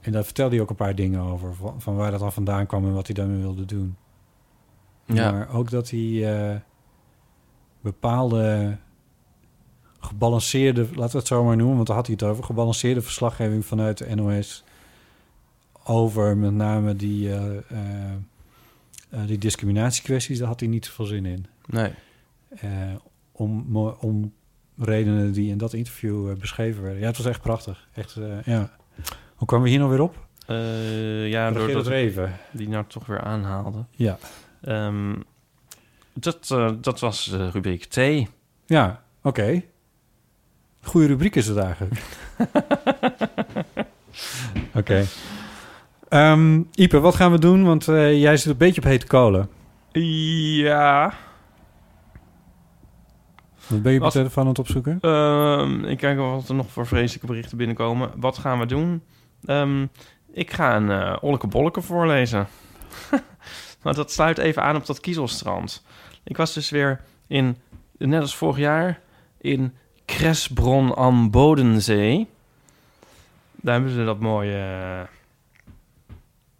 en 0.00 0.12
daar 0.12 0.24
vertelde 0.24 0.54
hij 0.54 0.62
ook 0.62 0.70
een 0.70 0.76
paar 0.76 0.94
dingen 0.94 1.20
over. 1.20 1.54
Van, 1.54 1.80
van 1.80 1.96
waar 1.96 2.10
dat 2.10 2.20
al 2.20 2.30
vandaan 2.30 2.66
kwam 2.66 2.84
en 2.84 2.94
wat 2.94 3.06
hij 3.06 3.14
daarmee 3.14 3.40
wilde 3.40 3.64
doen. 3.64 3.96
Ja. 5.04 5.32
Maar 5.32 5.54
ook 5.54 5.70
dat 5.70 5.90
hij 5.90 6.34
eh, 6.34 6.56
bepaalde 7.80 8.76
gebalanceerde, 9.98 10.80
laten 10.80 11.12
we 11.12 11.18
het 11.18 11.26
zo 11.26 11.44
maar 11.44 11.56
noemen, 11.56 11.74
want 11.76 11.86
daar 11.86 11.96
had 11.96 12.06
hij 12.06 12.16
het 12.18 12.28
over, 12.28 12.44
gebalanceerde 12.44 13.02
verslaggeving 13.02 13.64
vanuit 13.64 13.98
de 13.98 14.14
NOS 14.14 14.64
over 15.84 16.36
met 16.36 16.52
name 16.52 16.96
die, 16.96 17.32
eh, 17.32 17.56
eh, 17.56 19.26
die 19.26 19.38
discriminatiekwesties, 19.38 20.38
daar 20.38 20.48
had 20.48 20.60
hij 20.60 20.68
niet 20.68 20.86
zoveel 20.86 21.04
zin 21.04 21.26
in. 21.26 21.46
Nee. 21.66 21.92
Om, 23.32 23.76
om 23.76 24.32
redenen 24.80 25.32
die 25.32 25.50
in 25.50 25.58
dat 25.58 25.72
interview 25.72 26.30
eh, 26.30 26.36
beschreven 26.36 26.82
werden. 26.82 27.00
Ja, 27.00 27.06
het 27.06 27.16
was 27.16 27.26
echt 27.26 27.40
prachtig. 27.40 27.88
Echt, 27.94 28.16
eh, 28.16 28.42
ja. 28.44 28.70
Hoe 29.34 29.46
kwamen 29.46 29.64
we 29.64 29.70
hier 29.70 29.78
nou 29.78 29.90
weer 29.90 30.00
op? 30.00 30.26
Eh, 30.46 31.28
ja, 31.28 31.50
Door 31.50 31.70
ik 31.70 31.86
Reven. 31.86 32.32
die 32.50 32.68
nou 32.68 32.84
toch 32.88 33.06
weer 33.06 33.20
aanhaalde. 33.20 33.84
Ja. 33.90 34.18
Ehm, 34.62 35.14
dat, 36.12 36.46
dat 36.80 37.00
was 37.00 37.24
de 37.24 37.50
rubriek 37.50 37.84
T. 37.84 38.00
Ja, 38.66 39.02
oké. 39.22 39.62
Goede 40.82 41.06
rubriek 41.06 41.36
is 41.36 41.46
het 41.46 41.56
eigenlijk. 41.56 42.00
Oké. 44.74 45.04
Ehm, 46.08 46.62
Ipe, 46.74 47.00
wat 47.00 47.14
gaan 47.14 47.32
we 47.32 47.38
doen? 47.38 47.64
Want 47.64 47.84
jij 47.84 48.36
zit 48.36 48.52
een 48.52 48.56
beetje 48.56 48.80
op 48.80 48.86
hete 48.86 49.06
kolen. 49.06 49.48
Ja. 49.92 51.12
Wat 53.70 53.82
ben 53.82 53.92
je 53.92 54.04
op 54.04 54.10
telefoon 54.10 54.42
aan 54.42 54.48
het 54.48 54.58
opzoeken? 54.58 54.98
Ehm, 55.00 55.84
ik 55.84 55.98
kijk 55.98 56.18
wat 56.18 56.48
er 56.48 56.54
nog 56.54 56.70
voor 56.70 56.86
vreselijke 56.86 57.26
berichten 57.26 57.56
binnenkomen. 57.56 58.10
Wat 58.16 58.38
gaan 58.38 58.58
we 58.58 58.66
doen? 58.66 59.02
Ehm, 59.44 59.86
ik 60.32 60.52
ga 60.52 60.76
een 60.76 61.20
Olleke 61.20 61.46
Bolleke 61.46 61.82
voorlezen. 61.82 62.46
maar 63.82 63.94
dat 63.94 64.12
sluit 64.12 64.38
even 64.38 64.62
aan 64.62 64.76
op 64.76 64.86
dat 64.86 65.00
kiezelstrand. 65.00 65.84
Ik 66.24 66.36
was 66.36 66.54
dus 66.54 66.70
weer 66.70 67.00
in, 67.26 67.56
net 67.98 68.20
als 68.20 68.36
vorig 68.36 68.56
jaar, 68.56 69.00
in 69.38 69.74
Kresbron 70.04 70.94
am 70.94 71.30
Bodensee. 71.30 72.28
Daar 73.56 73.74
hebben 73.74 73.92
ze 73.92 74.04
dat 74.04 74.20
mooie... 74.20 75.08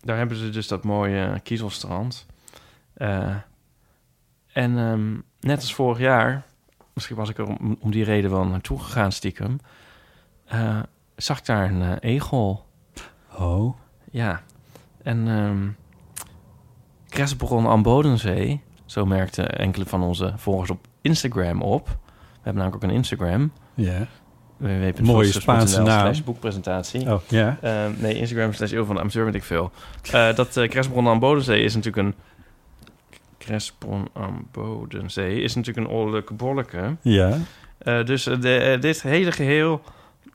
Daar 0.01 0.17
hebben 0.17 0.37
ze 0.37 0.51
dus 0.51 0.69
dat 0.69 0.85
mooie 0.85 1.41
kiezelstrand. 1.43 2.27
Eh, 2.93 3.37
en 4.53 4.79
ehm, 4.79 5.15
net 5.41 5.61
als 5.61 5.75
vorig 5.75 5.99
jaar 5.99 6.49
misschien 7.01 7.17
was 7.17 7.29
ik 7.29 7.39
er 7.39 7.59
om, 7.59 7.77
om 7.81 7.91
die 7.91 8.05
reden 8.05 8.31
wel 8.31 8.45
naartoe 8.45 8.79
gegaan 8.79 9.13
stiekem. 9.13 9.59
eh, 10.47 10.79
zag 11.17 11.39
ik 11.39 11.45
daar 11.47 11.71
een 11.71 11.83
eh, 11.83 12.11
egel. 12.11 12.65
Oh. 13.39 13.77
Ja. 14.11 14.43
En 15.03 15.77
Kresbron 17.09 17.67
aan 17.67 17.83
Bodensee, 17.83 18.61
zo 18.87 19.07
merkten 19.07 19.59
enkele 19.59 19.87
van 19.87 20.03
onze 20.03 20.33
volgers 20.37 20.71
op 20.71 20.87
Instagram 21.01 21.63
op. 21.63 21.87
We 21.87 22.47
hebben 22.47 22.63
namelijk 22.63 22.85
ook 22.85 22.91
een 22.91 22.97
Instagram. 22.97 23.53
Ja. 23.75 24.07
www.fotostrips.nl 24.57 25.13
Mooie 25.13 25.33
Spaanse 25.33 25.83
naam. 25.83 26.15
boekpresentatie. 26.25 27.13
Oh, 27.13 27.21
ja. 27.29 27.59
Eh, 27.61 27.87
nee, 27.99 28.15
Instagram 28.15 28.53
slash 28.53 28.73
eeuw 28.73 28.85
van 28.85 28.99
amateur 28.99 29.25
weet 29.25 29.35
ik 29.35 29.43
veel. 29.43 29.71
Dat 30.35 30.57
uh, 30.57 30.69
Kresbron 30.69 31.09
aan 31.09 31.19
Bodensee 31.19 31.63
is 31.63 31.75
natuurlijk 31.75 32.07
een... 32.07 32.15
Kresbron 33.51 34.09
aan 34.13 34.49
Bodensee 34.53 35.43
is 35.43 35.55
natuurlijk 35.55 35.87
een 35.87 35.93
oorlijke 35.93 36.35
bolleke. 36.35 36.97
Ja. 37.03 37.39
Eh, 37.79 38.05
dus 38.05 38.27
eh, 38.27 38.41
de, 38.41 38.57
eh, 38.57 38.81
dit 38.81 39.03
hele 39.03 39.33
geheel 39.33 39.83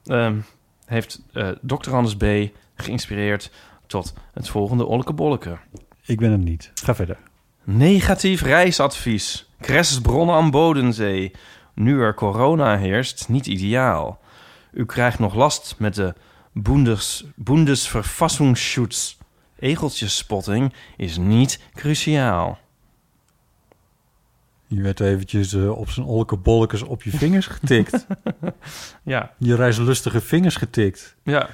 ehm, 0.06 0.38
heeft 0.86 1.24
Dr. 1.62 1.94
Anders 1.96 2.16
B. 2.16 2.56
geïnspireerd 2.76 3.52
tot 3.88 4.14
het 4.34 4.50
volgende 4.50 4.86
olleke 4.86 5.14
bolleke. 5.14 5.58
Ik 6.06 6.20
ben 6.20 6.32
het 6.32 6.44
niet. 6.44 6.72
Ga 6.84 6.96
verder. 6.96 7.18
Negatief 7.64 8.42
reisadvies. 8.42 9.50
Kresbron 9.60 10.30
aan 10.30 10.52
Bodensee. 10.52 11.32
Nu 11.74 12.02
er 12.02 12.14
corona 12.14 12.78
heerst, 12.78 13.30
niet 13.30 13.48
ideaal. 13.48 14.20
U 14.72 14.86
krijgt 14.86 15.20
nog 15.20 15.36
last 15.36 15.76
met 15.78 15.96
de 15.96 16.14
Bundes, 16.54 17.26
Bundesverfassungsschutz. 17.36 19.18
Egeltjesspotting 19.60 20.74
is 20.98 21.18
niet 21.18 21.60
cruciaal. 21.74 22.64
Je 24.68 24.82
werd 24.82 25.00
eventjes 25.00 25.54
eh, 25.54 25.78
op 25.78 25.90
zijn 25.90 26.06
olke 26.06 26.38
bollekes 26.38 26.82
op 26.82 27.04
je 27.04 27.10
vingers 27.18 27.48
getikt. 27.48 28.06
Ja, 29.04 29.32
je 29.38 29.56
reislustige 29.56 30.22
vingers 30.22 30.56
getikt. 30.56 31.16
ja. 31.24 31.50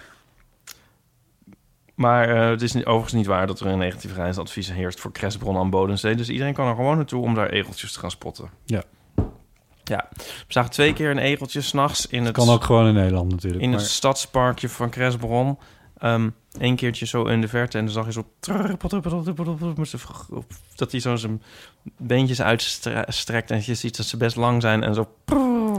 Maar 1.95 2.29
eh, 2.29 2.49
het 2.49 2.61
is 2.61 2.71
niet, 2.73 2.85
overigens 2.85 3.13
niet 3.13 3.25
waar 3.25 3.47
dat 3.47 3.59
er 3.59 3.65
een 3.67 3.77
negatief 3.77 4.15
reisadvies 4.15 4.71
heerst 4.71 4.99
voor 4.99 5.11
Kresbron 5.11 5.57
aan 5.57 5.69
Bodensee. 5.69 6.15
Dus 6.15 6.29
iedereen 6.29 6.53
kan 6.53 6.67
er 6.67 6.75
gewoon 6.75 6.95
naartoe 6.95 7.21
om 7.23 7.33
daar 7.33 7.49
egeltjes 7.49 7.91
te 7.93 7.99
gaan 7.99 8.11
spotten. 8.11 8.49
Ja. 8.65 8.83
Ja, 9.83 10.09
we 10.17 10.23
zagen 10.47 10.71
twee 10.71 10.93
keer 10.93 11.09
een 11.11 11.17
egeltje 11.17 11.61
s'nachts 11.61 12.07
in 12.07 12.25
het... 12.25 12.33
Kan 12.33 12.49
ook 12.49 12.63
gewoon 12.63 12.87
in 12.87 12.93
Nederland 12.93 13.31
natuurlijk. 13.31 13.63
in 13.63 13.69
maar- 13.69 13.79
het 13.79 13.87
stadsparkje 13.87 14.69
van 14.69 14.89
Kresbron. 14.89 15.57
Ehm 16.01 16.29
Eén 16.59 16.75
keertje 16.75 17.05
zo 17.05 17.23
in 17.25 17.41
de 17.41 17.47
verte 17.47 17.77
en 17.77 17.85
dan 17.85 17.93
zag 17.93 18.05
je 18.05 18.11
zo... 18.11 18.25
Dat 20.75 20.91
hij 20.91 20.99
zo 20.99 21.15
zijn 21.15 21.41
beentjes 21.97 22.41
uitstrekt 22.41 23.51
en 23.51 23.61
je 23.65 23.75
ziet 23.75 23.97
dat 23.97 24.05
ze 24.05 24.17
best 24.17 24.35
lang 24.35 24.61
zijn 24.61 24.83
en 24.83 24.93
zo... 24.93 25.15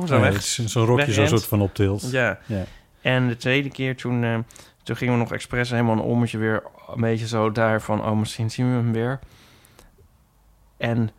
Zo 0.06 0.14
ja, 0.14 0.20
weg. 0.20 0.36
is 0.36 0.64
Zo'n 0.64 0.84
rokje 0.84 1.12
zo 1.12 1.26
soort 1.26 1.46
van 1.46 1.60
optilt. 1.60 2.10
Ja. 2.10 2.38
Ja. 2.46 2.64
En 3.00 3.28
de 3.28 3.36
tweede 3.36 3.68
keer 3.68 3.96
toen, 3.96 4.44
toen 4.82 4.96
gingen 4.96 5.14
we 5.14 5.20
nog 5.20 5.32
expres 5.32 5.70
helemaal 5.70 5.92
een 5.92 6.00
ommetje 6.00 6.38
weer 6.38 6.62
een 6.94 7.00
beetje 7.00 7.26
zo 7.26 7.52
daar 7.52 7.82
van... 7.82 8.04
Oh, 8.04 8.18
misschien 8.18 8.50
zien 8.50 8.70
we 8.70 8.76
hem 8.76 8.92
weer. 8.92 9.18
En 10.76 11.10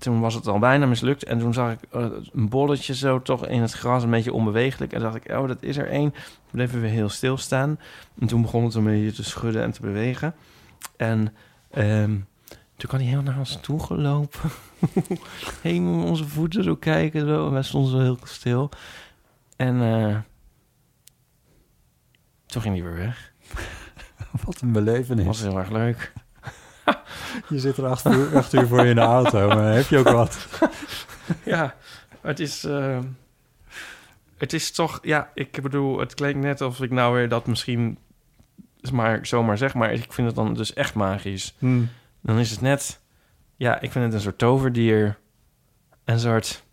toen 0.00 0.20
was 0.20 0.34
het 0.34 0.46
al 0.46 0.58
bijna 0.58 0.86
mislukt. 0.86 1.24
En 1.24 1.38
toen 1.38 1.52
zag 1.52 1.72
ik 1.72 1.78
eh, 1.90 2.06
een 2.32 2.48
bolletje 2.48 2.94
zo 2.94 3.22
toch 3.22 3.46
in 3.46 3.60
het 3.60 3.72
gras, 3.72 4.02
een 4.02 4.10
beetje 4.10 4.32
onbewegelijk. 4.32 4.92
En 4.92 5.00
dacht 5.00 5.14
ik, 5.14 5.30
oh, 5.30 5.48
dat 5.48 5.62
is 5.62 5.76
er 5.76 5.88
één. 5.88 6.10
Toen 6.10 6.50
bleven 6.50 6.80
we 6.80 6.86
heel 6.86 7.08
stilstaan. 7.08 7.78
En 8.18 8.26
toen 8.26 8.42
begon 8.42 8.64
het 8.64 8.74
een 8.74 8.84
beetje 8.84 9.12
te 9.12 9.24
schudden 9.24 9.62
en 9.62 9.70
te 9.70 9.80
bewegen. 9.80 10.34
En 10.96 11.34
ehm, 11.70 12.18
toen 12.76 12.88
kwam 12.88 13.00
hij 13.00 13.08
heel 13.08 13.22
naar 13.22 13.38
ons 13.38 13.58
toe 13.60 13.80
gelopen. 13.80 14.50
Helemaal 15.62 16.04
onze 16.04 16.28
voeten 16.28 16.64
zo 16.64 16.76
kijken. 16.76 17.26
Zo. 17.26 17.46
En 17.46 17.52
wij 17.52 17.62
stonden 17.62 17.90
zo 17.90 17.98
heel 17.98 18.18
stil. 18.24 18.70
En 19.56 19.82
eh, 19.82 20.16
toen 22.46 22.62
ging 22.62 22.74
hij 22.74 22.84
weer 22.84 22.96
weg. 22.96 23.32
Wat 24.44 24.60
een 24.60 24.72
belevenis. 24.72 25.24
Dat 25.24 25.26
was 25.26 25.40
heel 25.40 25.58
erg 25.58 25.70
leuk. 25.70 26.12
Je 27.48 27.58
zit 27.58 27.76
er 27.76 27.86
acht 27.86 28.06
uur, 28.06 28.36
acht 28.36 28.52
uur 28.52 28.66
voor 28.66 28.82
je 28.82 28.88
in 28.88 28.94
de 28.94 29.00
auto, 29.00 29.48
maar 29.48 29.74
heb 29.74 29.86
je 29.86 29.98
ook 29.98 30.08
wat? 30.08 30.46
ja, 31.44 31.74
het 32.20 32.40
is... 32.40 32.64
eh, 32.64 32.98
het 34.36 34.52
is 34.52 34.70
toch... 34.70 34.98
Ja, 35.02 35.30
ik 35.34 35.62
bedoel, 35.62 35.98
het 35.98 36.14
klinkt 36.14 36.38
net 36.40 36.60
alsof 36.60 36.84
ik 36.84 36.90
nou 36.90 37.14
weer 37.14 37.28
dat 37.28 37.46
misschien... 37.46 37.98
is 38.80 38.90
maar 38.90 39.26
zomaar 39.26 39.58
zeg, 39.58 39.74
maar 39.74 39.92
ik 39.92 40.12
vind 40.12 40.26
het 40.26 40.36
dan 40.36 40.54
dus 40.54 40.72
echt 40.72 40.94
magisch. 40.94 41.54
Hmm. 41.58 41.88
Dan 42.20 42.38
is 42.38 42.50
het 42.50 42.60
net... 42.60 43.00
Ja, 43.56 43.80
ik 43.80 43.92
vind 43.92 44.04
het 44.04 44.14
een 44.14 44.20
soort 44.20 44.38
toverdier. 44.38 45.18
Een 46.04 46.20
soort... 46.20 46.64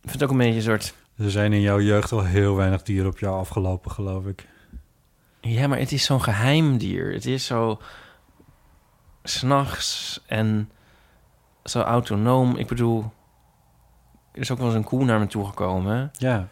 Ik 0.00 0.10
vind 0.10 0.12
het 0.12 0.22
ook 0.22 0.30
een 0.30 0.36
beetje 0.36 0.54
een 0.54 0.62
soort... 0.62 0.94
Er 1.16 1.30
zijn 1.30 1.52
in 1.52 1.60
jouw 1.60 1.80
jeugd 1.80 2.12
al 2.12 2.24
heel 2.24 2.56
weinig 2.56 2.82
dieren 2.82 3.10
op 3.10 3.18
jou 3.18 3.38
afgelopen, 3.38 3.90
geloof 3.90 4.26
ik. 4.26 4.48
Ja, 5.46 5.66
maar 5.66 5.78
het 5.78 5.92
is 5.92 6.04
zo'n 6.04 6.22
geheim 6.22 6.78
dier. 6.78 7.12
Het 7.12 7.26
is 7.26 7.46
zo... 7.46 7.80
S'nachts 9.22 10.20
en 10.26 10.70
zo 11.64 11.80
autonoom. 11.80 12.56
Ik 12.56 12.66
bedoel... 12.66 13.12
Er 14.32 14.40
is 14.40 14.50
ook 14.50 14.58
wel 14.58 14.66
eens 14.66 14.76
een 14.76 14.84
koe 14.84 15.04
naar 15.04 15.18
me 15.18 15.26
toe 15.26 15.46
gekomen. 15.46 16.10
Ja, 16.12 16.48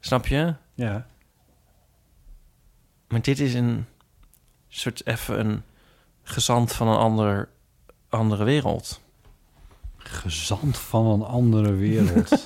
Snap 0.00 0.26
je? 0.26 0.54
ja. 0.74 1.06
Maar 3.08 3.22
dit 3.22 3.38
is 3.40 3.54
een 3.54 3.86
soort 4.68 5.06
even 5.06 5.40
een 5.40 5.62
gezant 6.22 6.72
van 6.72 6.88
een 6.88 6.96
ander, 6.98 7.48
andere 8.08 8.44
wereld. 8.44 9.00
Gezant 9.96 10.78
van 10.78 11.06
een 11.06 11.22
andere 11.22 11.72
wereld. 11.72 12.28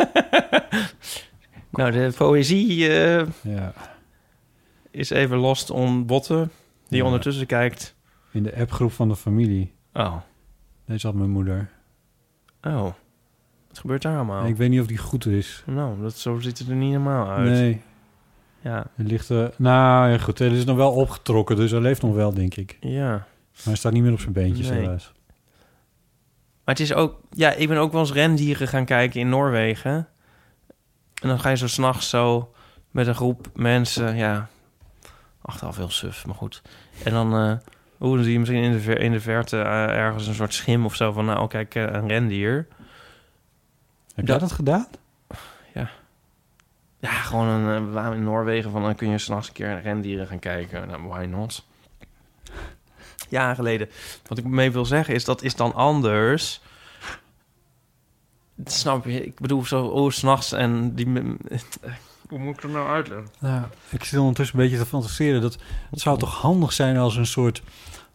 Nou, 1.71 1.91
de 1.91 2.13
poëzie 2.17 2.89
eh, 2.89 3.27
Ja. 3.43 3.73
Is 4.95 5.11
even 5.11 5.37
lost 5.37 5.71
on 5.71 6.07
botten. 6.07 6.51
Die 6.89 6.99
Ja. 6.99 7.05
ondertussen 7.05 7.47
kijkt. 7.47 7.95
In 8.31 8.43
de 8.43 8.57
appgroep 8.57 8.93
van 8.93 9.09
de 9.09 9.17
familie. 9.17 9.73
Oh, 9.93 10.17
Deze 10.87 11.07
had 11.07 11.17
mijn 11.17 11.31
moeder. 11.31 11.71
oh. 12.63 12.83
Wat 13.69 13.79
gebeurt 13.83 14.03
daar 14.03 14.17
allemaal? 14.17 14.47
Ik 14.47 14.57
weet 14.57 14.71
niet 14.71 14.81
of 14.81 14.87
die 14.87 14.99
goed 14.99 15.27
is. 15.27 15.63
Nou, 15.67 16.01
dat, 16.01 16.17
zo 16.19 16.39
ziet 16.39 16.59
het 16.59 16.69
er 16.69 16.75
niet 16.75 16.91
helemaal 16.91 17.29
uit. 17.29 17.51
Nee, 17.51 17.81
Ja, 18.61 18.87
er 18.97 19.05
ligt... 19.05 19.31
eh 19.31 19.47
nou, 19.57 20.11
ja, 20.11 20.19
goed. 20.19 20.39
Hij 20.39 20.49
is 20.49 20.65
nog 20.65 20.77
wel 20.77 20.93
opgetrokken, 20.93 21.57
dus 21.57 21.71
hij 21.71 21.81
leeft 21.81 22.03
nog 22.03 22.15
wel, 22.15 22.35
denk 22.35 22.55
ik. 22.55 22.77
ja. 22.81 23.09
Maar 23.11 23.65
hij 23.65 23.75
staat 23.75 23.93
niet 23.93 24.03
meer 24.03 24.13
op 24.13 24.21
zijn 24.21 24.33
beentjes, 24.33 24.69
Nee. 24.69 24.79
helaas. 24.81 25.13
Maar 26.65 26.75
het 26.75 26.81
is 26.81 26.95
ook... 26.95 27.21
Ja, 27.31 27.53
ik 27.53 27.69
ben 27.69 27.79
ook 27.79 27.93
wel 27.93 28.01
eens 28.01 28.13
rendieren 28.13 28.69
gaan 28.69 28.85
kijken 28.85 29.21
in 29.21 29.29
Noorwegen. 29.29 30.09
En 31.23 31.29
dan 31.29 31.41
ga 31.41 31.49
je 31.51 31.57
zo 31.57 31.67
s'nachts 31.69 32.09
zo 32.09 32.53
met 32.91 33.07
een 33.07 33.15
groep 33.15 33.51
mensen... 33.55 34.17
Ja, 34.17 34.49
achteraf 35.45 35.77
heel 35.77 35.91
suf, 35.91 36.27
maar 36.27 36.35
goed. 36.35 36.63
En 37.05 37.13
dan... 37.13 37.61
hoe 37.99 38.15
dan 38.15 38.25
zie 38.25 38.33
je 38.33 38.39
misschien 38.39 38.63
in 38.63 38.73
de, 38.73 38.81
ver- 38.81 39.01
in 39.01 39.13
de 39.13 39.21
verte 39.21 39.57
eh, 39.61 39.89
ergens 39.89 40.27
een 40.27 40.35
soort 40.35 40.55
schim 40.55 40.85
of 40.85 40.95
zo 40.95 41.13
van... 41.13 41.25
Nou, 41.25 41.49
kijk, 41.49 41.75
eh, 41.75 41.83
een 41.83 42.09
rendier. 42.09 42.67
Heb 44.15 44.27
jij 44.27 44.39
Dat- 44.39 44.53
gedaan? 44.53 44.87
Ja, 46.99 47.11
gewoon 47.11 47.47
een, 47.49 47.87
we 47.87 47.93
waren 47.93 48.17
in 48.17 48.25
Noorwegen 48.25 48.71
van 48.71 48.83
dan 48.83 48.95
kun 48.95 49.09
je 49.09 49.19
s'nachts 49.19 49.49
een 49.49 49.55
keer 49.55 49.67
naar 49.69 49.83
rendieren 49.83 50.27
gaan 50.27 50.39
kijken. 50.39 50.89
Nou, 50.89 51.03
why 51.03 51.25
not? 51.25 51.67
Jaren 53.29 53.55
geleden. 53.55 53.89
Wat 54.27 54.39
ik 54.39 54.45
mee 54.45 54.71
wil 54.71 54.85
zeggen 54.85 55.15
is, 55.15 55.25
dat 55.25 55.43
is 55.43 55.57
dan 55.57 55.75
anders. 55.75 56.61
Snap 58.65 59.05
je? 59.05 59.25
Ik 59.25 59.41
bedoel, 59.41 59.65
zo, 59.65 59.85
oh, 59.87 60.11
s'nachts 60.11 60.53
en 60.53 60.95
die... 60.95 61.07
Hoe 62.35 62.43
moet 62.43 62.57
ik 62.57 62.63
het 62.63 62.73
nou 62.73 62.89
uitleggen? 62.89 63.27
Nou, 63.41 63.63
ik 63.91 64.05
zit 64.05 64.19
ondertussen 64.19 64.59
een 64.59 64.65
beetje 64.65 64.79
te 64.79 64.87
fantaseren. 64.87 65.41
Dat, 65.41 65.57
het 65.91 66.01
zou 66.01 66.19
toch 66.19 66.41
handig 66.41 66.73
zijn 66.73 66.97
als 66.97 67.17
een 67.17 67.27
soort, 67.27 67.63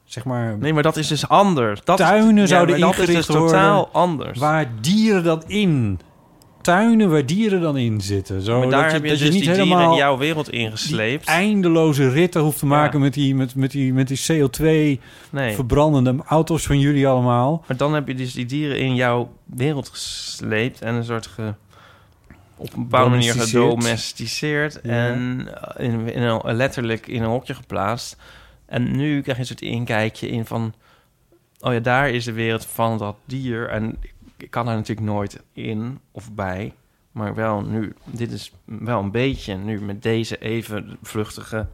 zeg 0.06 0.26
maar, 0.26 0.58
Nee, 0.58 0.74
maar 0.74 0.84
dat 0.84 0.98
is 0.98 1.08
dus 1.08 1.28
anders. 1.28 1.82
Dat 1.84 1.98
Tuinen 1.98 2.44
is, 2.44 2.50
zouden 2.50 2.80
maar 2.80 2.90
dat 2.90 2.94
is 2.94 3.00
ingericht 3.00 3.28
dus 3.28 3.36
totaal 3.36 3.76
worden 3.76 3.94
anders. 3.94 4.40
waar 4.40 4.72
dieren 4.82 5.24
dan 5.24 5.44
in? 5.48 6.00
Tuinen 6.62 7.10
waar 7.10 7.26
dieren 7.26 7.62
dan 7.62 7.78
in 7.78 8.02
zitten. 8.02 8.42
Zo, 8.42 8.60
maar 8.60 8.70
daar 8.70 8.84
dat 8.84 8.92
heb 8.92 9.04
je 9.04 9.10
dat 9.10 9.18
dus 9.20 9.28
niet 9.30 9.38
die 9.38 9.42
dieren 9.48 9.68
helemaal 9.68 9.92
in 9.92 9.98
jouw 9.98 10.18
wereld 10.18 10.46
die 10.50 10.60
ingesleept. 10.60 11.26
eindeloze 11.26 12.10
ritten 12.10 12.42
hoeft 12.42 12.60
te 12.60 12.66
Ja. 12.66 12.72
maken 12.72 13.00
met, 13.00 13.14
die, 13.14 13.36
met, 13.36 13.56
met, 13.56 13.72
die, 13.72 13.94
met 13.94 14.08
die 14.08 14.20
CO2 14.20 14.64
Nee. 15.30 15.56
verbrandende 15.56 16.16
auto's 16.26 16.66
van 16.66 16.80
jullie 16.80 17.08
allemaal. 17.08 17.64
Maar 17.68 17.78
dan 17.78 17.94
heb 17.94 18.08
je 18.08 18.16
dus 18.16 18.34
die 18.34 18.46
dieren 18.46 18.80
in 18.80 18.96
jouw 18.96 19.30
wereld 19.46 19.90
gesleept 19.90 20.82
en 20.82 20.96
een 20.96 21.04
soort 21.04 21.28
ge, 21.28 21.54
op 22.60 22.74
een 22.74 22.82
bepaalde 22.82 23.10
manier 23.10 23.34
Domesticeerd. 23.34 23.66
gedomesticeerd 23.66 24.80
Ja. 24.84 25.08
en 25.08 25.48
eh, 25.62 25.86
in, 25.86 26.14
in 26.14 26.22
een, 26.22 26.56
letterlijk 26.56 27.08
in 27.08 27.24
een 27.24 27.30
hokje 27.30 27.54
geplaatst. 27.54 28.18
En 28.66 28.98
nu 28.98 29.22
krijg 29.22 29.38
je 29.38 29.42
een 29.42 29.48
soort 29.48 29.62
inkijkje 29.62 30.28
in 30.30 30.46
van, 30.46 30.74
oh 31.60 31.74
ja, 31.74 31.80
daar 31.80 32.10
is 32.10 32.26
de 32.26 32.32
wereld 32.32 32.66
van 32.66 32.98
dat 32.98 33.16
dier. 33.26 33.70
En 33.70 33.98
ik, 34.38 34.52
kan 34.52 34.66
daar 34.66 34.76
natuurlijk 34.76 35.08
nooit 35.08 35.42
in 35.54 36.00
of 36.12 36.32
bij, 36.34 36.74
maar 37.12 37.36
wel 37.36 37.62
nu, 37.62 37.94
dit 38.06 38.32
is 38.32 38.52
wel 38.66 39.00
een 39.00 39.12
beetje 39.12 39.56
nu 39.56 39.82
met 39.82 40.04
deze 40.04 40.38
even 40.38 40.98
vluchtige, 41.02 41.68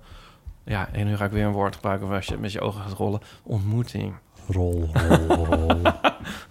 ja, 0.63 0.89
en 0.91 1.05
nu 1.05 1.15
ga 1.15 1.25
ik 1.25 1.31
weer 1.31 1.45
een 1.45 1.51
woord 1.51 1.75
gebruiken 1.75 2.07
waar 2.07 2.25
je 2.27 2.37
met 2.37 2.51
je 2.51 2.61
ogen 2.61 2.81
gaat 2.81 2.97
rollen, 2.97 3.21
ontmoeting. 3.43 4.13
Rol, 4.47 4.89
rol, 4.93 5.45
rol. 5.45 5.81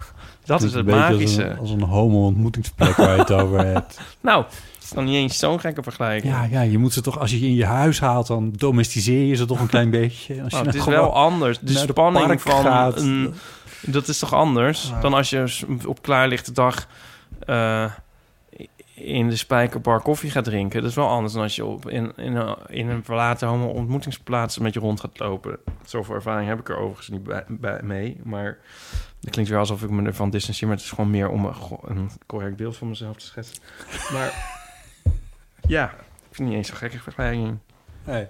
Dat 0.45 0.61
is 0.61 0.73
het 0.73 0.85
magische. 0.85 1.43
Als 1.43 1.51
een, 1.51 1.59
als 1.59 1.69
een 1.71 1.81
homo-ontmoetingsplek 1.81 2.95
waar 2.95 3.13
je 3.13 3.19
het 3.19 3.31
over 3.31 3.65
hebt. 3.65 3.99
Nou, 4.21 4.43
het 4.43 4.83
is 4.83 4.89
dan 4.89 5.03
niet 5.05 5.15
eens 5.15 5.37
zo'n 5.39 5.59
gekke 5.59 5.83
vergelijking. 5.83 6.33
Ja, 6.33 6.43
ja, 6.43 6.61
je 6.61 6.77
moet 6.77 6.93
ze 6.93 7.01
toch, 7.01 7.19
als 7.19 7.31
je 7.31 7.39
je 7.39 7.47
in 7.47 7.55
je 7.55 7.65
huis 7.65 7.99
haalt, 7.99 8.27
dan 8.27 8.53
domesticeer 8.57 9.25
je 9.25 9.35
ze 9.35 9.45
toch 9.45 9.59
een 9.59 9.67
klein 9.67 9.89
beetje. 9.99 10.41
Als 10.41 10.51
je 10.51 10.55
Nou, 10.55 10.65
het 10.65 10.75
is 10.75 10.85
nou 10.85 10.91
wel 10.97 11.13
anders. 11.13 11.59
De 11.59 11.73
spanning 11.73 12.41
van 12.41 12.63
gaat. 12.63 12.97
een... 12.97 13.33
Dat 13.81 14.07
is 14.07 14.19
toch 14.19 14.33
anders 14.33 14.91
dan 15.01 15.13
als 15.13 15.29
je 15.29 15.65
op 15.85 16.01
klaarlichte 16.01 16.51
dag... 16.51 16.87
eh, 17.39 17.91
in 18.95 19.29
de 19.29 19.35
spijkerbar 19.35 20.01
koffie 20.01 20.31
gaat 20.31 20.43
drinken. 20.43 20.81
Dat 20.81 20.89
is 20.89 20.95
wel 20.95 21.07
anders 21.09 21.33
dan 21.33 21.41
als 21.41 21.55
je 21.55 21.65
op 21.65 21.89
in, 21.89 22.11
in, 22.15 22.35
een, 22.35 22.55
in 22.67 22.89
een 22.89 23.03
verlaten 23.03 23.47
homo 23.47 23.65
ontmoetingsplaats 23.67 24.57
met 24.57 24.73
je 24.73 24.79
rond 24.79 24.99
gaat 24.99 25.19
lopen. 25.19 25.57
Zoveel 25.85 26.15
ervaring 26.15 26.49
heb 26.49 26.59
ik 26.59 26.69
er 26.69 26.77
overigens 26.77 27.09
niet 27.09 27.23
bij, 27.23 27.43
bij 27.47 27.79
mee. 27.83 28.17
Maar 28.23 28.57
het 29.25 29.33
klinkt 29.33 29.51
weer 29.51 29.59
alsof 29.59 29.83
ik 29.83 29.89
me 29.89 30.03
ervan 30.03 30.29
distancieer. 30.29 30.67
Maar 30.67 30.77
het 30.77 30.85
is 30.85 30.91
gewoon 30.91 31.09
meer 31.09 31.29
om 31.29 31.45
een, 31.85 32.09
correct 32.25 32.55
beeld 32.55 32.77
van 32.77 32.89
mezelf 32.89 33.15
te 33.15 33.25
schetsen. 33.25 33.57
Maar 34.13 34.59
ja, 35.67 35.85
ik 35.85 36.31
vind 36.31 36.37
het 36.37 36.47
niet 36.47 36.53
eens 36.53 36.67
zo'n 36.67 36.77
gekke 36.77 36.99
vergelijking. 36.99 37.57
Nee. 38.03 38.27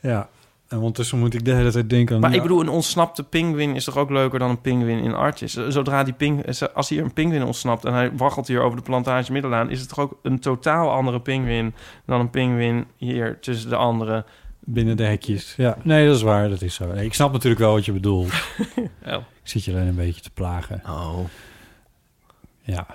Ja, 0.00 0.28
en 0.68 0.76
ondertussen 0.76 1.18
moet 1.18 1.34
ik 1.34 1.44
de 1.44 1.52
hele 1.52 1.70
tijd 1.70 1.90
denken 1.90 2.14
aan... 2.14 2.20
Maar 2.20 2.34
ik 2.34 2.42
bedoel, 2.42 2.60
een 2.60 2.68
ontsnapte 2.68 3.24
pinguïn 3.24 3.74
is 3.74 3.84
toch 3.84 3.96
ook 3.96 4.10
leuker 4.10 4.38
dan 4.38 4.50
een 4.50 4.60
pinguïn 4.60 4.98
in 4.98 5.14
Artjes? 5.14 5.52
Zodra 5.52 6.04
die 6.04 6.14
ping, 6.14 6.60
als 6.74 6.88
hier 6.88 7.02
een 7.02 7.12
pinguïn 7.12 7.44
ontsnapt 7.44 7.84
en 7.84 7.92
hij 7.92 8.12
waggelt 8.12 8.46
hier 8.46 8.60
over 8.60 8.76
de 8.76 8.84
plantage 8.84 9.32
Middelaan, 9.32 9.70
is 9.70 9.80
het 9.80 9.88
toch 9.88 9.98
ook 9.98 10.18
een 10.22 10.38
totaal 10.38 10.90
andere 10.90 11.20
pinguïn 11.20 11.74
dan 12.06 12.20
een 12.20 12.30
pinguïn 12.30 12.86
hier 12.96 13.38
tussen 13.40 13.70
de 13.70 13.76
andere. 13.76 14.24
Binnen 14.60 14.96
de 14.96 15.04
hekjes. 15.04 15.54
Ja, 15.56 15.76
nee, 15.82 16.06
dat 16.06 16.16
is 16.16 16.22
waar. 16.22 16.48
Dat 16.48 16.62
is 16.62 16.74
zo. 16.74 16.92
Nee, 16.92 17.04
ik 17.04 17.14
snap 17.14 17.32
natuurlijk 17.32 17.60
wel 17.60 17.72
wat 17.72 17.84
je 17.84 17.92
bedoelt. 17.92 18.32
Ik 19.48 19.54
zit 19.54 19.64
je 19.64 19.72
alleen 19.72 19.86
een 19.86 19.94
beetje 19.94 20.20
te 20.20 20.30
plagen. 20.30 20.82
oh. 20.86 21.18
Ja. 22.62 22.86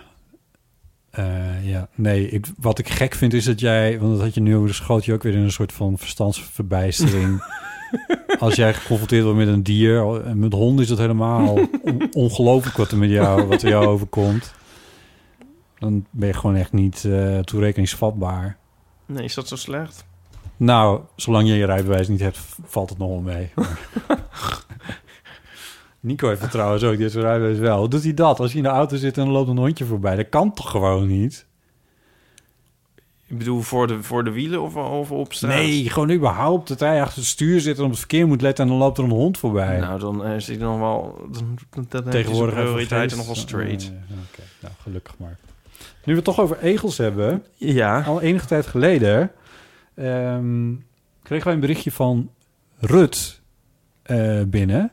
Eh, 1.09 1.69
ja, 1.69 1.87
nee, 1.95 2.29
ik, 2.29 2.47
wat 2.57 2.79
ik 2.79 2.89
gek 2.89 3.13
vind 3.15 3.33
is 3.33 3.45
dat 3.45 3.59
jij... 3.59 3.99
Want 3.99 4.11
dat 4.13 4.21
had 4.21 4.33
je 4.33 4.41
nu 4.41 4.55
over 4.55 4.67
de 4.67 4.73
schoot 4.73 5.05
je 5.05 5.13
ook 5.13 5.23
weer 5.23 5.33
in 5.33 5.39
een 5.39 5.51
soort 5.51 5.71
van 5.73 5.97
verstandsverbijstering. 5.97 7.43
Als 8.39 8.55
jij 8.55 8.73
geconfronteerd 8.73 9.23
wordt 9.23 9.37
met 9.37 9.47
een 9.47 9.63
dier... 9.63 10.21
en 10.25 10.39
met 10.39 10.53
honden 10.53 10.83
is 10.83 10.89
dat 10.89 10.97
helemaal 10.97 11.53
on- 11.81 12.13
ongelooflijk 12.13 12.77
wat 12.77 12.91
er 12.91 12.97
met 12.97 13.09
jou, 13.09 13.47
wat 13.47 13.61
er 13.61 13.69
jou 13.69 13.85
overkomt. 13.85 14.53
Dan 15.77 16.05
ben 16.09 16.27
je 16.27 16.33
gewoon 16.33 16.55
echt 16.55 16.71
niet 16.71 17.05
eh 17.05 17.39
toerekeningsvatbaar. 17.39 18.57
Nee, 19.05 19.23
is 19.23 19.33
dat 19.33 19.47
zo 19.47 19.55
slecht? 19.55 20.05
Nou, 20.57 21.01
zolang 21.15 21.47
je 21.47 21.53
je 21.53 21.65
rijbewijs 21.65 22.07
niet 22.07 22.19
hebt, 22.19 22.39
valt 22.65 22.89
het 22.89 22.97
nog 22.97 23.09
wel 23.09 23.19
mee. 23.21 23.49
Nico 26.03 26.27
heeft 26.27 26.41
het 26.41 26.51
trouwens 26.51 26.83
ook, 26.83 26.97
die 26.97 27.09
zijn 27.09 27.23
rijbewijs 27.23 27.57
wel. 27.57 27.89
Doet 27.89 28.03
hij 28.03 28.13
dat? 28.13 28.39
Als 28.39 28.49
hij 28.49 28.61
in 28.61 28.67
de 28.67 28.73
auto 28.73 28.95
zit 28.95 29.17
en 29.17 29.25
er 29.25 29.31
loopt 29.31 29.49
een 29.49 29.57
hondje 29.57 29.85
voorbij. 29.85 30.15
Dat 30.15 30.29
kan 30.29 30.53
toch 30.53 30.69
gewoon 30.69 31.07
niet? 31.07 31.45
Ik 33.27 33.37
bedoel, 33.37 33.61
voor 33.61 33.87
de, 33.87 34.03
voor 34.03 34.23
de 34.23 34.31
wielen 34.31 34.61
of, 34.61 34.75
of 34.75 35.11
op 35.11 35.33
straat? 35.33 35.55
Nee, 35.55 35.89
gewoon 35.89 36.11
überhaupt. 36.11 36.67
Dat 36.67 36.79
hij 36.79 37.01
achter 37.01 37.17
het 37.17 37.27
stuur 37.27 37.61
zit 37.61 37.77
en 37.77 37.83
op 37.83 37.89
het 37.89 37.99
verkeer 37.99 38.27
moet 38.27 38.41
letten... 38.41 38.63
en 38.63 38.69
dan 38.69 38.79
loopt 38.79 38.97
er 38.97 39.03
een 39.03 39.09
hond 39.09 39.37
voorbij. 39.37 39.79
Nou, 39.79 39.99
dan 39.99 40.25
is 40.25 40.47
hij 40.47 40.57
nog 40.57 40.79
wel... 40.79 41.27
Dan, 41.31 41.57
dan, 41.89 42.09
Tegenwoordig 42.09 42.55
prioriteiten 42.55 43.17
nog 43.17 43.25
wel 43.25 43.35
straight. 43.35 43.83
Oh, 43.83 44.17
nou, 44.61 44.73
gelukkig 44.81 45.13
maar. 45.17 45.37
Nu 45.77 45.85
we 46.03 46.13
het 46.13 46.23
toch 46.23 46.39
over 46.39 46.59
egels 46.59 46.97
hebben... 46.97 47.43
Ja. 47.55 48.01
Al 48.01 48.21
enige 48.21 48.45
tijd 48.45 48.67
geleden 48.67 49.31
ehm, 49.95 50.73
kregen 51.23 51.45
wij 51.45 51.53
een 51.53 51.59
berichtje 51.59 51.91
van 51.91 52.29
Rut 52.77 53.41
eh, 54.01 54.41
binnen. 54.47 54.91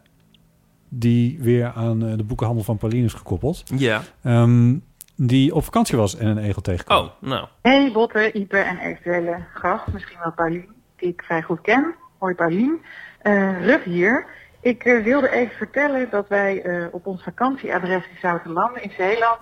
Die 0.92 1.38
weer 1.40 1.72
aan 1.74 2.06
eh, 2.06 2.16
de 2.16 2.24
boekenhandel 2.24 2.64
van 2.64 2.76
Pauline 2.76 3.04
is 3.04 3.14
gekoppeld. 3.14 3.62
Ja. 3.74 4.00
Ehm, 4.22 4.76
die 5.16 5.54
op 5.54 5.64
vakantie 5.64 5.96
was 5.96 6.16
en 6.16 6.26
een 6.26 6.38
egel 6.38 6.62
tegenkwam. 6.62 7.04
Oh, 7.04 7.10
nou. 7.20 7.46
Hey 7.62 7.92
Botte, 7.92 8.32
Ipe 8.32 8.58
en 8.58 8.78
eventuele 8.78 9.36
gast, 9.54 9.86
misschien 9.92 10.18
wel 10.22 10.32
Paulien, 10.32 10.68
die 10.96 11.08
ik 11.08 11.22
vrij 11.22 11.42
goed 11.42 11.60
ken. 11.60 11.94
Hoi 12.18 12.34
Paulien. 12.34 12.80
Eh 13.22 13.64
Rut 13.64 13.82
hier. 13.82 14.26
Ik 14.60 14.84
eh, 14.84 15.04
wilde 15.04 15.30
even 15.30 15.56
vertellen 15.56 16.10
dat 16.10 16.28
wij 16.28 16.62
eh, 16.62 16.86
op 16.90 17.06
ons 17.06 17.22
vakantieadres 17.22 18.04
in 18.04 18.18
Zoutenlanden 18.20 18.82
in 18.82 18.92
Zeeland 18.96 19.38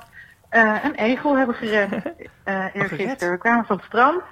eh, 0.48 0.74
een 0.84 0.94
egel 0.94 1.36
hebben 1.36 1.54
gered. 1.54 1.90
eh 2.44 2.64
eergisteren. 2.72 3.32
We 3.32 3.38
kwamen 3.38 3.64
van 3.64 3.76
het 3.76 3.84
strand 3.84 4.22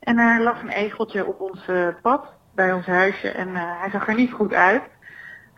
en 0.00 0.18
er 0.18 0.42
lag 0.42 0.62
een 0.62 0.68
egeltje 0.68 1.26
op 1.26 1.40
ons 1.40 1.60
pad 2.02 2.36
bij 2.58 2.72
ons 2.72 2.86
huisje 2.86 3.28
en 3.28 3.48
eh, 3.48 3.62
hij 3.80 3.90
zag 3.90 4.08
er 4.08 4.14
niet 4.14 4.32
goed 4.32 4.52
uit. 4.52 4.82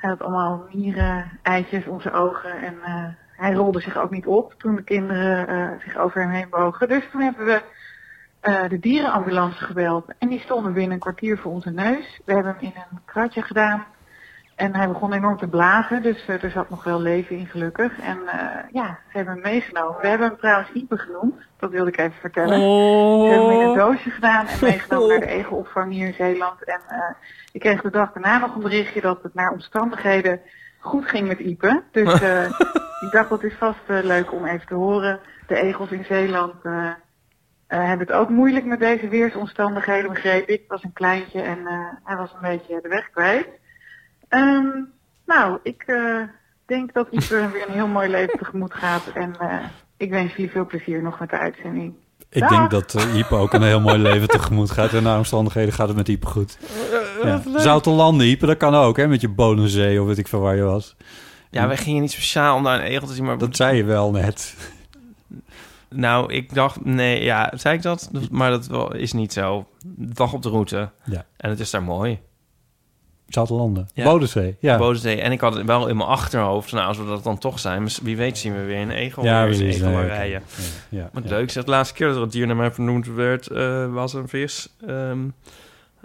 Hij 0.01 0.11
had 0.11 0.22
allemaal 0.22 0.66
mieren, 0.72 1.38
eitjes 1.42 1.84
zijn 1.98 2.14
ogen 2.14 2.62
en 2.62 2.74
eh, 2.82 3.05
hij 3.36 3.53
rolde 3.53 3.80
zich 3.80 3.96
ook 3.96 4.11
niet 4.11 4.26
op 4.26 4.55
toen 4.59 4.76
de 4.76 4.82
kinderen 4.82 5.48
eh, 5.48 5.80
zich 5.80 5.96
over 5.96 6.20
hem 6.20 6.30
heen 6.30 6.48
bogen. 6.51 6.88
Dus 6.88 7.05
toen 7.11 7.20
hebben 7.20 7.46
we 7.46 7.62
eh, 8.40 8.68
de 8.68 8.78
dierenambulance 8.78 9.64
gebeld 9.64 10.05
en 10.18 10.28
die 10.28 10.40
stonden 10.40 10.72
binnen 10.72 10.92
een 10.92 10.98
kwartier 10.98 11.38
voor 11.38 11.53
onze 11.53 11.70
neus. 11.70 12.20
We 12.24 12.32
hebben 12.32 12.53
hem 12.53 12.62
in 12.62 12.72
een 12.90 13.01
kratje 13.05 13.42
gedaan 13.42 13.86
en 14.61 14.74
hij 14.74 14.88
begon 14.88 15.12
enorm 15.12 15.36
te 15.36 15.48
blazen, 15.48 16.02
dus 16.02 16.26
eh, 16.26 16.42
er 16.42 16.50
zat 16.50 16.70
nog 16.70 16.84
wel 16.84 17.00
leven 17.00 17.36
in 17.36 17.46
gelukkig. 17.46 18.00
En 18.00 18.18
eh, 18.26 18.72
ja, 18.72 18.98
ze 19.11 19.16
hebben 19.16 19.34
hem 19.34 19.42
meegenomen. 19.42 20.00
We 20.00 20.08
hebben 20.08 20.26
hem 20.26 20.36
trouwens 20.38 20.70
Ipe 20.72 20.98
genoemd, 20.98 21.34
dat 21.58 21.70
wilde 21.70 21.90
ik 21.90 21.98
even 21.98 22.20
vertellen. 22.20 22.61
Oh. 22.61 23.22
Ze 23.22 23.28
hebben 23.28 23.50
hem 23.50 23.61
in 23.61 23.68
een 23.68 23.74
doosje 23.74 24.11
gedaan 24.11 24.46
en 24.46 24.58
meegenomen 24.61 25.08
naar 25.08 25.20
de 25.20 25.34
egelopvang 25.40 25.92
hier 25.92 26.06
in 26.06 26.14
Zeeland. 26.14 26.64
En 26.64 26.80
eh, 26.88 26.98
ik 27.52 27.61
kreeg 27.61 27.82
de 27.82 27.90
dag 27.90 28.12
daarna 28.12 28.38
nog 28.38 28.54
een 28.54 28.62
berichtje 28.62 29.00
dat 29.00 29.22
het 29.22 29.34
naar 29.34 29.50
omstandigheden 29.50 30.40
goed 30.78 31.08
ging 31.08 31.28
met 31.28 31.38
Ipe. 31.38 31.82
Dus 31.90 32.14
ik 33.04 33.11
dacht 33.11 33.28
dat 33.28 33.42
is 33.42 33.54
vast 33.58 33.80
leuk 33.86 34.32
om 34.32 34.46
even 34.46 34.66
te 34.66 34.74
horen. 34.74 35.20
De 35.46 35.56
egels 35.56 35.90
in 35.90 36.04
Zeeland, 36.04 36.54
hebben 37.66 38.06
het 38.06 38.12
ook 38.12 38.28
moeilijk 38.28 38.64
met 38.64 38.78
deze 38.78 39.08
weersomstandigheden, 39.08 40.12
begreep 40.12 40.48
ik. 40.48 40.64
was 40.68 40.82
een 40.82 40.92
kleintje 40.92 41.40
en 41.40 41.58
hij 42.04 42.16
was 42.16 42.32
een 42.32 42.48
beetje 42.50 42.80
de 42.82 42.88
weg 42.88 43.11
kwijt. 43.11 43.58
Ehm, 44.31 44.68
nou, 45.26 45.59
ik 45.62 45.83
eh, 45.87 46.22
denk 46.66 46.93
dat 46.93 47.07
Ieper 47.11 47.51
weer 47.53 47.68
een 47.68 47.74
heel 47.74 47.87
mooi 47.87 48.09
leven 48.09 48.39
tegemoet 48.39 48.74
gaat. 48.74 49.03
En 49.14 49.37
eh, 49.41 49.59
ik 49.97 50.11
wens 50.11 50.35
jullie 50.35 50.51
veel 50.51 50.66
plezier 50.66 51.03
nog 51.03 51.20
met 51.20 51.31
de 51.31 51.39
uitzending. 51.39 51.95
Ik 52.28 52.41
Dag. 52.41 52.51
denk 52.51 52.70
dat 52.70 52.95
uh, 53.16 53.33
ook 53.33 53.53
een 53.53 53.62
heel 53.62 53.81
mooi 53.81 53.99
leven 53.99 54.28
tegemoet 54.28 54.70
gaat. 54.70 54.93
En 54.93 55.03
naar 55.03 55.16
omstandigheden 55.16 55.72
gaat 55.72 55.89
het 55.89 55.97
met 55.97 56.09
Ipe 56.09 56.26
goed. 56.26 56.59
Ja. 57.22 57.43
Zoute 57.57 57.91
landen, 57.91 58.26
Ipe, 58.26 58.47
dat 58.47 58.57
kan 58.57 58.74
ook, 58.74 58.97
hè? 58.97 59.07
Met 59.09 59.20
je 59.20 59.28
Bonenzee 59.28 60.01
of 60.01 60.07
weet 60.07 60.18
ik 60.18 60.28
veel 60.28 60.41
waar 60.41 60.57
je 60.57 60.62
was. 60.62 60.97
Ja, 61.51 61.66
wij 61.66 61.76
gingen 61.76 62.01
niet 62.01 62.11
speciaal 62.11 62.57
om 62.57 62.62
naar 62.62 62.78
een 62.81 62.87
egel 62.87 63.07
te 63.07 63.12
zien, 63.12 63.24
maar... 63.24 63.39
Dat 63.39 63.57
zei 63.57 63.76
je 63.76 63.85
wel 63.85 64.11
net. 64.11 64.57
Nou, 65.89 66.33
ik 66.33 66.55
dacht... 66.55 66.85
Nee, 66.85 67.22
ja, 67.22 67.53
zei 67.55 67.76
ik 67.76 67.83
dat? 67.83 68.11
Maar 68.31 68.51
dat 68.51 68.66
wel- 68.66 68.95
is 68.95 69.12
niet 69.12 69.33
zo. 69.33 69.66
Dag 69.97 70.33
op 70.33 70.43
de 70.43 70.49
route. 70.49 70.91
Ja. 71.05 71.24
En 71.37 71.51
het 71.51 71.61
is 71.61 71.70
daar 71.70 71.83
mooi. 71.83 72.20
Zoute 73.31 73.55
landen. 73.55 73.89
Ja. 73.95 74.05
Bodensee, 74.05 74.57
ja. 74.61 74.78
Bodensee. 74.78 75.20
En 75.20 75.33
ik 75.33 75.41
had 75.41 75.55
het 75.55 75.66
wel 75.66 75.89
in 75.89 75.97
mijn 75.97 76.09
achterhoofd. 76.09 76.72
Nou, 76.72 76.87
als 76.87 76.99
we 76.99 77.05
dat 77.07 77.24
dan 77.24 77.39
toch 77.39 77.59
zijn, 77.59 77.89
wie 78.03 78.16
weet 78.16 78.39
zien 78.39 78.55
we 78.55 78.64
weer 78.64 78.81
een 78.81 78.91
egel. 78.91 79.24
Ja, 79.24 79.41
weer 79.41 79.49
eens 79.49 79.59
precies. 79.59 79.76
egel 79.81 79.91
Nee, 79.91 79.99
oké. 80.05 80.07
rijden. 80.07 80.43
Ja, 80.89 80.99
ja, 80.99 81.11
Wat 81.12 81.22
ja. 81.24 81.31
leuk. 81.31 81.53
De 81.53 81.62
laatste 81.64 81.95
keer 81.95 82.07
dat 82.07 82.16
er 82.16 82.22
het 82.22 82.33
dier 82.33 82.47
naar 82.47 82.57
mij 82.57 82.72
vernoemd 82.72 83.07
werd, 83.07 83.47
eh, 83.49 83.93
was 83.93 84.12
een 84.14 84.28
vis. 84.28 84.68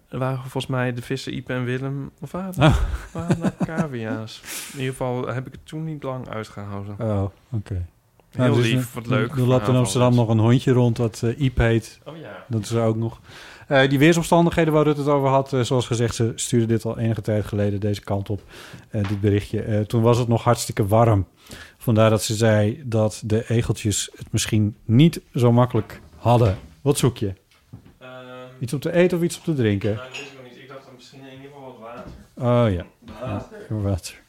Er 0.09 0.17
waren 0.21 0.39
volgens 0.39 0.67
mij 0.67 0.93
de 0.93 1.01
vissen 1.01 1.35
Ipe 1.35 1.53
en 1.53 1.63
Willem. 1.63 2.11
Of 2.21 2.31
waren 2.31 2.53
Oh. 2.59 2.77
waren 3.11 3.41
het 3.41 3.53
cavia's? 3.65 4.41
In 4.73 4.79
ieder 4.79 4.91
geval 4.91 5.27
heb 5.27 5.47
ik 5.47 5.51
het 5.51 5.65
toen 5.65 5.83
niet 5.83 6.03
lang 6.03 6.29
uitgehouden. 6.29 6.95
Oh, 6.99 7.23
oké. 7.51 7.85
Heel 8.31 8.53
dus, 8.55 8.71
lief, 8.71 8.93
wat 8.93 9.07
leuk. 9.07 9.31
Er 9.31 9.41
loopt 9.41 9.67
in. 9.67 9.75
Amsterdam 9.75 10.15
nog 10.15 10.29
een 10.29 10.39
hondje 10.39 10.71
rond 10.71 10.99
eh 10.99 11.39
Iep 11.39 11.57
heet. 11.57 11.99
Oh 12.05 12.17
ja. 12.17 12.45
Dat 12.47 12.61
is 12.61 12.71
er 12.71 12.83
ook 12.83 12.95
nog. 12.95 13.19
Eh, 13.67 13.89
die 13.89 13.99
weersomstandigheden 13.99 14.73
waar 14.73 14.83
Rutte 14.83 15.01
het 15.01 15.09
over 15.09 15.29
had, 15.29 15.53
eh, 15.53 15.61
zoals 15.61 15.87
gezegd, 15.87 16.15
ze 16.15 16.31
stuurde 16.35 16.65
dit 16.65 16.85
al 16.85 16.99
enige 16.99 17.21
tijd 17.21 17.45
geleden 17.45 17.79
deze 17.79 18.01
kant 18.01 18.29
op, 18.29 18.41
eh, 18.89 19.07
dit 19.07 19.21
berichtje. 19.21 19.85
Toen 19.87 20.01
was 20.01 20.17
het 20.17 20.27
nog 20.27 20.43
hartstikke 20.43 20.87
warm. 20.87 21.27
Vandaar 21.77 22.09
dat 22.09 22.23
ze 22.23 22.35
zei 22.35 22.81
dat 22.85 23.21
de 23.25 23.49
egeltjes 23.49 24.09
het 24.15 24.27
misschien 24.31 24.75
niet 24.85 25.21
zo 25.33 25.51
makkelijk 25.51 26.01
hadden. 26.15 26.57
Wat 26.81 26.97
zoek 26.97 27.17
je? 27.17 27.33
Iets 28.59 28.73
om 28.73 28.79
te 28.79 28.91
eten 28.91 29.17
of 29.17 29.23
iets 29.23 29.37
om 29.37 29.43
te 29.43 29.53
drinken? 29.53 29.93
Nou, 29.93 30.07
dat 30.07 30.17
ik 30.17 30.31
nog 30.35 30.51
niet. 30.51 30.61
Ik 30.61 30.67
dacht 30.67 30.85
dan 30.85 30.93
misschien 30.95 31.19
in 31.19 31.31
ieder 31.31 31.45
geval 31.45 31.77
wat 31.79 31.79
water. 31.79 32.11
Oh 32.35 32.73
ja. 32.73 32.85
ja 33.69 33.75
water. 33.75 34.21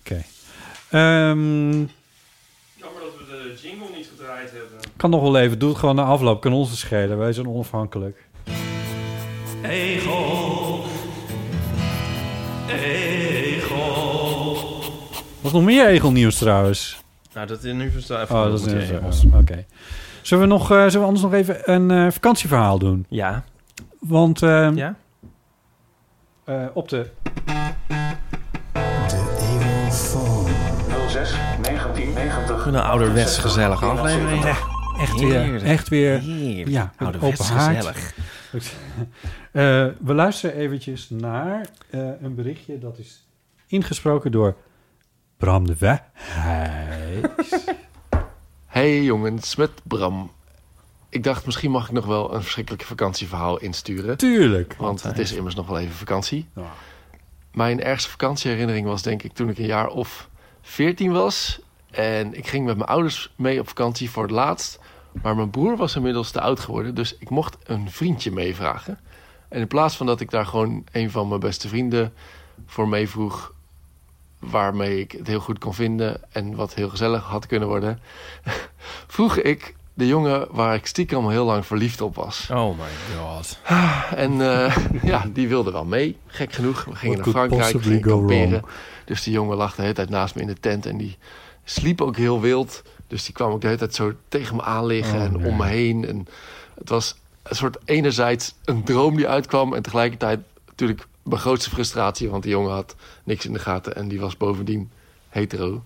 Oké. 0.00 0.22
Ehm, 0.90 1.70
dat 1.70 1.88
we 1.88 1.97
de 3.48 3.68
jingle 3.68 3.86
niet 3.96 4.10
gedraaid 4.16 4.50
hebben. 4.50 4.78
kan 4.96 5.10
nog 5.10 5.20
wel 5.22 5.38
even. 5.38 5.58
Doe 5.58 5.68
het 5.68 5.78
gewoon 5.78 5.94
na 5.94 6.02
afloop. 6.04 6.40
Kan 6.40 6.52
ons 6.52 6.68
het 6.70 6.78
schelen. 6.78 7.18
Wij 7.18 7.32
zijn 7.32 7.48
onafhankelijk. 7.48 8.26
Egel. 9.62 10.84
Egel. 12.68 14.56
Was 15.40 15.52
nog 15.52 15.62
meer 15.64 15.86
egelnieuws 15.86 16.38
trouwens? 16.38 17.02
Nou, 17.34 17.46
dat 17.46 17.64
is 17.64 17.72
nu 17.72 17.90
verstaan. 17.90 18.22
Oh, 18.22 18.28
dat 18.50 18.66
is 18.66 19.24
Oké. 19.34 19.64
Zullen 20.22 20.44
we, 20.48 20.50
nog, 20.50 20.70
eh, 20.70 20.76
zullen 20.84 21.00
we 21.00 21.06
anders 21.06 21.22
nog 21.22 21.32
even 21.32 21.72
een 21.72 21.90
eh, 21.90 22.10
vakantieverhaal 22.12 22.78
doen? 22.78 23.06
Ja. 23.08 23.44
Want 24.00 24.42
eh, 24.42 24.70
Ja? 24.74 24.94
eh, 26.44 26.64
op 26.74 26.88
de... 26.88 27.06
1990. 32.28 32.66
Een 32.66 32.90
ouderwets 32.90 33.38
gezellige 33.38 33.84
aflevering. 33.84 34.44
Echt 34.98 35.20
weer, 35.20 35.40
Heerlijk. 35.40 35.64
echt 35.64 35.88
weer, 35.88 36.18
Heerlijk. 36.20 36.68
ja, 36.68 36.92
Ouderwets 36.96 37.40
open 37.40 37.54
haard. 37.54 37.76
gezellig. 37.76 38.14
Eh, 39.52 39.86
we 40.00 40.14
luisteren 40.14 40.56
eventjes 40.56 41.10
naar 41.10 41.66
eh, 41.90 42.00
een 42.20 42.34
berichtje 42.34 42.78
dat 42.78 42.98
is 42.98 43.26
ingesproken 43.66 44.32
door 44.32 44.56
Bram 45.36 45.66
de 45.66 45.76
Wijs. 45.78 46.00
Hey 48.66 49.02
jongens, 49.02 49.56
met 49.56 49.70
Bram. 49.84 50.30
Ik 51.08 51.22
dacht, 51.22 51.46
misschien 51.46 51.70
mag 51.70 51.86
ik 51.86 51.92
nog 51.92 52.06
wel 52.06 52.34
een 52.34 52.42
verschrikkelijk 52.42 52.82
vakantieverhaal 52.82 53.58
insturen. 53.58 54.16
Tuurlijk. 54.16 54.74
Want 54.78 55.02
het 55.02 55.18
is 55.18 55.32
immers 55.32 55.54
nog 55.54 55.66
wel 55.66 55.78
even 55.78 55.94
vakantie. 55.94 56.48
Ja. 56.54 56.62
Mijn 57.52 57.82
ergste 57.82 58.10
vakantieherinnering 58.10 58.86
was 58.86 59.02
denk 59.02 59.22
ik 59.22 59.32
toen 59.32 59.48
ik 59.48 59.58
een 59.58 59.66
jaar 59.66 59.88
of 59.88 60.28
14 60.62 61.12
was. 61.12 61.60
En 61.90 62.34
ik 62.34 62.46
ging 62.46 62.66
met 62.66 62.76
mijn 62.76 62.88
ouders 62.88 63.32
mee 63.36 63.60
op 63.60 63.68
vakantie 63.68 64.10
voor 64.10 64.22
het 64.22 64.32
laatst. 64.32 64.78
Maar 65.22 65.36
mijn 65.36 65.50
broer 65.50 65.76
was 65.76 65.96
inmiddels 65.96 66.30
te 66.30 66.40
oud 66.40 66.60
geworden. 66.60 66.94
Dus 66.94 67.16
ik 67.18 67.30
mocht 67.30 67.56
een 67.64 67.90
vriendje 67.90 68.30
meevragen. 68.30 68.98
En 69.48 69.60
in 69.60 69.66
plaats 69.66 69.96
van 69.96 70.06
dat 70.06 70.20
ik 70.20 70.30
daar 70.30 70.46
gewoon 70.46 70.84
een 70.92 71.10
van 71.10 71.28
mijn 71.28 71.40
beste 71.40 71.68
vrienden 71.68 72.12
voor 72.66 72.88
meevroeg... 72.88 73.52
waarmee 74.38 75.00
ik 75.00 75.12
het 75.12 75.26
heel 75.26 75.40
goed 75.40 75.58
kon 75.58 75.74
vinden 75.74 76.20
en 76.32 76.54
wat 76.54 76.74
heel 76.74 76.88
gezellig 76.88 77.22
had 77.22 77.46
kunnen 77.46 77.68
worden... 77.68 78.00
vroeg 79.06 79.36
ik 79.36 79.74
de 79.98 80.06
jongen 80.06 80.46
waar 80.50 80.74
ik 80.74 80.86
stiekem 80.86 81.24
al 81.24 81.30
heel 81.30 81.44
lang 81.44 81.66
verliefd 81.66 82.00
op 82.00 82.14
was. 82.14 82.48
Oh 82.52 82.78
my 82.78 83.16
god. 83.16 83.58
En 84.14 84.40
eh, 84.40 84.76
ja, 85.02 85.26
die 85.32 85.48
wilde 85.48 85.72
wel 85.72 85.84
mee, 85.84 86.16
gek 86.26 86.52
genoeg. 86.52 86.84
We 86.84 86.94
gingen 86.94 87.16
What 87.16 87.34
naar 87.34 87.34
Frankrijk, 87.34 87.82
gingen 87.82 88.00
kamperen. 88.00 88.62
Dus 89.04 89.22
die 89.22 89.32
jongen 89.32 89.56
lag 89.56 89.74
de 89.74 89.82
hele 89.82 89.94
tijd 89.94 90.08
naast 90.08 90.34
me 90.34 90.40
in 90.40 90.46
de 90.46 90.60
tent 90.60 90.86
en 90.86 90.96
die 90.96 91.18
sliep 91.70 92.00
ook 92.00 92.16
heel 92.16 92.40
wild. 92.40 92.82
Dus 93.06 93.24
die 93.24 93.34
kwam 93.34 93.52
ook 93.52 93.60
de 93.60 93.66
hele 93.66 93.78
tijd 93.78 93.94
zo 93.94 94.12
tegen 94.28 94.56
me 94.56 94.62
aan 94.62 94.86
liggen 94.86 95.18
Oh, 95.18 95.24
en 95.24 95.32
nee. 95.32 95.50
om 95.50 95.56
me 95.56 95.66
heen. 95.66 96.04
En 96.04 96.26
het 96.78 96.88
was 96.88 97.16
een 97.42 97.56
soort 97.56 97.78
enerzijds 97.84 98.54
een 98.64 98.84
droom 98.84 99.16
die 99.16 99.28
uitkwam 99.28 99.74
en 99.74 99.82
tegelijkertijd 99.82 100.40
natuurlijk 100.66 101.06
mijn 101.22 101.40
grootste 101.40 101.70
frustratie, 101.70 102.28
want 102.30 102.42
die 102.42 102.52
jongen 102.52 102.72
had 102.72 102.96
niks 103.24 103.44
in 103.44 103.52
de 103.52 103.58
gaten 103.58 103.96
en 103.96 104.08
die 104.08 104.20
was 104.20 104.36
bovendien 104.36 104.90
hetero. 105.28 105.82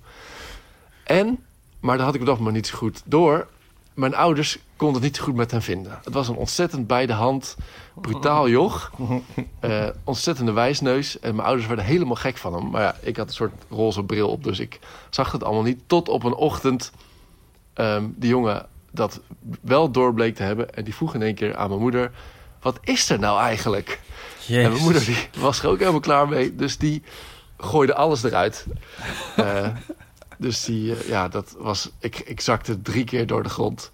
En, 1.05 1.45
maar 1.81 1.97
daar 1.97 2.07
had 2.07 2.15
ik 2.15 2.21
het 2.21 2.29
nog 2.29 2.41
maar 2.41 2.53
niet 2.53 2.67
zo 2.67 2.77
goed 2.77 3.03
door. 3.05 3.47
Mijn 3.95 4.15
ouders 4.15 4.59
konden 4.77 5.03
het 5.03 5.13
niet 5.13 5.21
goed 5.21 5.35
met 5.35 5.51
hem 5.51 5.63
vinden. 5.63 6.01
Het 6.05 6.13
was 6.13 6.29
een 6.29 6.37
ontzettend 6.37 6.87
bij 6.87 7.07
de 7.07 7.13
hand, 7.13 7.57
brutaal 7.95 8.49
joch. 8.49 8.91
Eh, 9.61 9.89
ontzettende 10.05 10.53
wijsneus. 10.53 11.19
En 11.19 11.35
mijn 11.35 11.47
ouders 11.47 11.69
werden 11.69 11.85
helemaal 11.85 12.15
gek 12.15 12.37
van 12.37 12.55
hem. 12.55 12.71
Maar 12.71 12.83
ja, 12.83 12.95
ik 13.01 13.17
had 13.17 13.27
een 13.27 13.35
soort 13.35 13.53
roze 13.71 14.03
bril 14.03 14.29
op, 14.29 14.45
dus 14.45 14.59
ik 14.59 14.79
zag 15.11 15.33
het 15.33 15.45
allemaal 15.45 15.63
niet. 15.63 15.83
Tot 15.87 16.09
op 16.09 16.25
een 16.25 16.35
ochtend 16.35 16.93
ehm, 17.75 18.05
die 18.15 18.29
jongen 18.29 18.67
dat 18.91 19.21
wel 19.61 19.91
doorbleek 19.91 20.35
te 20.35 20.43
hebben. 20.43 20.75
En 20.75 20.85
die 20.85 20.95
vroeg 20.95 21.15
in 21.15 21.23
één 21.23 21.35
keer 21.35 21.57
aan 21.57 21.69
mijn 21.69 21.81
moeder... 21.81 22.11
Wat 22.61 22.79
is 22.83 23.11
er 23.11 23.19
nou 23.19 23.41
eigenlijk? 23.41 24.01
En 24.49 24.71
mijn 24.71 24.83
moeder 24.83 25.05
die 25.05 25.29
was 25.39 25.63
er 25.63 25.69
ook 25.69 25.79
helemaal 25.79 26.01
klaar 26.01 26.29
mee. 26.29 26.55
Dus 26.55 26.79
die 26.79 27.03
gooide 27.57 27.95
alles 27.95 28.23
eruit. 28.23 28.67
Eh, 29.37 29.69
dus 30.39 30.65
die, 30.65 30.95
eh, 30.95 31.09
ja, 31.09 31.29
dat 31.29 31.55
was... 31.59 31.91
Ik, 31.99 32.19
ik 32.19 32.41
zakte 32.41 32.83
drie 32.83 33.05
keer 33.05 33.27
door 33.27 33.43
de 33.43 33.49
grond. 33.49 33.91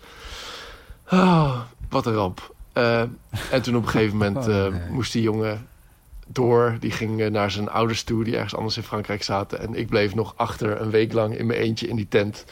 Oh, 1.10 1.60
wat 1.88 2.06
een 2.06 2.14
ramp. 2.14 2.54
Eh, 2.72 3.00
en 3.50 3.62
toen 3.62 3.76
op 3.76 3.82
een 3.82 3.88
gegeven 3.88 4.16
moment 4.18 4.46
Oh, 4.46 4.66
eh, 4.66 4.90
moest 4.90 5.12
die 5.12 5.22
jongen 5.22 5.68
door. 6.26 6.76
Die 6.80 6.90
ging 6.90 7.28
naar 7.28 7.50
zijn 7.50 7.70
ouders 7.70 8.02
toe, 8.02 8.24
die 8.24 8.34
ergens 8.34 8.54
anders 8.54 8.76
in 8.76 8.82
Frankrijk 8.82 9.22
zaten. 9.22 9.60
En 9.60 9.74
ik 9.74 9.88
bleef 9.88 10.14
nog 10.14 10.34
achter 10.36 10.80
een 10.80 10.90
week 10.90 11.12
lang 11.12 11.36
in 11.36 11.46
mijn 11.46 11.60
eentje 11.60 11.88
in 11.88 11.96
die 11.96 12.08
tent. 12.08 12.44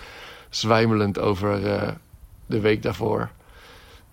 Zwijmelend 0.48 1.18
over 1.18 1.60
de 2.46 2.60
week 2.60 2.82
daarvoor. 2.82 3.30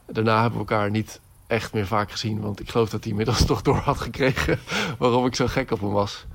Daarna 0.06 0.42
hebben 0.42 0.60
we 0.60 0.72
elkaar 0.74 0.90
niet 0.90 1.20
echt 1.48 1.74
meer 1.74 1.88
vaak 1.88 2.12
gezien. 2.12 2.42
Want 2.42 2.60
ik 2.60 2.70
geloof 2.70 2.90
dat 2.90 3.02
hij 3.02 3.10
inmiddels 3.10 3.46
toch 3.52 3.62
door 3.62 3.76
had 3.76 4.00
gekregen 4.00 4.60
waarom 4.98 5.26
ik 5.26 5.36
zo 5.36 5.48
gek 5.48 5.72
op 5.72 5.80
hem 5.80 5.92
was. 5.92 6.26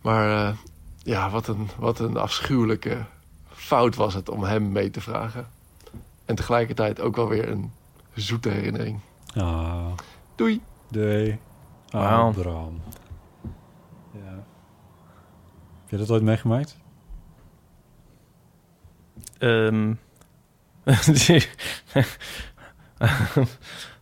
Maar 0.00 0.56
ja, 1.02 1.30
wat 1.30 1.48
een, 1.48 1.68
wat 1.78 1.98
een 1.98 2.16
afschuwelijke 2.16 3.04
fout 3.48 3.94
was 3.94 4.14
het 4.14 4.28
om 4.28 4.44
hem 4.44 4.72
mee 4.72 4.90
te 4.90 5.00
vragen. 5.00 5.46
En 6.24 6.34
tegelijkertijd 6.34 7.00
ook 7.00 7.16
wel 7.16 7.28
weer 7.28 7.48
een 7.48 7.72
zoete 8.14 8.48
herinnering. 8.48 9.00
Ah, 9.34 9.86
Doei. 10.34 10.60
doei. 10.88 11.38
Ah. 11.90 12.34
Bram. 12.34 12.80
Ja. 14.12 14.44
Heb 15.80 15.90
je 15.90 15.96
dat 15.96 16.10
ooit 16.10 16.22
meegemaakt? 16.22 16.76
Ehm 19.38 19.92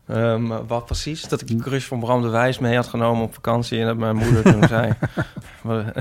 Ehm, 0.07 0.46
wat 0.66 0.84
precies? 0.84 1.22
Dat 1.22 1.40
ik 1.40 1.49
de 1.49 1.57
crush 1.57 1.86
van 1.86 2.01
Bram 2.01 2.22
de 2.22 2.28
Wijs 2.28 2.59
mee 2.59 2.76
had 2.76 2.86
genomen 2.86 3.22
op 3.22 3.34
vakantie... 3.34 3.80
en 3.80 3.86
dat 3.86 3.96
mijn 3.96 4.16
moeder 4.16 4.42
toen 4.42 4.68
zei... 4.68 4.92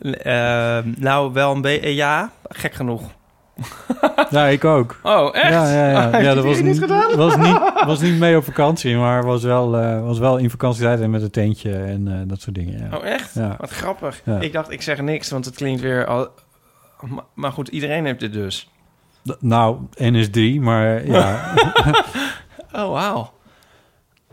Ehm, 0.00 0.92
nou, 0.98 1.32
wel 1.32 1.52
een 1.54 1.60
beetje... 1.60 1.94
ja, 1.94 2.30
gek 2.48 2.74
genoeg. 2.74 3.02
Ja, 4.30 4.46
ik 4.46 4.64
ook. 4.64 5.00
Oh, 5.02 5.28
echt? 5.36 5.48
Ja, 5.52 5.72
ja, 5.72 5.90
ja. 5.90 6.18
Ja 6.22 6.34
dat 6.34 6.44
was 6.44 6.56
iedereen 6.56 6.80
niet, 7.08 7.16
was, 7.16 7.36
niet, 7.36 7.58
was 7.86 8.00
niet 8.00 8.18
mee 8.18 8.36
op 8.36 8.44
vakantie, 8.44 8.96
maar 8.96 9.24
was 9.24 9.42
wel, 9.42 9.76
eh, 9.76 10.02
was 10.02 10.18
wel 10.18 10.36
in 10.36 10.50
vakantietijd 10.50 11.00
en 11.00 11.10
met 11.10 11.22
een 11.22 11.30
tentje 11.30 11.72
en 11.76 12.08
eh, 12.08 12.14
dat 12.28 12.40
soort 12.40 12.54
dingen. 12.54 12.88
Ja. 12.90 12.96
Oh, 12.96 13.04
echt? 13.06 13.34
Ja. 13.34 13.56
Wat 13.58 13.70
grappig. 13.70 14.20
Ja. 14.24 14.40
Ik 14.40 14.52
dacht, 14.52 14.70
ik 14.70 14.82
zeg 14.82 15.00
niks, 15.00 15.30
want 15.30 15.44
het 15.44 15.54
klinkt 15.54 15.80
weer... 15.80 16.06
Al... 16.06 16.28
Maar- 17.34 17.52
goed, 17.52 17.68
iedereen 17.68 18.04
heeft 18.04 18.20
dit 18.20 18.32
dus. 18.32 18.70
D- 19.24 19.36
Nou, 19.40 19.78
NS3, 20.02 20.60
maar 20.60 21.06
ja. 21.06 21.52
Oh, 22.72 22.92
wauw. 22.92 23.32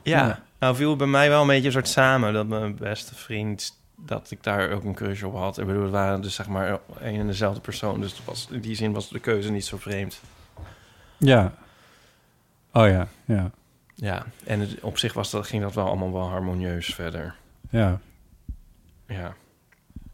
Ja. 0.04 0.26
Ja. 0.26 0.40
nou 0.60 0.76
viel 0.76 0.90
het 0.90 0.98
bij 0.98 1.08
mij 1.08 1.30
wel 1.30 1.42
een 1.42 1.48
beetje 1.48 1.66
een 1.66 1.72
soort 1.72 1.88
samen... 1.88 2.34
dat 2.34 2.48
mijn 2.48 2.76
beste 2.76 3.16
vriend, 3.16 3.83
dat 4.06 4.32
ik 4.32 4.44
daar 4.44 4.70
ook 4.72 4.84
een 4.84 4.94
crush 4.94 5.24
op 5.24 5.34
had. 5.34 5.58
Ik 5.60 5.66
bedoel, 5.66 5.82
het 5.84 5.92
waren 5.92 6.22
dus 6.22 6.36
zeg 6.36 6.48
maar 6.48 6.80
één 7.02 7.20
en 7.20 7.28
dezelfde 7.28 7.62
persoon. 7.62 8.02
Dus 8.02 8.24
was, 8.26 8.48
in 8.52 8.62
die 8.62 8.76
zin 8.76 8.94
was 8.94 9.10
de 9.10 9.20
keuze 9.20 9.52
niet 9.52 9.66
zo 9.66 9.78
vreemd. 9.78 10.22
Ja. 11.18 11.54
Oh 12.72 12.88
ja, 12.88 13.08
ja. 13.26 13.52
Ja, 13.96 14.26
en 14.46 14.60
het- 14.60 14.80
op 14.82 14.98
zich 14.98 15.14
was 15.14 15.32
dat, 15.32 15.48
ging 15.48 15.62
dat 15.64 15.74
wel 15.74 15.86
allemaal 15.88 16.12
wel 16.14 16.30
harmonieus 16.30 16.94
verder. 16.94 17.36
Ja. 17.70 18.00
Ja, 19.08 19.36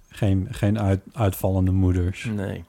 Geen, 0.09 0.47
geen 0.51 0.79
uit, 0.79 1.01
uitvallende 1.13 1.71
moeders. 1.71 2.23
nee. 2.23 2.63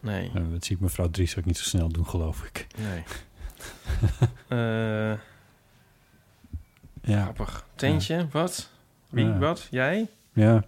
Nee, 0.00 0.30
dat 0.50 0.64
zie 0.64 0.76
ik 0.76 0.82
mevrouw 0.82 1.10
Dries 1.10 1.38
ook 1.38 1.44
niet 1.44 1.58
zo 1.58 1.64
snel 1.64 1.88
doen, 1.88 2.06
geloof 2.06 2.42
ik. 2.44 2.66
nee. 2.78 3.02
Eh 4.48 5.18
Ja. 7.02 7.22
grappig. 7.22 7.66
Tentje, 7.74 8.26
wat? 8.30 8.70
Wie, 9.12 9.24
Ja. 9.26 9.38
wat? 9.38 9.66
Jij? 9.70 10.08
Ja. 10.32 10.64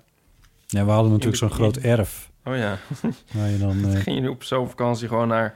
Ja, 0.66 0.84
we 0.84 0.90
hadden 0.90 1.11
natuurlijk 1.11 1.36
zo'n 1.38 1.51
groot 1.51 1.76
erf. 1.76 2.30
Oh 2.45 2.57
ja. 2.57 2.78
Waar 3.34 3.49
je 3.49 3.59
dan... 3.66 3.84
eh, 3.88 4.01
Ging 4.01 4.22
je 4.22 4.30
op 4.30 4.42
zo'n 4.42 4.68
vakantie 4.68 5.09
gewoon 5.09 5.28
naar 5.28 5.55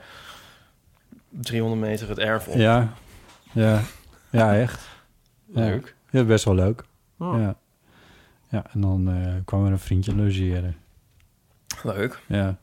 300 1.29 1.81
meter 1.81 2.09
het 2.09 2.17
erf 2.19 2.47
op? 2.47 2.55
ja. 2.55 2.93
Ja. 3.51 3.81
Ja, 4.31 4.55
echt. 4.55 4.87
Leuk. 5.47 5.95
Ja, 6.09 6.23
best 6.23 6.45
wel 6.45 6.55
leuk. 6.55 6.83
Oh. 7.17 7.39
Ja. 7.39 7.55
Ja, 8.49 8.65
en 8.73 8.81
dan 8.81 9.09
eh, 9.09 9.33
kwam 9.45 9.65
er 9.65 9.71
een 9.71 9.79
vriendje 9.79 10.15
logeren. 10.15 10.75
Leuk. 11.83 12.19
Ja. 12.27 12.57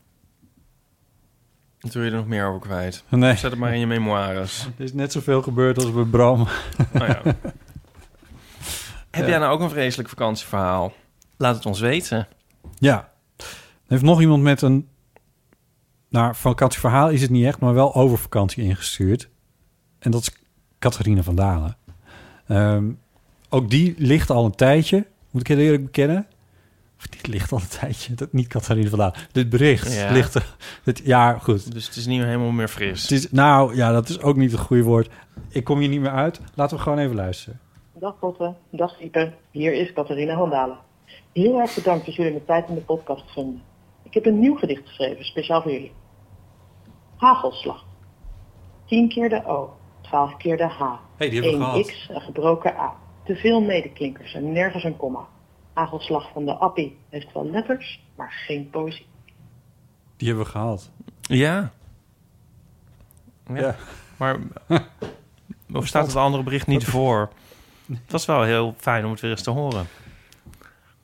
Wat 1.80 1.92
wil 1.94 2.02
je 2.02 2.10
er 2.10 2.16
nog 2.16 2.26
meer 2.26 2.46
over 2.46 2.60
kwijt? 2.60 3.04
Nee. 3.08 3.36
Zet 3.36 3.50
het 3.50 3.60
maar 3.60 3.72
in 3.72 3.78
je 3.80 3.86
memoires. 3.86 4.66
Er 4.78 4.84
is 4.84 4.92
net 4.92 5.12
zoveel 5.12 5.42
gebeurd 5.42 5.76
als 5.76 5.92
bij 5.92 6.04
Bram. 6.04 6.40
Oh 6.40 6.48
ja. 7.06 7.22
Heb 9.16 9.26
jij 9.28 9.38
nou 9.38 9.52
ook 9.52 9.60
een 9.60 9.70
vreselijk 9.70 10.08
vakantieverhaal? 10.08 10.92
Laat 11.36 11.54
het 11.54 11.66
ons 11.66 11.80
weten. 11.80 12.28
Ja. 12.78 13.12
Heeft 13.86 14.02
nog 14.02 14.20
iemand 14.20 14.42
met 14.42 14.62
een... 14.62 14.88
Nou, 16.08 16.34
vakantieverhaal 16.34 17.08
is 17.10 17.22
het 17.22 17.30
niet 17.30 17.44
echt, 17.44 17.60
maar 17.60 17.74
wel 17.74 17.94
over 17.94 18.18
vakantie 18.18 18.62
ingestuurd. 18.64 19.28
En 19.98 20.10
dat 20.10 20.20
is 20.20 20.30
Catharina 20.78 21.22
van 21.22 21.34
Dalen. 21.34 21.76
Ehm, 22.46 22.84
ook 23.48 23.70
die 23.70 23.94
ligt 23.98 24.30
al 24.30 24.44
een 24.44 24.54
tijdje, 24.54 25.06
moet 25.30 25.40
ik 25.40 25.48
heel 25.48 25.58
eerlijk 25.64 25.84
bekennen. 25.84 26.26
Of 26.98 27.06
die 27.06 27.30
ligt 27.30 27.52
al 27.52 27.58
een 27.60 27.78
tijdje, 27.80 28.14
dat 28.14 28.32
niet 28.32 28.46
Catharina 28.48 28.88
van 28.88 28.98
Dalen. 28.98 29.14
Dit 29.32 29.48
bericht 29.48 29.92
Ja. 29.94 30.12
ligt 30.12 30.34
er... 30.34 30.56
Dit, 30.84 31.00
ja, 31.04 31.38
goed. 31.38 31.72
Dus 31.72 31.86
het 31.86 31.96
is 31.96 32.06
niet 32.06 32.22
helemaal 32.22 32.50
meer 32.50 32.68
fris. 32.68 33.02
Het 33.02 33.10
is, 33.10 33.30
nou, 33.30 33.76
ja, 33.76 33.92
dat 33.92 34.08
is 34.08 34.20
ook 34.20 34.36
niet 34.36 34.50
het 34.50 34.60
goede 34.60 34.82
woord. 34.82 35.10
Ik 35.48 35.64
kom 35.64 35.78
hier 35.78 35.88
niet 35.88 36.00
meer 36.00 36.10
uit. 36.10 36.40
Laten 36.54 36.76
we 36.76 36.82
gewoon 36.82 36.98
even 36.98 37.14
luisteren. 37.16 37.60
Dag 37.98 38.18
Botte, 38.18 38.54
dag 38.70 39.00
Ipe. 39.00 39.32
Hier 39.50 39.72
is 39.72 39.92
Catharina 39.92 40.36
van 40.36 40.50
Dalen. 40.50 40.78
Heel 41.32 41.60
erg 41.60 41.74
bedankt 41.74 42.06
dat 42.06 42.14
jullie 42.14 42.32
me 42.32 42.44
tijd 42.44 42.68
in 42.68 42.74
de 42.74 42.80
podcast 42.80 43.32
vonden. 43.32 43.62
Ik 44.02 44.14
heb 44.14 44.26
een 44.26 44.38
nieuw 44.38 44.56
gedicht 44.56 44.86
geschreven, 44.86 45.24
speciaal 45.24 45.62
voor 45.62 45.72
jullie. 45.72 45.92
Hagelslag. 47.16 47.84
10 48.86 49.08
keer 49.08 49.28
de 49.28 49.46
O, 49.46 49.76
12 50.00 50.36
keer 50.36 50.56
de 50.56 50.68
H. 50.68 50.80
Hey, 51.16 51.28
die 51.28 51.42
hebben 51.42 51.58
we 51.58 51.64
1 51.64 51.84
gehad. 51.84 51.86
X, 51.86 52.08
een 52.08 52.20
gebroken 52.20 52.76
A. 52.76 52.94
Te 53.24 53.36
veel 53.36 53.60
medeklinkers 53.60 54.34
en 54.34 54.52
nergens 54.52 54.84
een 54.84 54.96
komma. 54.96 55.26
Hagelslag 55.72 56.30
van 56.32 56.44
de 56.44 56.54
Appie 56.54 56.98
heeft 57.08 57.32
wel 57.32 57.46
letters, 57.46 58.00
maar 58.16 58.32
geen 58.32 58.70
poëzie. 58.70 59.06
Die 60.16 60.28
hebben 60.28 60.44
we 60.44 60.50
gehad. 60.50 60.90
Ja. 61.20 61.72
Ja. 63.46 63.56
Ja. 63.56 63.76
Maar 64.16 64.38
of 65.74 65.86
staat 65.86 66.06
het 66.06 66.16
andere 66.16 66.42
bericht 66.42 66.66
niet 66.66 66.84
voor? 66.84 67.30
Het 67.88 68.12
was 68.12 68.26
wel 68.26 68.42
heel 68.42 68.74
fijn 68.78 69.04
om 69.04 69.10
het 69.10 69.20
weer 69.20 69.30
eens 69.30 69.42
te 69.42 69.50
horen. 69.50 69.86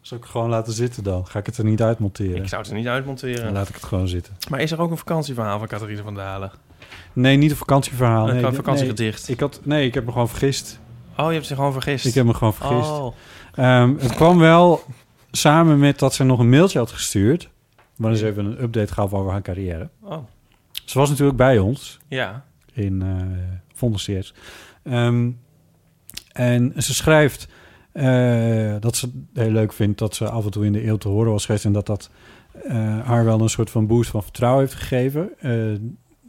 Zal 0.00 0.18
ik 0.18 0.24
gewoon 0.24 0.48
laten 0.48 0.72
zitten 0.72 1.02
dan? 1.04 1.26
Ga 1.26 1.38
ik 1.38 1.46
het 1.46 1.58
er 1.58 1.64
niet 1.64 1.82
uitmonteren? 1.82 2.36
Ik 2.42 2.48
zou 2.48 2.62
het 2.62 2.70
er 2.70 2.76
niet 2.76 2.86
uitmonteren. 2.86 3.44
Dan 3.44 3.52
laat 3.52 3.68
ik 3.68 3.74
het 3.74 3.84
gewoon 3.84 4.08
zitten. 4.08 4.34
Maar 4.50 4.60
is 4.60 4.70
er 4.70 4.80
ook 4.80 4.90
een 4.90 4.96
vakantieverhaal 4.96 5.58
van 5.58 5.68
Catharina 5.68 6.02
van 6.02 6.14
Dalen? 6.14 6.50
Nee, 7.12 7.36
niet 7.36 7.50
een 7.50 7.56
vakantieverhaal. 7.56 8.28
Een 8.28 8.34
Nee, 8.34 8.42
nee, 8.42 8.52
vakantiegedicht. 8.52 9.28
ik 9.28 9.40
had, 9.40 9.60
nee, 9.64 9.86
ik 9.86 9.94
heb 9.94 10.04
me 10.04 10.12
gewoon 10.12 10.28
vergist. 10.28 10.80
Oh, 11.16 11.26
je 11.26 11.32
hebt 11.32 11.46
zich 11.46 11.56
gewoon 11.56 11.72
vergist. 11.72 12.06
Ik 12.06 12.14
heb 12.14 12.24
me 12.26 12.34
gewoon 12.34 12.54
vergist. 12.54 12.90
Oh. 12.90 13.14
Ehm, 13.54 13.94
het 13.98 14.14
kwam 14.14 14.38
wel 14.38 14.84
samen 15.30 15.78
met 15.78 15.98
dat 15.98 16.14
ze 16.14 16.24
nog 16.24 16.38
een 16.38 16.48
mailtje 16.50 16.78
had 16.78 16.90
gestuurd. 16.90 17.48
Waarin 17.96 18.18
ze 18.18 18.26
even 18.26 18.44
een 18.44 18.62
update 18.62 18.92
gaf 18.92 19.12
over 19.12 19.30
haar 19.30 19.42
carrière. 19.42 19.88
Oh. 20.00 20.16
Ze 20.84 20.98
was 20.98 21.08
natuurlijk 21.10 21.36
bij 21.36 21.58
ons 21.58 21.98
Ja. 22.08 22.44
in. 22.72 23.02
Ehm 24.82 25.30
en 26.32 26.72
ze 26.76 26.94
schrijft 26.94 27.48
eh, 27.92 28.74
dat 28.80 28.96
ze 28.96 29.06
het 29.06 29.42
heel 29.42 29.50
leuk 29.50 29.72
vindt 29.72 29.98
dat 29.98 30.14
ze 30.14 30.28
af 30.28 30.44
en 30.44 30.50
toe 30.50 30.64
in 30.64 30.72
de 30.72 30.86
eeuw 30.86 30.96
te 30.96 31.08
horen 31.08 31.32
was 31.32 31.44
geweest. 31.44 31.64
En 31.64 31.72
dat 31.72 31.86
dat 31.86 32.10
eh, 32.62 33.00
haar 33.00 33.24
wel 33.24 33.40
een 33.40 33.48
soort 33.48 33.70
van 33.70 33.86
boost 33.86 34.10
van 34.10 34.22
vertrouwen 34.22 34.60
heeft 34.60 34.74
gegeven. 34.74 35.30
Eh, 35.38 35.52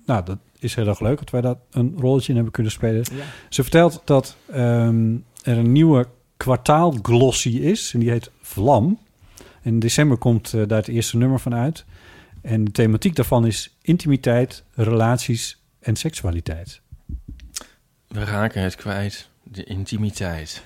nou, 0.05 0.25
dat 0.25 0.37
is 0.59 0.75
heel 0.75 0.87
erg 0.87 0.99
leuk 0.99 1.17
dat 1.17 1.29
wij 1.29 1.41
dat 1.41 1.57
een 1.71 1.93
rolletje 1.97 2.27
in 2.27 2.35
hebben 2.35 2.53
kunnen 2.53 2.71
spelen. 2.71 3.05
Ja. 3.11 3.23
Ze 3.49 3.61
vertelt 3.61 4.01
dat 4.05 4.35
ehm, 4.51 5.15
er 5.43 5.57
een 5.57 5.71
nieuwe 5.71 6.07
kwartaalglossy 6.37 7.49
is. 7.49 7.93
En 7.93 7.99
die 7.99 8.09
heet 8.09 8.31
Vlam. 8.41 8.99
In 9.61 9.79
december 9.79 10.17
komt 10.17 10.51
daar 10.51 10.77
het 10.77 10.87
eerste 10.87 11.17
nummer 11.17 11.39
van 11.39 11.55
uit. 11.55 11.85
En 12.41 12.63
de 12.63 12.71
thematiek 12.71 13.15
daarvan 13.15 13.45
is 13.45 13.77
intimiteit, 13.81 14.63
relaties 14.73 15.61
en 15.79 15.95
seksualiteit. 15.95 16.81
We 18.07 18.23
raken 18.23 18.61
het 18.61 18.75
kwijt. 18.75 19.31
De 19.43 19.63
intimiteit. 19.63 20.63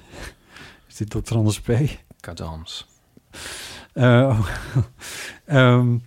Is 0.87 0.95
dit 0.95 1.09
Dr. 1.09 1.35
Anders 1.35 1.61
P? 1.61 1.71
Cadans. 2.19 2.87
Eh, 3.93 4.39
ehm, 5.45 5.97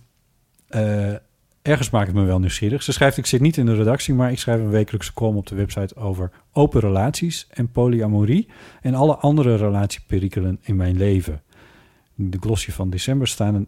eh, 0.67 1.13
ergens 1.61 1.89
maakt 1.89 2.07
het 2.07 2.15
me 2.15 2.23
wel 2.23 2.39
nieuwsgierig. 2.39 2.83
Ze 2.83 2.91
schrijft, 2.91 3.17
ik 3.17 3.25
zit 3.25 3.41
niet 3.41 3.57
in 3.57 3.65
de 3.65 3.75
redactie, 3.75 4.13
maar 4.13 4.31
ik 4.31 4.39
schrijf 4.39 4.59
een 4.59 4.69
wekelijkse 4.69 5.13
column 5.13 5.37
op 5.37 5.47
de 5.47 5.55
website 5.55 5.95
over 5.95 6.31
open 6.51 6.79
relaties 6.79 7.47
en 7.49 7.71
polyamorie 7.71 8.47
en 8.81 8.93
alle 8.93 9.15
andere 9.15 9.55
relatieperikelen 9.55 10.59
in 10.61 10.75
mijn 10.75 10.97
leven. 10.97 11.41
In 12.17 12.29
de 12.29 12.37
glossy 12.39 12.71
van 12.71 12.89
december 12.89 13.27
staan 13.27 13.55
een, 13.55 13.67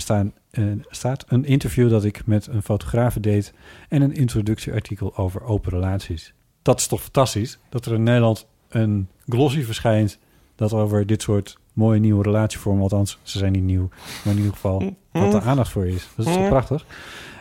staan, 0.00 0.32
eh, 0.50 0.64
staat 0.88 1.24
een 1.28 1.44
interview 1.44 1.90
dat 1.90 2.04
ik 2.04 2.26
met 2.26 2.46
een 2.46 2.62
fotograaf 2.62 3.14
deed 3.14 3.52
en 3.88 4.02
een 4.02 4.14
introductieartikel 4.14 5.16
over 5.16 5.42
open 5.42 5.70
relaties. 5.70 6.34
Dat 6.68 6.80
is 6.80 6.86
toch 6.86 7.02
fantastisch 7.02 7.58
dat 7.68 7.86
er 7.86 7.94
in 7.94 8.02
Nederland 8.02 8.46
een 8.68 9.08
glossy 9.28 9.62
verschijnt 9.62 10.18
dat 10.54 10.72
over 10.72 11.06
dit 11.06 11.22
soort 11.22 11.58
mooie 11.72 12.00
nieuwe 12.00 12.22
relatievormen, 12.22 12.82
althans 12.82 13.18
ze 13.22 13.38
zijn 13.38 13.52
niet 13.52 13.62
nieuw, 13.62 13.88
maar 14.24 14.32
in 14.32 14.38
ieder 14.38 14.52
geval 14.52 14.96
wat 15.12 15.32
de 15.32 15.40
aandacht 15.40 15.70
voor 15.70 15.86
is. 15.86 16.08
Dat 16.16 16.26
is 16.26 16.34
toch 16.34 16.48
prachtig. 16.48 16.86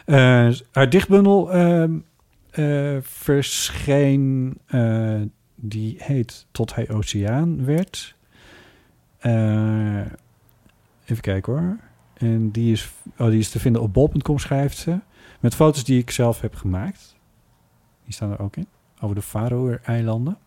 Eh, 0.05 0.15
haar 0.71 0.89
dichtbundel 0.89 1.51
ehm, 1.51 1.97
eh, 2.49 2.97
verscheen, 3.01 4.57
eh, 4.65 5.21
die 5.55 5.95
heet 5.99 6.45
Tot 6.51 6.75
hij 6.75 6.89
oceaan 6.89 7.65
werd. 7.65 8.15
Even 11.05 11.21
kijken 11.21 11.53
hoor. 11.53 11.78
En 12.13 12.51
die 12.51 12.71
is, 12.71 12.91
oh, 13.17 13.28
die 13.28 13.39
is 13.39 13.49
te 13.49 13.59
vinden 13.59 13.82
op 13.82 13.93
bol.com 13.93 14.39
schrijft 14.39 14.78
ze. 14.78 14.99
Met 15.39 15.55
foto's 15.55 15.84
die 15.84 15.99
ik 15.99 16.11
zelf 16.11 16.41
heb 16.41 16.55
gemaakt. 16.55 17.15
Die 18.03 18.13
staan 18.13 18.32
er 18.32 18.39
ook 18.39 18.55
in. 18.55 18.67
Over 18.99 19.15
de 19.15 19.21
Faroe-eilanden. 19.21 20.37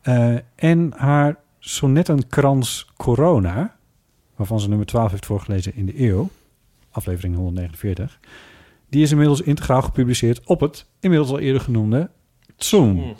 Eh, 0.00 0.34
en 0.54 0.92
haar 0.96 1.36
sonnettenkrans 1.58 2.86
Corona, 2.96 3.76
waarvan 4.36 4.60
ze 4.60 4.68
nummer 4.68 4.86
12 4.86 5.10
heeft 5.10 5.26
voorgelezen 5.26 5.74
in 5.74 5.86
de 5.86 6.08
eeuw, 6.08 6.28
aflevering 6.90 7.36
149, 7.36 8.18
die 8.88 9.02
is 9.02 9.10
inmiddels 9.10 9.40
integraal 9.40 9.82
gepubliceerd 9.82 10.40
op 10.44 10.60
het 10.60 10.86
inmiddels 11.00 11.30
al 11.30 11.38
eerder 11.38 11.60
genoemde 11.60 12.10
Zoom. 12.56 13.16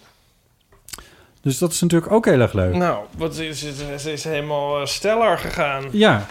Dus 1.40 1.58
dat 1.58 1.72
is 1.72 1.80
natuurlijk 1.80 2.12
ook 2.12 2.24
heel 2.24 2.40
erg 2.40 2.52
leuk. 2.52 2.74
Nou, 2.74 3.04
wat 3.16 3.38
is 3.38 3.62
het? 3.62 4.00
Ze 4.00 4.12
is 4.12 4.24
helemaal 4.24 4.80
eh, 4.80 4.86
steller 4.86 5.38
gegaan. 5.38 5.84
Ja. 5.92 6.26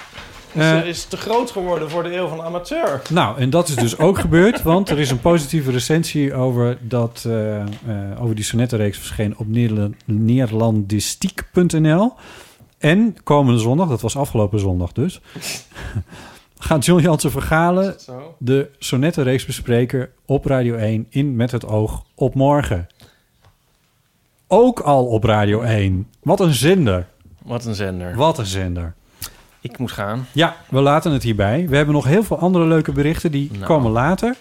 Ze 0.54 0.60
Eh, 0.60 0.86
is 0.86 1.06
te 1.06 1.18
groot 1.18 1.52
geworden 1.52 1.90
voor 1.90 2.04
de 2.04 2.16
eeuw 2.16 2.28
van 2.28 2.42
amateur. 2.42 3.02
Nou, 3.10 3.38
en 3.38 3.50
dat 3.50 3.68
is 3.68 3.76
dus 3.76 3.98
ook 3.98 4.20
gebeurd, 4.26 4.62
want 4.62 4.90
er 4.90 5.00
is 5.00 5.12
een 5.12 5.20
positieve 5.20 5.72
recensie 5.72 6.34
over, 6.34 6.78
dat, 6.82 7.24
eh, 7.28 7.62
eh, 7.62 7.68
over 8.20 8.36
die 8.36 8.44
sonnettenreeks 8.44 8.98
verschenen 8.98 9.38
op 9.38 9.48
neerlandistiek.nl. 10.06 12.14
En 12.78 13.16
komende 13.24 13.60
zondag, 13.60 13.90
dat 13.90 14.02
was 14.02 14.16
afgelopen 14.16 14.60
zondag 14.60 14.92
dus, 14.92 15.22
gaat 16.60 16.86
John 16.86 17.02
Jansen 17.02 17.32
Vergalen 17.32 17.96
de 18.38 18.70
sonnettenreeks 18.80 19.46
bespreken 19.46 20.10
op 20.26 20.46
Radio 20.46 20.76
1 20.76 21.06
in 21.10 21.36
Met 21.36 21.52
het 21.52 21.66
Oog 21.66 22.04
op 22.16 22.36
morgen. 22.36 22.88
Ook 24.48 24.80
al 24.80 25.06
op 25.06 25.24
Radio 25.24 25.62
1. 25.62 26.08
Wat 26.24 26.40
een 26.40 26.54
zender. 26.54 27.08
Wat 27.44 27.66
een 27.66 27.76
zender. 27.76 28.16
Wat 28.16 28.38
een 28.38 28.46
zender. 28.46 28.94
Ik 29.62 29.78
moet 29.78 29.92
gaan. 29.92 30.28
Ja, 30.32 30.56
we 30.70 30.80
laten 30.82 31.12
het 31.12 31.24
hierbij. 31.24 31.66
We 31.70 31.76
hebben 31.76 31.96
nog 31.96 32.06
heel 32.06 32.24
veel 32.24 32.40
andere 32.40 32.66
leuke 32.66 32.92
berichten, 32.92 33.32
die 33.32 33.50
Nou. 33.54 33.64
komen 33.66 33.92
later. 33.92 34.36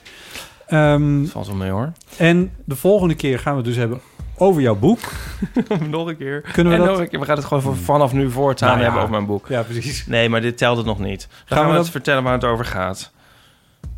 Ehm, 0.67 1.25
Valt 1.25 1.47
wel 1.47 1.57
mee 1.57 1.71
hoor. 1.71 1.93
en 2.17 2.53
de 2.65 2.77
volgende 2.77 3.15
keer 3.15 3.39
gaan 3.39 3.53
we 3.53 3.59
het 3.59 3.67
dus 3.69 3.77
hebben 3.77 4.01
over 4.37 4.63
jouw 4.63 4.75
boek. 4.77 4.99
nog 5.91 6.07
een 6.07 6.17
keer. 6.17 6.41
Kunnen 6.41 6.73
we 6.73 6.79
en 6.79 6.85
dat- 6.85 6.93
nog 6.95 7.01
een 7.03 7.09
keer. 7.09 7.19
We 7.21 7.25
gaan 7.25 7.37
het 7.37 7.45
gewoon 7.45 7.63
voor 7.63 7.77
vanaf 7.77 8.13
nu 8.13 8.31
voortaan 8.31 8.69
Nou 8.69 8.79
ja. 8.79 8.85
hebben 8.85 9.03
over 9.03 9.15
mijn 9.15 9.27
boek. 9.27 9.49
Ja, 9.49 9.63
precies. 9.63 10.07
Nee, 10.07 10.29
maar 10.29 10.41
dit 10.41 10.59
telt 10.59 10.77
het 10.77 10.87
nog 10.87 10.99
niet. 10.99 11.21
Dan 11.21 11.29
Gaan 11.47 11.47
gaan, 11.49 11.59
we 11.59 11.65
we 11.71 11.73
dat- 11.77 11.83
het 11.83 11.93
vertellen 11.93 12.23
waar 12.23 12.33
het 12.33 12.45
over 12.45 12.65
gaat. 12.65 13.13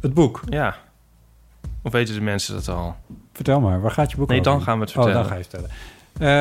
Het 0.00 0.14
boek. 0.14 0.40
Ja. 0.48 0.76
Of 1.82 1.92
weten 1.92 2.14
de 2.14 2.20
mensen 2.20 2.54
dat 2.54 2.68
al? 2.68 2.96
Vertel 3.32 3.60
maar, 3.60 3.80
waar 3.80 3.90
gaat 3.90 4.10
je 4.10 4.16
boek 4.16 4.28
Nee, 4.28 4.38
over? 4.40 4.52
dan 4.52 4.62
gaan 4.62 4.78
we 4.78 4.84
het 4.84 4.96
Oh, 4.96 5.02
vertellen. 5.02 5.22
dan 5.22 5.30
ga 5.32 5.38
je 5.38 5.44
vertellen. 5.48 5.70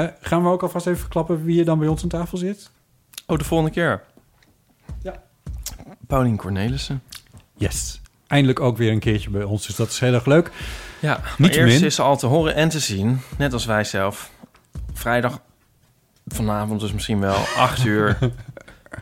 Eh, 0.08 0.12
gaan 0.22 0.44
we 0.44 0.50
ook 0.50 0.62
alvast 0.64 0.88
even 0.88 1.00
verklappen 1.00 1.44
wie 1.44 1.60
er 1.60 1.66
dan 1.66 1.80
bij 1.80 1.88
ons 1.88 2.04
aan 2.04 2.10
tafel 2.10 2.38
zit? 2.38 2.70
Oh, 3.26 3.38
de 3.38 3.44
volgende 3.44 3.72
keer. 3.74 4.02
Paulien 6.10 6.38
Cornelissen. 6.38 7.02
Yes. 7.56 8.02
Eindelijk 8.28 8.60
ook 8.60 8.78
weer 8.78 8.92
een 8.92 9.00
keertje 9.00 9.30
bij 9.30 9.44
ons, 9.44 9.66
dus 9.68 9.76
dat 9.76 9.90
is 9.90 10.00
heel 10.00 10.14
erg 10.14 10.26
leuk. 10.26 10.52
Ja, 11.00 11.20
Niet 11.38 11.56
eerst 11.56 11.78
min. 11.80 11.86
is 11.86 11.96
ze 11.96 12.02
al 12.02 12.18
te 12.18 12.26
horen 12.26 12.56
en 12.56 12.70
te 12.70 12.80
zien, 12.80 13.20
net 13.38 13.54
als 13.54 13.66
wij 13.66 13.84
zelf. 13.84 14.32
Vrijdag 14.94 15.42
vanavond 16.28 16.80
dus 16.80 16.94
misschien 16.94 17.20
wel, 17.20 17.36
8 17.58 17.86
uur. 17.86 18.18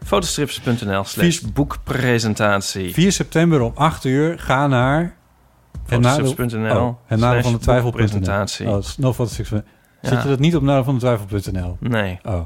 Fotostrips.nl 0.05 1.03
slash 1.03 1.39
boekpresentatie. 1.39 2.93
4 2.93 3.12
september 3.12 3.62
om 3.62 3.72
8 3.76 4.03
uur, 4.05 4.39
ga 4.39 4.68
naar... 4.68 5.16
Fotostrips.nl 5.86 6.76
Oh, 6.80 6.97
het 7.05 7.20
nadeel 7.20 7.41
van 7.41 7.60
de 7.76 7.82
boekpresentatie. 7.82 8.68
Oh, 8.68 8.84
no 8.97 9.16
Ja. 10.01 10.22
je 10.22 10.28
dat 10.28 10.39
niet 10.39 10.55
op 10.55 10.62
nadeel 10.62 10.84
van 10.84 10.93
de 10.93 10.99
twijfel.nl? 10.99 11.78
Nee. 11.80 12.20
Oh. 12.24 12.45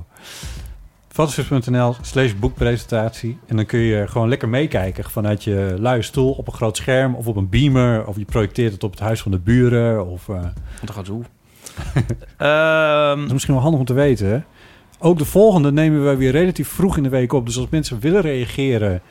Fotostrips.nl 1.13 1.95
slash 2.01 2.33
boekpresentatie. 2.39 3.37
En 3.47 3.55
dan 3.55 3.65
kun 3.65 3.79
je 3.79 4.07
gewoon 4.07 4.29
lekker 4.29 4.49
meekijken 4.49 5.03
vanuit 5.03 5.43
je 5.43 5.75
luie 5.79 6.01
stoel 6.01 6.31
op 6.31 6.47
een 6.47 6.53
groot 6.53 6.77
scherm 6.77 7.15
of 7.15 7.27
op 7.27 7.35
een 7.35 7.49
beamer. 7.49 8.05
Of 8.07 8.17
je 8.17 8.25
projecteert 8.25 8.73
het 8.73 8.83
op 8.83 8.91
het 8.91 8.99
huis 8.99 9.21
van 9.21 9.31
de 9.31 9.39
buren. 9.39 10.07
Of, 10.07 10.29
eh, 10.29 10.43
Wat 10.81 10.91
gaat 10.91 11.05
doen? 11.05 11.25
Ehm, 12.37 13.17
Dat 13.17 13.25
is 13.25 13.31
misschien 13.33 13.53
wel 13.53 13.63
handig 13.63 13.79
om 13.79 13.85
te 13.85 13.93
weten. 13.93 14.27
hè? 14.27 14.39
Ook 14.99 15.17
de 15.17 15.25
volgende 15.25 15.71
nemen 15.71 16.05
we 16.09 16.15
weer 16.15 16.31
relatief 16.31 16.67
vroeg 16.67 16.97
in 16.97 17.03
de 17.03 17.09
week 17.09 17.33
op. 17.33 17.45
Dus 17.45 17.57
als 17.57 17.67
mensen 17.69 17.99
willen 17.99 18.21
reageren 18.21 19.01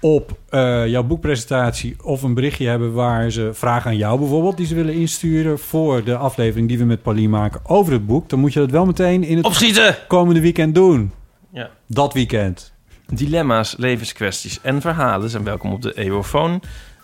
op 0.00 0.38
eh, 0.48 0.86
jouw 0.86 1.02
boekpresentatie... 1.02 1.96
of 2.02 2.22
een 2.22 2.34
berichtje 2.34 2.68
hebben 2.68 2.92
waar 2.92 3.30
ze 3.30 3.50
vragen 3.52 3.90
aan 3.90 3.96
jou 3.96 4.18
bijvoorbeeld... 4.18 4.56
die 4.56 4.66
ze 4.66 4.74
willen 4.74 4.94
insturen 4.94 5.58
voor 5.58 6.04
de 6.04 6.16
aflevering 6.16 6.68
die 6.68 6.78
we 6.78 6.84
met 6.84 7.02
Paulien 7.02 7.30
maken 7.30 7.60
over 7.64 7.92
het 7.92 8.06
boek... 8.06 8.28
dan 8.28 8.38
moet 8.38 8.52
je 8.52 8.60
dat 8.60 8.70
wel 8.70 8.86
meteen 8.86 9.24
in 9.24 9.36
het 9.36 9.46
Opschieten! 9.46 9.96
komende 10.08 10.40
weekend 10.40 10.74
doen. 10.74 11.12
Ja. 11.52 11.70
Dat 11.86 12.12
weekend. 12.12 12.72
Dilemma's, 13.06 13.74
levenskwesties 13.78 14.60
en 14.60 14.80
verhalen 14.80 15.30
zijn 15.30 15.44
welkom 15.44 15.72
op 15.72 15.82
de 15.82 15.94
EOFoon 15.94 16.62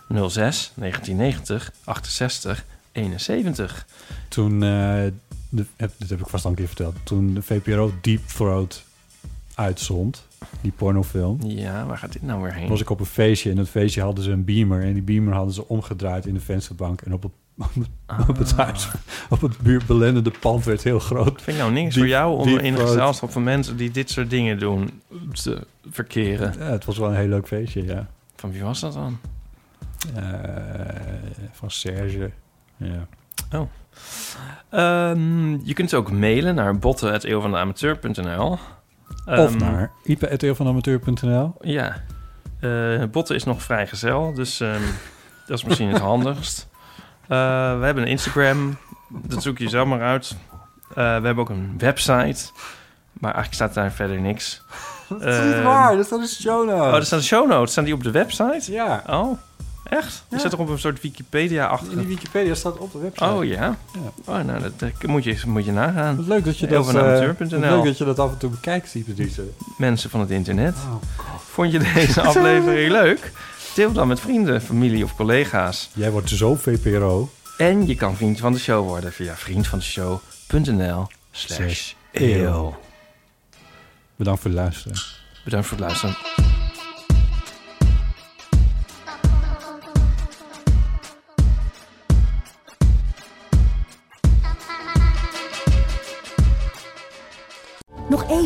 06 0.08 0.72
1990 0.74 1.72
68 1.84 2.64
71. 2.92 3.86
Toen, 4.28 4.60
de, 4.60 5.12
heb, 5.76 5.90
dit 5.98 6.10
heb 6.10 6.20
ik 6.20 6.28
vast 6.28 6.44
al 6.44 6.50
een 6.50 6.56
keer 6.56 6.66
verteld... 6.66 6.94
toen 7.04 7.34
de 7.34 7.42
VPRO 7.42 7.92
Deep 8.00 8.26
Throat 8.26 8.84
uitzond, 9.56 10.26
die 10.60 10.72
pornofilm... 10.72 11.38
Ja, 11.42 11.86
waar 11.86 11.98
gaat 11.98 12.12
dit 12.12 12.22
nou 12.22 12.42
weer 12.42 12.54
heen? 12.54 12.68
was 12.68 12.80
ik 12.80 12.90
op 12.90 13.00
een 13.00 13.06
feestje. 13.06 13.50
En 13.50 13.56
dat 13.56 13.68
feestje 13.68 14.02
hadden 14.02 14.24
ze 14.24 14.30
een 14.30 14.44
beamer. 14.44 14.82
En 14.82 14.92
die 14.92 15.02
beamer 15.02 15.34
hadden 15.34 15.54
ze 15.54 15.68
omgedraaid 15.68 16.26
in 16.26 16.34
de 16.34 16.40
vensterbank. 16.40 17.00
En 17.00 17.12
op 17.12 17.22
het, 17.22 17.32
op 17.66 17.74
het, 17.74 18.28
op 18.28 18.38
het 18.38 18.52
huis, 18.52 18.88
op 19.28 19.40
het 19.40 19.58
buurtbelendende 19.58 20.32
pand 20.40 20.64
werd 20.64 20.82
heel 20.82 20.98
groot. 20.98 21.42
Vind 21.42 21.56
ik 21.56 21.62
nou 21.62 21.72
niks 21.72 21.94
Diep- 21.94 22.02
voor 22.02 22.12
jou 22.12 22.38
om 22.38 22.48
in 22.48 22.74
een 22.74 22.86
gezelschap 22.86 23.30
van 23.30 23.42
mensen 23.42 23.76
die 23.76 23.90
dit 23.90 24.10
soort 24.10 24.30
dingen 24.30 24.58
doen 24.58 25.02
te 25.32 25.66
verkeren? 25.90 26.54
Ja, 26.58 26.64
het 26.64 26.84
was 26.84 26.98
wel 26.98 27.08
een 27.08 27.16
heel 27.16 27.28
leuk 27.28 27.46
feestje, 27.46 27.84
ja. 27.84 28.06
Van 28.36 28.52
wie 28.52 28.62
was 28.62 28.80
dat 28.80 28.92
dan? 28.92 29.18
Eh, 30.14 30.22
van 31.52 31.70
Serge. 31.70 32.30
Ja. 32.76 33.06
Oh. 33.52 33.70
Ehm, 34.68 35.50
je 35.66 35.74
kunt 35.74 35.94
ook 35.94 36.10
mailen 36.10 36.54
naar 36.54 36.78
botten.eeuwvandeamateur.nl 36.78 38.58
of 39.26 39.34
Ehm, 39.54 39.56
naar 39.56 39.90
ipe.eeuwvanamateur.nl. 40.02 41.54
Ja. 41.60 41.96
Eh 42.60 43.02
botten 43.10 43.34
is 43.34 43.44
nog 43.44 43.62
vrijgezel, 43.62 44.34
dus 44.34 44.60
ehm, 44.60 44.82
dat 45.46 45.58
is 45.58 45.64
misschien 45.64 45.88
het 45.88 46.02
handigst. 46.02 46.68
Eh, 47.22 47.28
we 47.78 47.84
hebben 47.84 48.02
een 48.02 48.08
Instagram, 48.08 48.76
dat 49.08 49.42
zoek 49.42 49.58
je 49.58 49.68
zelf 49.68 49.88
maar 49.88 50.02
uit. 50.02 50.36
Eh, 50.88 50.94
we 50.94 51.02
hebben 51.02 51.38
ook 51.38 51.48
een 51.50 51.74
website, 51.78 52.50
maar 53.12 53.34
eigenlijk 53.34 53.54
staat 53.54 53.74
daar 53.74 53.92
verder 53.92 54.20
niks. 54.20 54.62
Dat 55.08 55.22
is 55.22 55.54
niet 55.54 55.62
waar, 55.62 55.96
dat 55.96 56.06
staat 56.06 56.18
in 56.18 56.24
de 56.24 56.30
show 56.30 56.66
notes. 56.66 56.86
Oh, 56.86 56.94
er 56.94 57.04
staan 57.06 57.22
show 57.22 57.48
notes. 57.48 57.70
Staan 57.70 57.84
die 57.84 57.94
op 57.94 58.02
de 58.02 58.10
website? 58.10 58.72
Ja. 58.72 59.02
Oh, 59.06 59.38
echt? 59.88 60.08
Die 60.10 60.24
Ja. 60.28 60.38
staat 60.38 60.50
toch 60.50 60.60
op 60.60 60.68
een 60.68 60.78
soort 60.78 61.00
Wikipedia 61.00 61.66
achter? 61.66 61.92
In 61.92 61.98
die 61.98 62.06
Wikipedia 62.06 62.54
staat 62.54 62.78
op 62.78 62.92
de 62.92 62.98
website. 62.98 63.24
Oh 63.30 63.44
ja? 63.44 63.76
Oh, 64.24 64.38
nou, 64.44 64.60
dat, 64.62 64.78
dat 64.78 64.90
moet, 65.02 65.24
je, 65.24 65.38
moet 65.46 65.64
je 65.64 65.72
nagaan. 65.72 66.24
Leuk 66.28 66.44
dat 66.44 66.58
je 66.58 66.66
dat, 66.66 66.84
wat 66.84 66.94
leuk 67.50 67.84
dat 67.84 67.98
je 67.98 68.04
dat 68.04 68.18
af 68.18 68.30
en 68.30 68.38
toe 68.38 68.50
bekijkt, 68.50 68.94
Ipe 68.94 69.32
Mensen 69.78 70.10
van 70.10 70.20
het 70.20 70.30
internet. 70.30 70.74
Oh, 70.74 70.94
Vond 71.50 71.72
je 71.72 71.78
deze 71.94 72.20
aflevering 72.28 72.90
leuk? 72.90 73.32
Deel 73.74 73.92
dan 73.92 74.08
met 74.08 74.20
vrienden, 74.20 74.62
familie 74.62 75.04
of 75.04 75.14
collega's. 75.16 75.90
Jij 75.94 76.10
wordt 76.10 76.28
zo 76.28 76.54
VPRO. 76.54 77.30
En 77.58 77.86
je 77.86 77.94
kan 77.94 78.16
vriend 78.16 78.38
van 78.38 78.52
de 78.52 78.58
show 78.58 78.86
worden 78.86 79.12
via 79.12 79.34
vriendvandeshow.nl 79.34 81.06
slash 81.30 81.92
eeuw. 82.12 82.76
Bedankt 84.16 84.40
voor 84.40 84.50
het 84.50 84.60
luisteren. 84.60 84.96
Bedankt 85.44 85.66
voor 85.66 85.76
het 85.78 85.86
luisteren. 85.86 86.16